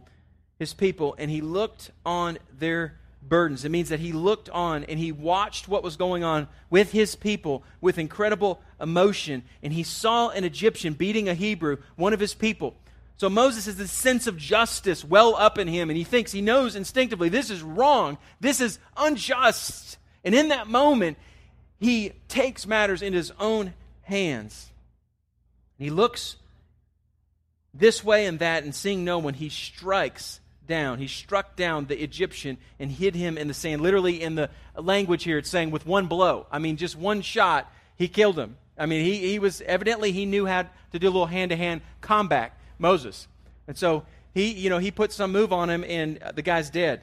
his 0.59 0.73
people, 0.73 1.15
and 1.17 1.31
he 1.31 1.41
looked 1.41 1.91
on 2.05 2.37
their 2.57 2.99
burdens. 3.21 3.63
It 3.63 3.69
means 3.69 3.89
that 3.89 3.99
he 3.99 4.11
looked 4.11 4.49
on 4.49 4.83
and 4.85 4.99
he 4.99 5.11
watched 5.11 5.67
what 5.67 5.83
was 5.83 5.95
going 5.95 6.23
on 6.23 6.47
with 6.69 6.91
his 6.91 7.15
people 7.15 7.63
with 7.79 7.97
incredible 7.97 8.61
emotion. 8.79 9.43
And 9.61 9.71
he 9.73 9.83
saw 9.83 10.29
an 10.29 10.43
Egyptian 10.43 10.93
beating 10.93 11.29
a 11.29 11.33
Hebrew, 11.33 11.77
one 11.95 12.13
of 12.13 12.19
his 12.19 12.33
people. 12.33 12.75
So 13.17 13.29
Moses 13.29 13.67
has 13.67 13.75
this 13.75 13.91
sense 13.91 14.25
of 14.25 14.35
justice 14.35 15.05
well 15.05 15.35
up 15.35 15.59
in 15.59 15.67
him, 15.67 15.91
and 15.91 15.97
he 15.97 16.03
thinks, 16.03 16.31
he 16.31 16.41
knows 16.41 16.75
instinctively, 16.75 17.29
this 17.29 17.51
is 17.51 17.61
wrong, 17.61 18.17
this 18.39 18.59
is 18.59 18.79
unjust. 18.97 19.99
And 20.23 20.33
in 20.33 20.47
that 20.47 20.65
moment, 20.65 21.19
he 21.79 22.13
takes 22.27 22.65
matters 22.65 23.03
in 23.03 23.13
his 23.13 23.31
own 23.39 23.75
hands. 24.01 24.71
He 25.77 25.91
looks 25.91 26.37
this 27.75 28.03
way 28.03 28.25
and 28.25 28.39
that, 28.39 28.63
and 28.63 28.73
seeing 28.73 29.05
no 29.05 29.19
one, 29.19 29.35
he 29.35 29.49
strikes 29.49 30.40
down. 30.71 30.99
He 30.99 31.07
struck 31.07 31.57
down 31.57 31.87
the 31.87 32.01
Egyptian 32.01 32.57
and 32.79 32.89
hid 32.89 33.13
him 33.13 33.37
in 33.37 33.49
the 33.49 33.53
sand. 33.53 33.81
Literally, 33.81 34.21
in 34.21 34.35
the 34.35 34.49
language 34.75 35.25
here, 35.25 35.37
it's 35.37 35.49
saying 35.49 35.69
with 35.69 35.85
one 35.85 36.07
blow. 36.07 36.47
I 36.49 36.59
mean, 36.59 36.77
just 36.77 36.95
one 36.95 37.21
shot, 37.21 37.69
he 37.97 38.07
killed 38.07 38.39
him. 38.39 38.55
I 38.77 38.85
mean, 38.85 39.03
he, 39.03 39.17
he 39.17 39.37
was 39.37 39.59
evidently 39.61 40.13
he 40.13 40.25
knew 40.25 40.45
how 40.45 40.63
to 40.93 40.99
do 40.99 41.07
a 41.07 41.11
little 41.11 41.25
hand 41.25 41.49
to 41.49 41.57
hand 41.57 41.81
combat, 41.99 42.57
Moses. 42.79 43.27
And 43.67 43.77
so 43.77 44.05
he, 44.33 44.51
you 44.53 44.69
know, 44.69 44.77
he 44.77 44.91
put 44.91 45.11
some 45.11 45.33
move 45.33 45.51
on 45.51 45.69
him, 45.69 45.83
and 45.83 46.19
the 46.35 46.41
guy's 46.41 46.69
dead. 46.69 47.01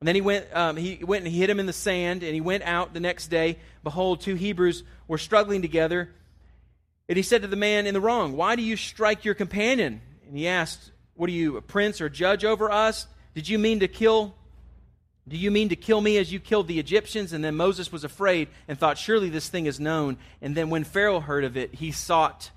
And 0.00 0.06
then 0.06 0.14
he 0.14 0.20
went, 0.20 0.46
um, 0.54 0.76
he 0.76 1.02
went 1.02 1.24
and 1.24 1.32
he 1.32 1.40
hit 1.40 1.48
him 1.48 1.58
in 1.60 1.66
the 1.66 1.72
sand, 1.72 2.22
and 2.22 2.34
he 2.34 2.42
went 2.42 2.62
out 2.64 2.92
the 2.92 3.00
next 3.00 3.28
day. 3.28 3.58
Behold, 3.82 4.20
two 4.20 4.34
Hebrews 4.34 4.84
were 5.08 5.18
struggling 5.18 5.62
together. 5.62 6.10
And 7.08 7.16
he 7.16 7.22
said 7.22 7.40
to 7.42 7.48
the 7.48 7.56
man 7.56 7.86
in 7.86 7.94
the 7.94 8.00
wrong, 8.00 8.36
Why 8.36 8.54
do 8.54 8.62
you 8.62 8.76
strike 8.76 9.24
your 9.24 9.34
companion? 9.34 10.02
And 10.26 10.36
he 10.36 10.46
asked, 10.46 10.92
What 11.20 11.28
are 11.28 11.34
you, 11.34 11.58
a 11.58 11.60
prince 11.60 12.00
or 12.00 12.08
judge 12.08 12.46
over 12.46 12.72
us? 12.72 13.06
Did 13.34 13.46
you 13.46 13.58
mean 13.58 13.80
to 13.80 13.88
kill? 13.88 14.34
Do 15.28 15.36
you 15.36 15.50
mean 15.50 15.68
to 15.68 15.76
kill 15.76 16.00
me 16.00 16.16
as 16.16 16.32
you 16.32 16.40
killed 16.40 16.66
the 16.66 16.78
Egyptians? 16.78 17.34
And 17.34 17.44
then 17.44 17.56
Moses 17.56 17.92
was 17.92 18.04
afraid 18.04 18.48
and 18.66 18.78
thought, 18.78 18.96
Surely 18.96 19.28
this 19.28 19.50
thing 19.50 19.66
is 19.66 19.78
known. 19.78 20.16
And 20.40 20.56
then 20.56 20.70
when 20.70 20.82
Pharaoh 20.82 21.20
heard 21.20 21.44
of 21.44 21.58
it, 21.58 21.74
he 21.74 21.92
sought 21.92 22.50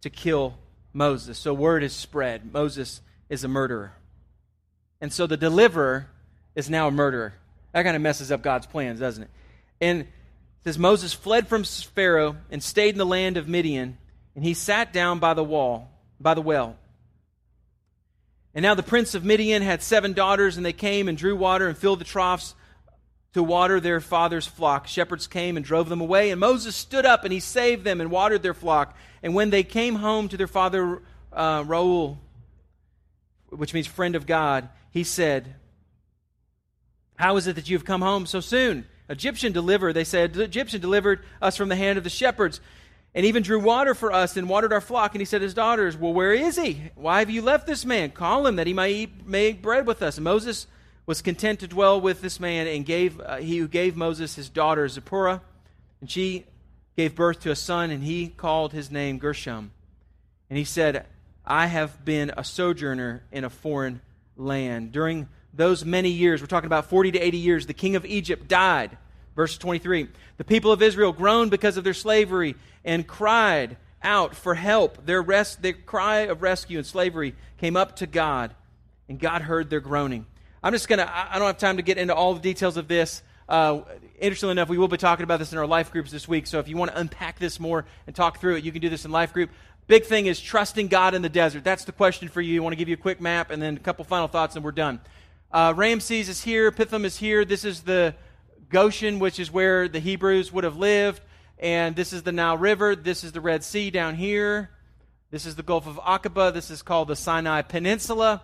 to 0.00 0.08
kill 0.08 0.56
Moses. 0.94 1.36
So 1.36 1.52
word 1.52 1.82
is 1.82 1.92
spread. 1.92 2.50
Moses 2.54 3.02
is 3.28 3.44
a 3.44 3.48
murderer. 3.48 3.92
And 5.02 5.12
so 5.12 5.26
the 5.26 5.36
deliverer 5.36 6.08
is 6.54 6.70
now 6.70 6.88
a 6.88 6.90
murderer. 6.90 7.34
That 7.74 7.82
kind 7.82 7.96
of 7.96 8.00
messes 8.00 8.32
up 8.32 8.40
God's 8.40 8.66
plans, 8.66 9.00
doesn't 9.00 9.24
it? 9.24 9.30
And 9.78 10.06
says 10.64 10.78
Moses 10.78 11.12
fled 11.12 11.48
from 11.48 11.64
Pharaoh 11.64 12.38
and 12.50 12.62
stayed 12.62 12.94
in 12.94 12.98
the 12.98 13.04
land 13.04 13.36
of 13.36 13.46
Midian, 13.46 13.98
and 14.34 14.42
he 14.42 14.54
sat 14.54 14.90
down 14.90 15.18
by 15.18 15.34
the 15.34 15.44
wall, 15.44 15.90
by 16.18 16.32
the 16.32 16.40
well. 16.40 16.78
And 18.54 18.62
now 18.62 18.74
the 18.74 18.82
prince 18.82 19.14
of 19.14 19.24
Midian 19.24 19.62
had 19.62 19.82
seven 19.82 20.12
daughters, 20.12 20.56
and 20.56 20.66
they 20.66 20.72
came 20.72 21.08
and 21.08 21.16
drew 21.16 21.36
water 21.36 21.68
and 21.68 21.78
filled 21.78 22.00
the 22.00 22.04
troughs 22.04 22.54
to 23.32 23.42
water 23.42 23.78
their 23.78 24.00
father's 24.00 24.46
flock. 24.46 24.88
Shepherds 24.88 25.26
came 25.26 25.56
and 25.56 25.64
drove 25.64 25.88
them 25.88 26.00
away, 26.00 26.30
and 26.30 26.40
Moses 26.40 26.74
stood 26.74 27.06
up 27.06 27.24
and 27.24 27.32
he 27.32 27.40
saved 27.40 27.84
them 27.84 28.00
and 28.00 28.10
watered 28.10 28.42
their 28.42 28.54
flock. 28.54 28.96
And 29.22 29.34
when 29.34 29.50
they 29.50 29.62
came 29.62 29.96
home 29.96 30.28
to 30.28 30.36
their 30.36 30.48
father 30.48 31.00
uh, 31.32 31.62
Reuel, 31.66 32.18
which 33.50 33.72
means 33.72 33.86
friend 33.86 34.16
of 34.16 34.26
God, 34.26 34.68
he 34.90 35.04
said, 35.04 35.54
How 37.16 37.36
is 37.36 37.46
it 37.46 37.54
that 37.54 37.68
you 37.68 37.76
have 37.76 37.84
come 37.84 38.02
home 38.02 38.26
so 38.26 38.40
soon? 38.40 38.86
Egyptian 39.08 39.52
delivered, 39.52 39.92
they 39.94 40.04
said, 40.04 40.36
Egyptian 40.36 40.80
delivered 40.80 41.20
us 41.42 41.56
from 41.56 41.68
the 41.68 41.76
hand 41.76 41.98
of 41.98 42.04
the 42.04 42.10
shepherds 42.10 42.60
and 43.14 43.26
even 43.26 43.42
drew 43.42 43.58
water 43.58 43.94
for 43.94 44.12
us 44.12 44.36
and 44.36 44.48
watered 44.48 44.72
our 44.72 44.80
flock. 44.80 45.14
And 45.14 45.20
he 45.20 45.24
said 45.24 45.38
to 45.38 45.44
his 45.44 45.54
daughters, 45.54 45.96
Well, 45.96 46.12
where 46.12 46.32
is 46.32 46.56
he? 46.56 46.90
Why 46.94 47.18
have 47.20 47.30
you 47.30 47.42
left 47.42 47.66
this 47.66 47.84
man? 47.84 48.10
Call 48.10 48.46
him 48.46 48.56
that 48.56 48.66
he 48.66 48.72
might 48.72 48.92
eat, 48.92 49.26
make 49.26 49.62
bread 49.62 49.86
with 49.86 50.02
us. 50.02 50.16
And 50.16 50.24
Moses 50.24 50.66
was 51.06 51.22
content 51.22 51.60
to 51.60 51.68
dwell 51.68 52.00
with 52.00 52.20
this 52.20 52.38
man 52.38 52.66
and 52.66 52.86
gave, 52.86 53.20
uh, 53.20 53.38
he 53.38 53.58
who 53.58 53.66
gave 53.66 53.96
Moses 53.96 54.36
his 54.36 54.48
daughter 54.48 54.86
Zipporah. 54.88 55.42
And 56.00 56.10
she 56.10 56.46
gave 56.96 57.14
birth 57.14 57.40
to 57.40 57.50
a 57.50 57.56
son, 57.56 57.90
and 57.90 58.04
he 58.04 58.28
called 58.28 58.72
his 58.72 58.90
name 58.90 59.18
Gershom. 59.18 59.72
And 60.48 60.58
he 60.58 60.64
said, 60.64 61.06
I 61.44 61.66
have 61.66 62.04
been 62.04 62.32
a 62.36 62.44
sojourner 62.44 63.22
in 63.32 63.44
a 63.44 63.50
foreign 63.50 64.00
land. 64.36 64.92
During 64.92 65.28
those 65.52 65.84
many 65.84 66.10
years, 66.10 66.40
we're 66.40 66.46
talking 66.46 66.66
about 66.66 66.86
40 66.86 67.12
to 67.12 67.18
80 67.18 67.38
years, 67.38 67.66
the 67.66 67.74
king 67.74 67.96
of 67.96 68.06
Egypt 68.06 68.46
died. 68.48 68.96
Verse 69.36 69.56
23 69.58 70.08
The 70.36 70.44
people 70.44 70.72
of 70.72 70.82
Israel 70.82 71.12
groaned 71.12 71.50
because 71.50 71.76
of 71.76 71.84
their 71.84 71.94
slavery 71.94 72.56
and 72.84 73.06
cried 73.06 73.76
out 74.02 74.34
for 74.34 74.54
help. 74.54 75.04
Their, 75.06 75.22
rest, 75.22 75.62
their 75.62 75.72
cry 75.72 76.20
of 76.20 76.42
rescue 76.42 76.78
and 76.78 76.86
slavery 76.86 77.34
came 77.58 77.76
up 77.76 77.96
to 77.96 78.06
God, 78.06 78.54
and 79.08 79.18
God 79.18 79.42
heard 79.42 79.70
their 79.70 79.80
groaning. 79.80 80.26
I'm 80.62 80.72
just 80.72 80.88
going 80.88 80.98
to, 80.98 81.08
I 81.08 81.38
don't 81.38 81.46
have 81.46 81.58
time 81.58 81.76
to 81.78 81.82
get 81.82 81.98
into 81.98 82.14
all 82.14 82.34
the 82.34 82.40
details 82.40 82.76
of 82.76 82.86
this. 82.88 83.22
Uh, 83.48 83.80
interestingly 84.18 84.52
enough, 84.52 84.68
we 84.68 84.78
will 84.78 84.88
be 84.88 84.96
talking 84.96 85.24
about 85.24 85.38
this 85.38 85.52
in 85.52 85.58
our 85.58 85.66
life 85.66 85.90
groups 85.90 86.10
this 86.10 86.28
week. 86.28 86.46
So 86.46 86.58
if 86.58 86.68
you 86.68 86.76
want 86.76 86.90
to 86.92 86.98
unpack 86.98 87.38
this 87.38 87.58
more 87.58 87.86
and 88.06 88.14
talk 88.14 88.40
through 88.40 88.56
it, 88.56 88.64
you 88.64 88.70
can 88.70 88.80
do 88.80 88.88
this 88.88 89.04
in 89.04 89.10
life 89.10 89.32
group. 89.32 89.50
Big 89.86 90.04
thing 90.04 90.26
is 90.26 90.38
trusting 90.38 90.88
God 90.88 91.14
in 91.14 91.22
the 91.22 91.28
desert. 91.28 91.64
That's 91.64 91.84
the 91.84 91.92
question 91.92 92.28
for 92.28 92.40
you. 92.40 92.60
I 92.60 92.62
want 92.62 92.74
to 92.74 92.76
give 92.76 92.88
you 92.88 92.94
a 92.94 92.98
quick 92.98 93.20
map 93.20 93.50
and 93.50 93.60
then 93.60 93.76
a 93.76 93.80
couple 93.80 94.04
final 94.04 94.28
thoughts, 94.28 94.54
and 94.54 94.64
we're 94.64 94.70
done. 94.70 95.00
Uh, 95.50 95.74
Ramses 95.76 96.28
is 96.28 96.44
here. 96.44 96.70
Pithom 96.70 97.04
is 97.04 97.16
here. 97.16 97.44
This 97.44 97.64
is 97.64 97.80
the 97.80 98.14
Goshen, 98.70 99.18
which 99.18 99.38
is 99.38 99.50
where 99.50 99.88
the 99.88 99.98
Hebrews 99.98 100.52
would 100.52 100.64
have 100.64 100.76
lived. 100.76 101.20
And 101.58 101.94
this 101.94 102.12
is 102.12 102.22
the 102.22 102.32
Nile 102.32 102.56
River. 102.56 102.96
This 102.96 103.24
is 103.24 103.32
the 103.32 103.40
Red 103.40 103.62
Sea 103.62 103.90
down 103.90 104.14
here. 104.14 104.70
This 105.30 105.44
is 105.44 105.56
the 105.56 105.62
Gulf 105.62 105.86
of 105.86 105.96
Aqaba. 105.96 106.54
This 106.54 106.70
is 106.70 106.80
called 106.80 107.08
the 107.08 107.16
Sinai 107.16 107.62
Peninsula. 107.62 108.42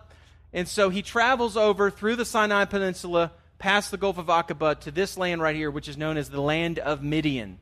And 0.52 0.68
so 0.68 0.90
he 0.90 1.02
travels 1.02 1.56
over 1.56 1.90
through 1.90 2.16
the 2.16 2.24
Sinai 2.24 2.64
Peninsula, 2.64 3.32
past 3.58 3.90
the 3.90 3.96
Gulf 3.96 4.18
of 4.18 4.26
Aqaba, 4.26 4.78
to 4.80 4.90
this 4.90 5.16
land 5.16 5.40
right 5.40 5.56
here, 5.56 5.70
which 5.70 5.88
is 5.88 5.96
known 5.96 6.16
as 6.16 6.28
the 6.28 6.40
land 6.40 6.78
of 6.78 7.02
Midian. 7.02 7.58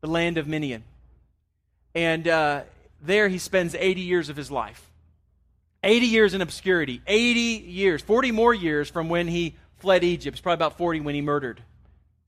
The 0.00 0.08
land 0.08 0.38
of 0.38 0.46
Midian. 0.46 0.84
And 1.94 2.28
uh, 2.28 2.62
there 3.00 3.28
he 3.28 3.38
spends 3.38 3.74
80 3.74 4.00
years 4.00 4.28
of 4.28 4.36
his 4.36 4.50
life. 4.50 4.90
80 5.82 6.06
years 6.06 6.34
in 6.34 6.42
obscurity, 6.42 7.00
80 7.06 7.40
years, 7.40 8.02
40 8.02 8.32
more 8.32 8.52
years 8.52 8.90
from 8.90 9.08
when 9.08 9.28
he 9.28 9.56
fled 9.80 10.04
Egypt. 10.04 10.36
It's 10.36 10.40
probably 10.40 10.64
about 10.64 10.78
40 10.78 11.00
when 11.00 11.14
he 11.14 11.20
murdered. 11.20 11.62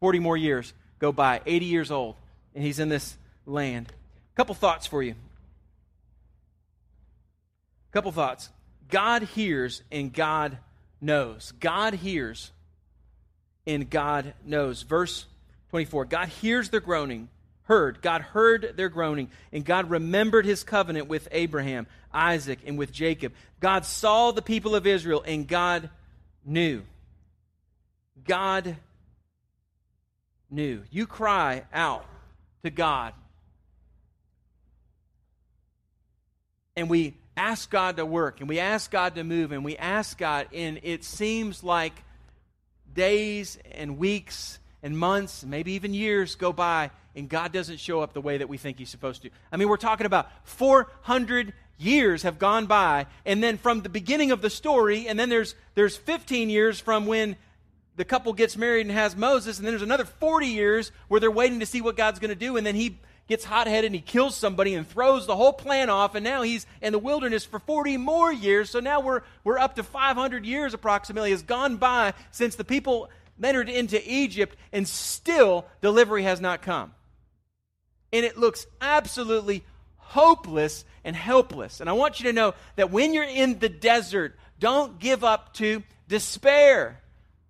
40 0.00 0.18
more 0.18 0.36
years 0.36 0.72
go 0.98 1.12
by, 1.12 1.40
80 1.46 1.66
years 1.66 1.90
old, 1.90 2.16
and 2.54 2.64
he's 2.64 2.78
in 2.78 2.88
this 2.88 3.16
land. 3.46 3.88
A 3.88 4.36
couple 4.36 4.54
thoughts 4.54 4.86
for 4.86 5.02
you. 5.02 5.14
A 7.90 7.92
couple 7.92 8.12
thoughts. 8.12 8.50
God 8.88 9.22
hears 9.22 9.82
and 9.90 10.12
God 10.12 10.58
knows. 11.00 11.52
God 11.60 11.94
hears 11.94 12.52
and 13.66 13.88
God 13.88 14.34
knows. 14.44 14.82
Verse 14.82 15.26
24 15.70 16.06
God 16.06 16.28
hears 16.28 16.70
their 16.70 16.80
groaning 16.80 17.28
heard. 17.64 18.02
God 18.02 18.22
heard 18.22 18.74
their 18.76 18.88
groaning, 18.88 19.30
and 19.52 19.64
God 19.64 19.90
remembered 19.90 20.44
his 20.44 20.64
covenant 20.64 21.08
with 21.08 21.28
Abraham, 21.30 21.86
Isaac, 22.12 22.58
and 22.66 22.76
with 22.76 22.92
Jacob. 22.92 23.32
God 23.60 23.84
saw 23.84 24.30
the 24.30 24.42
people 24.42 24.74
of 24.74 24.86
Israel, 24.86 25.22
and 25.26 25.46
God 25.46 25.88
knew. 26.44 26.82
God 28.26 28.76
knew. 30.50 30.82
You 30.90 31.06
cry 31.06 31.64
out 31.72 32.04
to 32.64 32.70
God. 32.70 33.14
And 36.76 36.88
we 36.88 37.14
ask 37.36 37.70
God 37.70 37.96
to 37.96 38.06
work, 38.06 38.40
and 38.40 38.48
we 38.48 38.58
ask 38.58 38.90
God 38.90 39.14
to 39.16 39.24
move, 39.24 39.52
and 39.52 39.64
we 39.64 39.76
ask 39.76 40.16
God, 40.18 40.48
and 40.52 40.80
it 40.82 41.04
seems 41.04 41.62
like 41.62 41.92
days 42.94 43.58
and 43.72 43.98
weeks 43.98 44.58
and 44.82 44.96
months, 44.96 45.44
maybe 45.44 45.72
even 45.72 45.94
years 45.94 46.34
go 46.34 46.52
by, 46.52 46.90
and 47.14 47.28
God 47.28 47.52
doesn't 47.52 47.78
show 47.78 48.00
up 48.00 48.14
the 48.14 48.20
way 48.20 48.38
that 48.38 48.48
we 48.48 48.56
think 48.58 48.78
He's 48.78 48.90
supposed 48.90 49.22
to. 49.22 49.30
I 49.50 49.56
mean, 49.56 49.68
we're 49.68 49.76
talking 49.76 50.06
about 50.06 50.30
400 50.44 51.52
years 51.78 52.22
have 52.22 52.38
gone 52.38 52.66
by, 52.66 53.06
and 53.24 53.42
then 53.42 53.58
from 53.58 53.82
the 53.82 53.88
beginning 53.88 54.30
of 54.30 54.40
the 54.40 54.50
story, 54.50 55.08
and 55.08 55.18
then 55.18 55.28
there's, 55.28 55.54
there's 55.74 55.96
15 55.96 56.50
years 56.50 56.80
from 56.80 57.06
when 57.06 57.36
the 57.96 58.04
couple 58.04 58.32
gets 58.32 58.56
married 58.56 58.86
and 58.86 58.90
has 58.90 59.16
Moses, 59.16 59.58
and 59.58 59.66
then 59.66 59.72
there's 59.72 59.82
another 59.82 60.04
40 60.04 60.46
years 60.46 60.92
where 61.08 61.20
they're 61.20 61.30
waiting 61.30 61.60
to 61.60 61.66
see 61.66 61.80
what 61.80 61.96
God's 61.96 62.18
going 62.18 62.30
to 62.30 62.34
do, 62.34 62.56
and 62.56 62.66
then 62.66 62.74
He 62.74 62.98
gets 63.28 63.44
hot 63.44 63.66
headed 63.66 63.86
and 63.86 63.94
he 63.94 64.00
kills 64.00 64.36
somebody 64.36 64.74
and 64.74 64.86
throws 64.86 65.26
the 65.26 65.36
whole 65.36 65.52
plan 65.52 65.88
off, 65.90 66.14
and 66.14 66.24
now 66.24 66.42
he's 66.42 66.66
in 66.80 66.92
the 66.92 66.98
wilderness 66.98 67.44
for 67.44 67.58
40 67.58 67.96
more 67.96 68.32
years. 68.32 68.70
So 68.70 68.80
now 68.80 69.00
we're, 69.00 69.22
we're 69.44 69.58
up 69.58 69.76
to 69.76 69.82
500 69.82 70.44
years 70.44 70.74
approximately 70.74 71.30
has 71.30 71.42
gone 71.42 71.76
by 71.76 72.14
since 72.30 72.56
the 72.56 72.64
people 72.64 73.08
entered 73.42 73.68
into 73.68 74.00
Egypt, 74.10 74.56
and 74.72 74.86
still 74.86 75.66
delivery 75.80 76.22
has 76.24 76.40
not 76.40 76.62
come. 76.62 76.92
And 78.12 78.24
it 78.24 78.36
looks 78.36 78.66
absolutely 78.80 79.64
hopeless 79.96 80.84
and 81.02 81.16
helpless. 81.16 81.80
And 81.80 81.88
I 81.88 81.94
want 81.94 82.20
you 82.20 82.26
to 82.26 82.32
know 82.32 82.54
that 82.76 82.90
when 82.90 83.14
you're 83.14 83.24
in 83.24 83.58
the 83.58 83.68
desert, 83.68 84.38
don't 84.58 84.98
give 84.98 85.24
up 85.24 85.54
to 85.54 85.82
despair. 86.08 87.00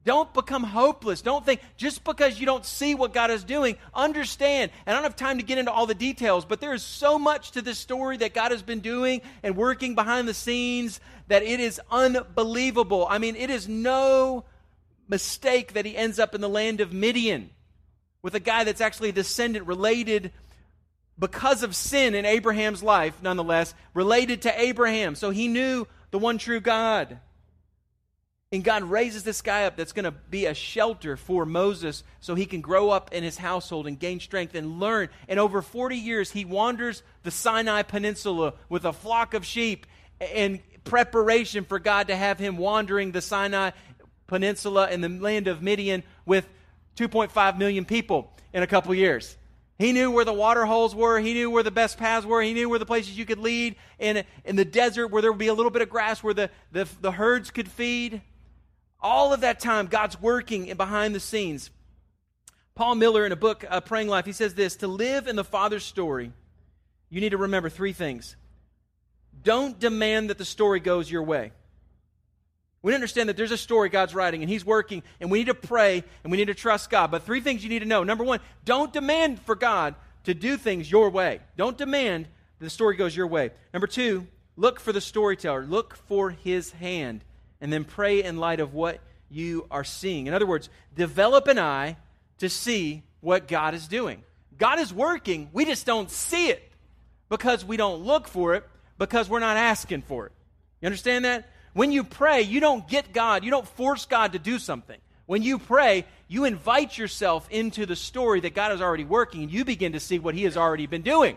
Don't 0.05 0.33
become 0.35 0.65
hopeless. 0.65 1.23
Don't 1.23 1.47
think 1.47 1.61
just 1.77 2.03
because 2.03 2.41
you 2.41 2.47
don't 2.47 2.67
see 2.67 2.95
what 2.95 3.13
God 3.13 3.31
is 3.31 3.45
doing, 3.45 3.77
understand. 3.95 4.73
And 4.85 4.95
I 4.95 4.97
don't 4.97 5.05
have 5.05 5.17
time 5.17 5.39
to 5.39 5.45
get 5.45 5.59
into 5.59 5.71
all 5.71 5.87
the 5.87 5.95
details, 5.95 6.45
but 6.45 6.61
there 6.61 6.75
is 6.75 6.83
so 6.83 7.19
much 7.19 7.53
to 7.53 7.63
this 7.63 7.79
story 7.79 8.17
that 8.17 8.35
God 8.35 8.51
has 8.51 8.63
been 8.63 8.81
doing 8.81 9.23
and 9.43 9.57
working 9.57 9.95
behind 9.95 10.27
the 10.27 10.35
scenes 10.35 10.99
that 11.29 11.43
it 11.45 11.61
is 11.61 11.81
unbelievable. 11.91 13.07
I 13.09 13.19
mean, 13.19 13.37
it 13.37 13.49
is 13.49 13.69
no 13.69 14.45
mistake 15.09 15.75
that 15.75 15.85
he 15.85 15.97
ends 15.97 16.19
up 16.19 16.35
in 16.35 16.41
the 16.41 16.49
land 16.49 16.81
of 16.81 16.93
Midian 16.93 17.51
with 18.23 18.35
a 18.35 18.41
guy 18.41 18.65
that's 18.65 18.81
actually 18.81 19.11
a 19.11 19.13
descendant 19.13 19.67
related 19.67 20.33
because 21.19 21.63
of 21.63 21.77
sin 21.77 22.15
in 22.15 22.25
Abraham's 22.25 22.83
life, 22.83 23.15
nonetheless, 23.23 23.75
related 23.95 24.43
to 24.43 24.61
Abraham. 24.61 25.15
So 25.15 25.31
he 25.31 25.47
knew 25.47 25.87
the 26.11 26.19
one 26.19 26.39
true 26.39 26.61
God. 26.61 27.19
And 28.53 28.63
God 28.63 28.85
raises 28.85 29.25
this 29.25 29.41
guy 29.41 29.65
up 29.65 29.77
that's 29.77 29.93
going 29.93 30.05
to 30.05 30.11
be 30.11 30.45
a 30.45 30.53
shelter 30.53 31.17
for 31.17 31.47
Moses 31.47 32.05
so 32.21 32.35
he 32.35 32.45
can 32.45 32.61
grow 32.61 32.91
up 32.91 33.11
in 33.13 33.25
his 33.25 33.39
household 33.39 33.87
and 33.87 33.99
gain 33.99 34.21
strength 34.21 34.55
and 34.55 34.79
learn. 34.79 35.09
And 35.27 35.41
over 35.41 35.63
40 35.63 35.97
years, 35.97 36.31
he 36.31 36.45
wanders 36.45 37.03
the 37.23 37.31
Sinai 37.31 37.81
Peninsula 37.81 38.53
with 38.69 38.85
a 38.85 38.93
flock 38.93 39.33
of 39.33 39.47
sheep 39.47 39.87
in 40.21 40.61
preparation 40.85 41.65
for 41.65 41.79
God 41.79 42.09
to 42.09 42.17
have 42.17 42.39
him 42.39 42.59
wandering 42.59 43.13
the 43.13 43.23
Sinai 43.23 43.71
Peninsula 44.27 44.91
in 44.91 45.01
the 45.01 45.09
land 45.09 45.49
of 45.49 45.63
Midian 45.63 46.03
with 46.27 46.47
2.5 46.97 47.57
million 47.57 47.87
people 47.87 48.37
in 48.53 48.63
a 48.63 48.67
couple 48.67 48.95
years. 48.95 49.35
He 49.79 49.93
knew 49.93 50.11
where 50.11 50.27
the 50.27 50.33
water 50.33 50.67
holes 50.67 50.95
were. 50.95 51.19
He 51.19 51.33
knew 51.33 51.51
where 51.51 51.63
the 51.63 51.71
best 51.71 51.97
paths 51.97 52.27
were. 52.27 52.43
He 52.43 52.53
knew 52.53 52.69
where 52.69 52.79
the 52.79 52.87
places 52.87 53.17
you 53.17 53.25
could 53.25 53.39
lead 53.39 53.77
in, 53.99 54.25
in 54.45 54.57
the 54.57 54.65
desert 54.67 55.09
where 55.09 55.23
there 55.23 55.33
would 55.33 55.39
be 55.39 55.47
a 55.47 55.55
little 55.55 55.71
bit 55.71 55.81
of 55.81 55.89
grass 55.89 56.23
where 56.23 56.35
the, 56.35 56.51
the, 56.71 56.87
the 57.01 57.11
herds 57.11 57.51
could 57.51 57.69
feed. 57.69 58.21
All 59.03 59.33
of 59.33 59.41
that 59.41 59.59
time, 59.59 59.89
God's 59.89 60.21
working 60.21 60.73
behind 60.75 61.15
the 61.15 61.21
scenes. 61.21 61.71
Paul 62.75 62.95
Miller, 62.95 63.27
in 63.27 63.33
a 63.33 63.37
book, 63.37 63.65
uh, 63.69 63.81
Praying 63.81 64.09
Life, 64.09 64.25
he 64.25 64.33
says 64.33 64.55
this 64.55 64.77
To 64.77 64.87
live 64.87 65.27
in 65.27 65.35
the 65.35 65.45
Father's 65.45 65.85
story, 65.85 66.33
you 67.11 67.21
need 67.21 67.31
to 67.31 67.39
remember 67.39 67.69
three 67.69 67.93
things. 67.93 68.37
Don't 69.43 69.79
demand 69.79 70.31
that 70.31 70.39
the 70.39 70.45
story 70.45 70.79
goes 70.79 71.11
your 71.11 71.25
way. 71.25 71.53
We 72.81 72.95
understand 72.95 73.29
that 73.29 73.37
there's 73.37 73.53
a 73.53 73.59
story 73.59 73.89
God's 73.89 74.15
writing 74.15 74.43
and 74.43 74.51
He's 74.51 74.65
working, 74.65 75.03
and 75.21 75.31
we 75.31 75.39
need 75.39 75.47
to 75.47 75.55
pray 75.55 76.05
and 76.23 76.31
we 76.31 76.39
need 76.39 76.47
to 76.47 76.55
trust 76.55 76.89
God. 76.89 77.11
But 77.11 77.25
three 77.25 77.41
things 77.41 77.65
you 77.65 77.71
need 77.71 77.81
to 77.81 77.87
know. 77.87 78.05
Number 78.05 78.25
one, 78.25 78.41
don't 78.65 78.93
demand 78.93 79.41
for 79.41 79.57
God 79.57 79.97
to 80.25 80.35
do 80.35 80.57
things 80.57 80.91
your 80.91 81.11
way. 81.11 81.41
Don't 81.57 81.77
demand 81.77 82.27
that 82.59 82.65
the 82.65 82.71
story 82.71 82.97
goes 82.97 83.17
your 83.17 83.27
way. 83.27 83.51
Number 83.73 83.89
two, 83.89 84.27
look 84.57 84.79
for 84.79 84.93
the 84.93 85.01
storyteller, 85.01 85.65
look 85.65 85.97
for 85.97 86.31
His 86.31 86.71
hand 86.71 87.25
and 87.63 87.73
then 87.73 87.85
pray 87.85 88.23
in 88.23 88.37
light 88.37 88.61
of 88.61 88.75
what 88.75 89.01
you 89.31 89.67
are 89.71 89.85
seeing. 89.85 90.27
In 90.27 90.35
other 90.35 90.47
words, 90.47 90.69
develop 90.95 91.47
an 91.47 91.59
eye 91.59 91.97
to 92.39 92.51
see 92.51 93.05
what 93.21 93.49
God 93.49 93.73
is 93.73 93.89
doing. 93.89 94.23
God 94.59 94.79
is 94.81 94.93
working, 94.93 95.49
we 95.53 95.65
just 95.65 95.87
don't 95.87 96.11
see 96.11 96.49
it 96.49 96.71
because 97.31 97.65
we 97.65 97.79
don't 97.79 98.03
look 98.03 98.29
for 98.29 98.55
it, 98.55 98.65
because 98.99 99.31
we're 99.31 99.41
not 99.41 99.57
asking 99.57 100.03
for 100.03 100.27
it. 100.27 100.33
You 100.83 100.87
understand 100.87 101.25
that? 101.25 101.49
When 101.73 101.93
you 101.93 102.05
pray, 102.05 102.43
you 102.43 102.61
don't 102.61 102.87
get 102.87 103.13
God, 103.13 103.45
you 103.45 103.51
don't 103.51 103.67
force 103.67 104.05
God 104.05 104.33
to 104.33 104.39
do 104.39 104.59
something. 104.59 104.99
When 105.25 105.43
you 105.43 105.59
pray, 105.59 106.05
you 106.29 106.45
invite 106.45 106.99
yourself 106.99 107.49
into 107.51 107.87
the 107.87 107.97
story 107.97 108.41
that 108.41 108.55
God 108.55 108.73
is 108.73 108.83
already 108.83 109.05
working, 109.05 109.45
and 109.45 109.53
you 109.53 109.65
begin 109.65 109.93
to 109.93 110.01
see 110.01 110.19
what 110.19 110.35
He 110.35 110.43
has 110.43 110.57
already 110.57 110.87
been 110.87 111.03
doing. 111.03 111.37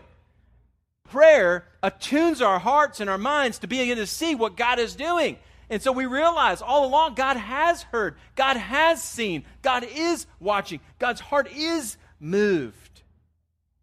Prayer 1.08 1.64
attunes 1.82 2.42
our 2.42 2.58
hearts 2.58 3.00
and 3.00 3.08
our 3.08 3.16
minds 3.16 3.60
to 3.60 3.68
begin 3.68 3.96
to 3.96 4.06
see 4.06 4.34
what 4.34 4.56
God 4.56 4.78
is 4.78 4.96
doing. 4.96 5.38
And 5.68 5.82
so 5.82 5.90
we 5.90 6.06
realize 6.06 6.62
all 6.62 6.86
along 6.86 7.14
God 7.14 7.36
has 7.36 7.82
heard, 7.82 8.16
God 8.36 8.56
has 8.56 9.02
seen, 9.02 9.44
God 9.62 9.84
is 9.84 10.26
watching, 10.38 10.80
God's 10.98 11.20
heart 11.20 11.50
is 11.52 11.96
moved. 12.20 13.02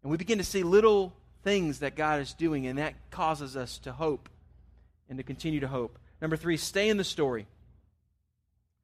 And 0.02 0.10
we 0.10 0.16
begin 0.16 0.38
to 0.38 0.44
see 0.44 0.62
little 0.62 1.14
things 1.42 1.80
that 1.80 1.94
God 1.94 2.20
is 2.20 2.32
doing, 2.32 2.66
and 2.66 2.78
that 2.78 2.94
causes 3.10 3.56
us 3.56 3.78
to 3.78 3.92
hope 3.92 4.28
and 5.08 5.18
to 5.18 5.22
continue 5.22 5.60
to 5.60 5.68
hope. 5.68 5.98
Number 6.22 6.36
three, 6.36 6.56
stay 6.56 6.88
in 6.88 6.96
the 6.96 7.04
story. 7.04 7.46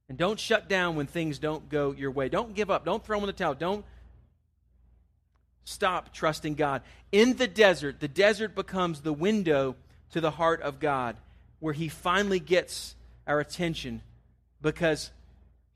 And 0.09 0.19
don't 0.19 0.39
shut 0.39 0.69
down 0.69 0.97
when 0.97 1.07
things 1.07 1.39
don't 1.39 1.69
go 1.69 1.93
your 1.93 2.11
way. 2.11 2.29
Don't 2.29 2.55
give 2.55 2.71
up. 2.71 2.85
Don't 2.85 3.05
throw 3.05 3.19
in 3.21 3.27
the 3.27 3.33
towel. 3.33 3.55
Don't 3.55 3.85
stop 5.65 6.13
trusting 6.13 6.55
God. 6.55 6.83
In 7.13 7.37
the 7.37 7.47
desert, 7.47 8.01
the 8.01 8.09
desert 8.09 8.55
becomes 8.55 9.01
the 9.01 9.13
window 9.13 9.77
to 10.11 10.21
the 10.21 10.33
heart 10.33 10.61
of 10.63 10.81
God 10.81 11.17
where 11.61 11.73
he 11.73 11.89
finally 11.89 12.41
gets 12.41 12.97
our 13.27 13.39
attention 13.39 14.03
because 14.61 15.11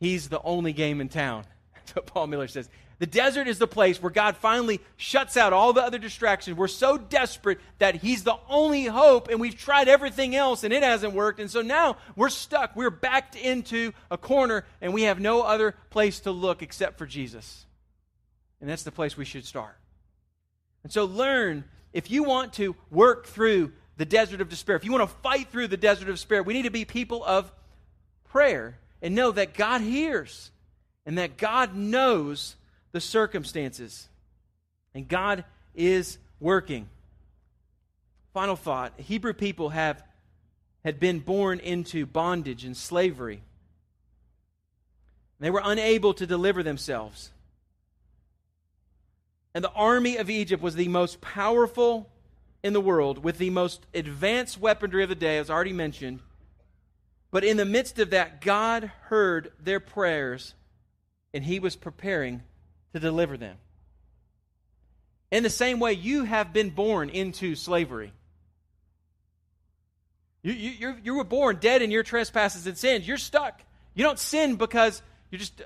he's 0.00 0.28
the 0.28 0.42
only 0.42 0.72
game 0.72 1.00
in 1.00 1.08
town. 1.08 1.44
That's 1.74 1.94
what 1.94 2.06
Paul 2.06 2.26
Miller 2.26 2.48
says. 2.48 2.68
The 2.98 3.06
desert 3.06 3.48
is 3.48 3.58
the 3.58 3.66
place 3.66 4.00
where 4.00 4.10
God 4.10 4.36
finally 4.36 4.80
shuts 4.96 5.36
out 5.36 5.52
all 5.52 5.72
the 5.72 5.82
other 5.82 5.98
distractions. 5.98 6.56
We're 6.56 6.68
so 6.68 6.96
desperate 6.96 7.58
that 7.78 7.96
He's 7.96 8.22
the 8.22 8.38
only 8.48 8.84
hope, 8.84 9.28
and 9.28 9.40
we've 9.40 9.58
tried 9.58 9.88
everything 9.88 10.36
else, 10.36 10.64
and 10.64 10.72
it 10.72 10.82
hasn't 10.82 11.12
worked. 11.12 11.40
And 11.40 11.50
so 11.50 11.60
now 11.60 11.96
we're 12.14 12.28
stuck. 12.28 12.76
We're 12.76 12.90
backed 12.90 13.34
into 13.34 13.92
a 14.10 14.16
corner, 14.16 14.64
and 14.80 14.94
we 14.94 15.02
have 15.02 15.20
no 15.20 15.42
other 15.42 15.74
place 15.90 16.20
to 16.20 16.30
look 16.30 16.62
except 16.62 16.96
for 16.96 17.06
Jesus. 17.06 17.66
And 18.60 18.70
that's 18.70 18.84
the 18.84 18.92
place 18.92 19.16
we 19.16 19.24
should 19.24 19.44
start. 19.44 19.76
And 20.84 20.92
so 20.92 21.04
learn 21.04 21.64
if 21.92 22.10
you 22.10 22.22
want 22.22 22.54
to 22.54 22.76
work 22.90 23.26
through 23.26 23.72
the 23.96 24.04
desert 24.04 24.40
of 24.40 24.48
despair, 24.48 24.76
if 24.76 24.84
you 24.84 24.92
want 24.92 25.08
to 25.08 25.16
fight 25.22 25.48
through 25.50 25.68
the 25.68 25.76
desert 25.76 26.08
of 26.08 26.14
despair, 26.14 26.42
we 26.42 26.54
need 26.54 26.62
to 26.62 26.70
be 26.70 26.84
people 26.84 27.24
of 27.24 27.52
prayer 28.24 28.78
and 29.00 29.14
know 29.14 29.30
that 29.30 29.54
God 29.54 29.80
hears 29.80 30.50
and 31.06 31.18
that 31.18 31.36
God 31.36 31.74
knows 31.74 32.56
the 32.92 33.00
circumstances. 33.00 34.08
And 34.94 35.08
God 35.08 35.44
is 35.74 36.18
working. 36.40 36.88
Final 38.32 38.56
thought 38.56 38.92
Hebrew 38.96 39.32
people 39.32 39.70
have 39.70 40.02
had 40.84 41.00
been 41.00 41.20
born 41.20 41.60
into 41.60 42.06
bondage 42.06 42.64
and 42.64 42.76
slavery. 42.76 43.42
They 45.40 45.50
were 45.50 45.62
unable 45.64 46.14
to 46.14 46.26
deliver 46.26 46.62
themselves. 46.62 47.30
And 49.54 49.62
the 49.62 49.70
army 49.70 50.16
of 50.16 50.30
Egypt 50.30 50.62
was 50.62 50.74
the 50.74 50.88
most 50.88 51.20
powerful 51.20 52.08
in 52.64 52.72
the 52.72 52.80
world 52.80 53.22
with 53.22 53.36
the 53.36 53.50
most 53.50 53.86
advanced 53.92 54.58
weaponry 54.58 55.02
of 55.02 55.10
the 55.10 55.14
day, 55.14 55.36
as 55.36 55.50
already 55.50 55.74
mentioned. 55.74 56.18
But 57.30 57.44
in 57.44 57.58
the 57.58 57.66
midst 57.66 57.98
of 57.98 58.10
that, 58.10 58.40
God 58.40 58.90
heard 59.02 59.52
their 59.62 59.80
prayers 59.80 60.54
and 61.34 61.44
he 61.44 61.58
was 61.58 61.76
preparing 61.76 62.42
to 62.94 63.00
deliver 63.00 63.36
them. 63.36 63.58
In 65.30 65.42
the 65.42 65.50
same 65.50 65.78
way, 65.78 65.92
you 65.92 66.24
have 66.24 66.52
been 66.54 66.70
born 66.70 67.10
into 67.10 67.54
slavery. 67.54 68.12
You, 70.42 70.52
you, 70.52 70.96
you 71.02 71.14
were 71.16 71.24
born 71.24 71.58
dead 71.60 71.82
in 71.82 71.90
your 71.90 72.02
trespasses 72.02 72.66
and 72.66 72.78
sins. 72.78 73.06
You're 73.06 73.18
stuck. 73.18 73.60
You 73.94 74.04
don't 74.04 74.18
sin 74.18 74.56
because 74.56 75.02
you 75.30 75.38
just 75.38 75.60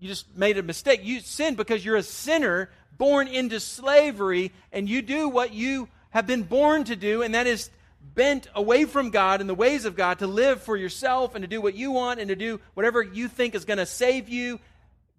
you 0.00 0.08
just 0.08 0.36
made 0.36 0.58
a 0.58 0.62
mistake. 0.62 1.00
You 1.02 1.20
sin 1.20 1.54
because 1.54 1.84
you're 1.84 1.96
a 1.96 2.02
sinner 2.02 2.70
born 2.96 3.28
into 3.28 3.60
slavery, 3.60 4.52
and 4.72 4.88
you 4.88 5.02
do 5.02 5.28
what 5.28 5.52
you 5.52 5.88
have 6.18 6.26
been 6.26 6.42
born 6.42 6.82
to 6.82 6.96
do, 6.96 7.22
and 7.22 7.36
that 7.36 7.46
is 7.46 7.70
bent 8.14 8.48
away 8.56 8.86
from 8.86 9.10
God 9.10 9.40
and 9.40 9.48
the 9.48 9.54
ways 9.54 9.84
of 9.84 9.94
God 9.94 10.18
to 10.18 10.26
live 10.26 10.60
for 10.60 10.76
yourself 10.76 11.36
and 11.36 11.44
to 11.44 11.46
do 11.46 11.60
what 11.60 11.76
you 11.76 11.92
want 11.92 12.18
and 12.18 12.28
to 12.28 12.34
do 12.34 12.58
whatever 12.74 13.00
you 13.00 13.28
think 13.28 13.54
is 13.54 13.64
going 13.64 13.78
to 13.78 13.86
save 13.86 14.28
you, 14.28 14.58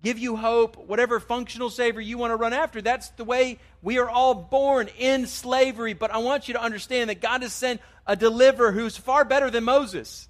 give 0.03 0.19
you 0.19 0.35
hope, 0.35 0.75
whatever 0.75 1.21
functional 1.21 1.69
savior 1.69 2.01
you 2.01 2.17
want 2.17 2.31
to 2.31 2.35
run 2.35 2.51
after. 2.51 2.81
That's 2.81 3.07
the 3.11 3.23
way 3.23 3.59
we 3.81 3.97
are 3.97 4.09
all 4.09 4.35
born 4.35 4.89
in 4.99 5.25
slavery. 5.25 5.93
But 5.93 6.11
I 6.11 6.17
want 6.17 6.49
you 6.49 6.55
to 6.55 6.61
understand 6.61 7.09
that 7.09 7.21
God 7.21 7.43
has 7.43 7.53
sent 7.53 7.79
a 8.05 8.17
deliverer 8.17 8.73
who's 8.73 8.97
far 8.97 9.23
better 9.23 9.49
than 9.49 9.63
Moses. 9.63 10.27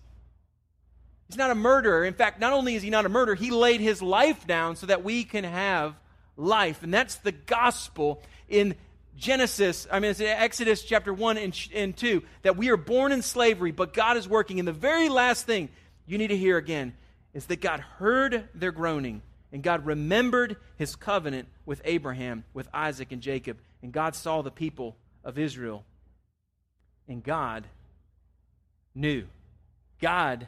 He's 1.30 1.38
not 1.38 1.50
a 1.50 1.56
murderer. 1.56 2.06
In 2.06 2.14
fact, 2.14 2.40
not 2.40 2.54
only 2.54 2.76
is 2.76 2.84
he 2.84 2.92
not 2.92 3.08
a 3.08 3.10
murderer, 3.10 3.34
he 3.34 3.50
laid 3.50 3.82
his 3.82 4.04
life 4.04 4.46
down 4.46 4.76
so 4.76 4.86
that 4.86 5.04
we 5.04 5.24
can 5.24 5.46
have 5.46 5.96
life. 6.38 6.84
And 6.84 6.94
that's 6.94 7.16
the 7.16 7.32
gospel 7.32 8.22
in 8.48 8.76
Genesis, 9.20 9.86
I 9.92 10.00
mean, 10.00 10.12
it's 10.12 10.22
Exodus 10.22 10.82
chapter 10.82 11.14
1 11.14 11.38
and, 11.38 11.68
and 11.76 11.96
2, 11.96 12.24
that 12.44 12.56
we 12.56 12.70
are 12.70 12.78
born 12.78 13.12
in 13.12 13.22
slavery, 13.22 13.72
but 13.72 13.94
God 13.94 14.16
is 14.16 14.30
working. 14.30 14.60
And 14.60 14.68
the 14.68 14.74
very 14.74 15.10
last 15.10 15.46
thing 15.46 15.68
you 16.08 16.18
need 16.18 16.30
to 16.30 16.38
hear 16.38 16.58
again 16.58 16.94
is 17.34 17.46
that 17.48 17.60
God 17.60 17.82
heard 17.82 18.48
their 18.56 18.72
groaning, 18.72 19.22
and 19.52 19.62
God 19.62 19.86
remembered 19.86 20.56
his 20.78 20.96
covenant 20.96 21.50
with 21.66 21.82
Abraham, 21.84 22.46
with 22.54 22.70
Isaac, 22.74 23.12
and 23.12 23.22
Jacob. 23.22 23.60
And 23.84 23.92
God 23.92 24.16
saw 24.16 24.42
the 24.42 24.52
people 24.52 24.96
of 25.24 25.38
Israel. 25.38 25.84
And 27.08 27.22
God 27.22 27.68
knew. 28.96 29.26
God 30.00 30.48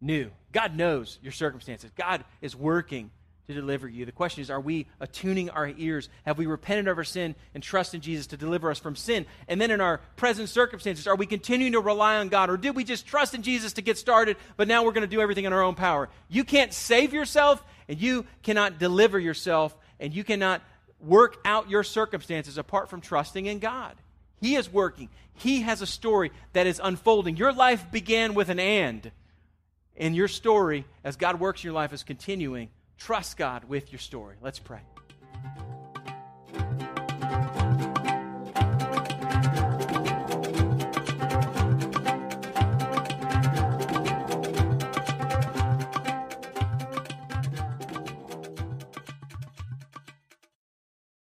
knew. 0.00 0.30
God 0.52 0.76
knows 0.76 1.18
your 1.22 1.32
circumstances. 1.32 1.90
God 1.96 2.24
is 2.40 2.54
working 2.54 3.10
to 3.48 3.54
deliver 3.54 3.88
you. 3.88 4.04
The 4.04 4.12
question 4.12 4.42
is, 4.42 4.50
are 4.50 4.60
we 4.60 4.86
attuning 5.00 5.48
our 5.48 5.72
ears? 5.78 6.10
Have 6.26 6.36
we 6.36 6.44
repented 6.44 6.86
of 6.86 6.98
our 6.98 7.04
sin 7.04 7.34
and 7.54 7.62
trust 7.62 7.94
in 7.94 8.02
Jesus 8.02 8.26
to 8.28 8.36
deliver 8.36 8.70
us 8.70 8.78
from 8.78 8.94
sin? 8.94 9.24
And 9.48 9.58
then 9.58 9.70
in 9.70 9.80
our 9.80 10.02
present 10.16 10.50
circumstances, 10.50 11.06
are 11.06 11.16
we 11.16 11.24
continuing 11.24 11.72
to 11.72 11.80
rely 11.80 12.16
on 12.16 12.28
God? 12.28 12.50
Or 12.50 12.58
did 12.58 12.76
we 12.76 12.84
just 12.84 13.06
trust 13.06 13.34
in 13.34 13.42
Jesus 13.42 13.72
to 13.74 13.82
get 13.82 13.96
started, 13.96 14.36
but 14.58 14.68
now 14.68 14.84
we're 14.84 14.92
going 14.92 15.00
to 15.00 15.06
do 15.06 15.22
everything 15.22 15.46
in 15.46 15.54
our 15.54 15.62
own 15.62 15.74
power? 15.74 16.10
You 16.28 16.44
can't 16.44 16.74
save 16.74 17.14
yourself, 17.14 17.64
and 17.88 17.98
you 17.98 18.26
cannot 18.42 18.78
deliver 18.78 19.18
yourself, 19.18 19.74
and 19.98 20.14
you 20.14 20.24
cannot 20.24 20.60
work 21.00 21.38
out 21.46 21.70
your 21.70 21.84
circumstances 21.84 22.58
apart 22.58 22.90
from 22.90 23.00
trusting 23.00 23.46
in 23.46 23.60
God. 23.60 23.96
He 24.42 24.56
is 24.56 24.70
working. 24.70 25.08
He 25.32 25.62
has 25.62 25.80
a 25.80 25.86
story 25.86 26.32
that 26.52 26.66
is 26.66 26.82
unfolding. 26.84 27.38
Your 27.38 27.54
life 27.54 27.90
began 27.90 28.34
with 28.34 28.50
an 28.50 28.60
and. 28.60 29.10
And 29.96 30.14
your 30.14 30.28
story, 30.28 30.84
as 31.02 31.16
God 31.16 31.40
works 31.40 31.62
in 31.62 31.68
your 31.68 31.74
life, 31.74 31.94
is 31.94 32.02
continuing 32.02 32.68
Trust 32.98 33.36
God 33.36 33.64
with 33.64 33.92
your 33.92 34.00
story. 34.00 34.36
Let's 34.42 34.58
pray. 34.58 34.80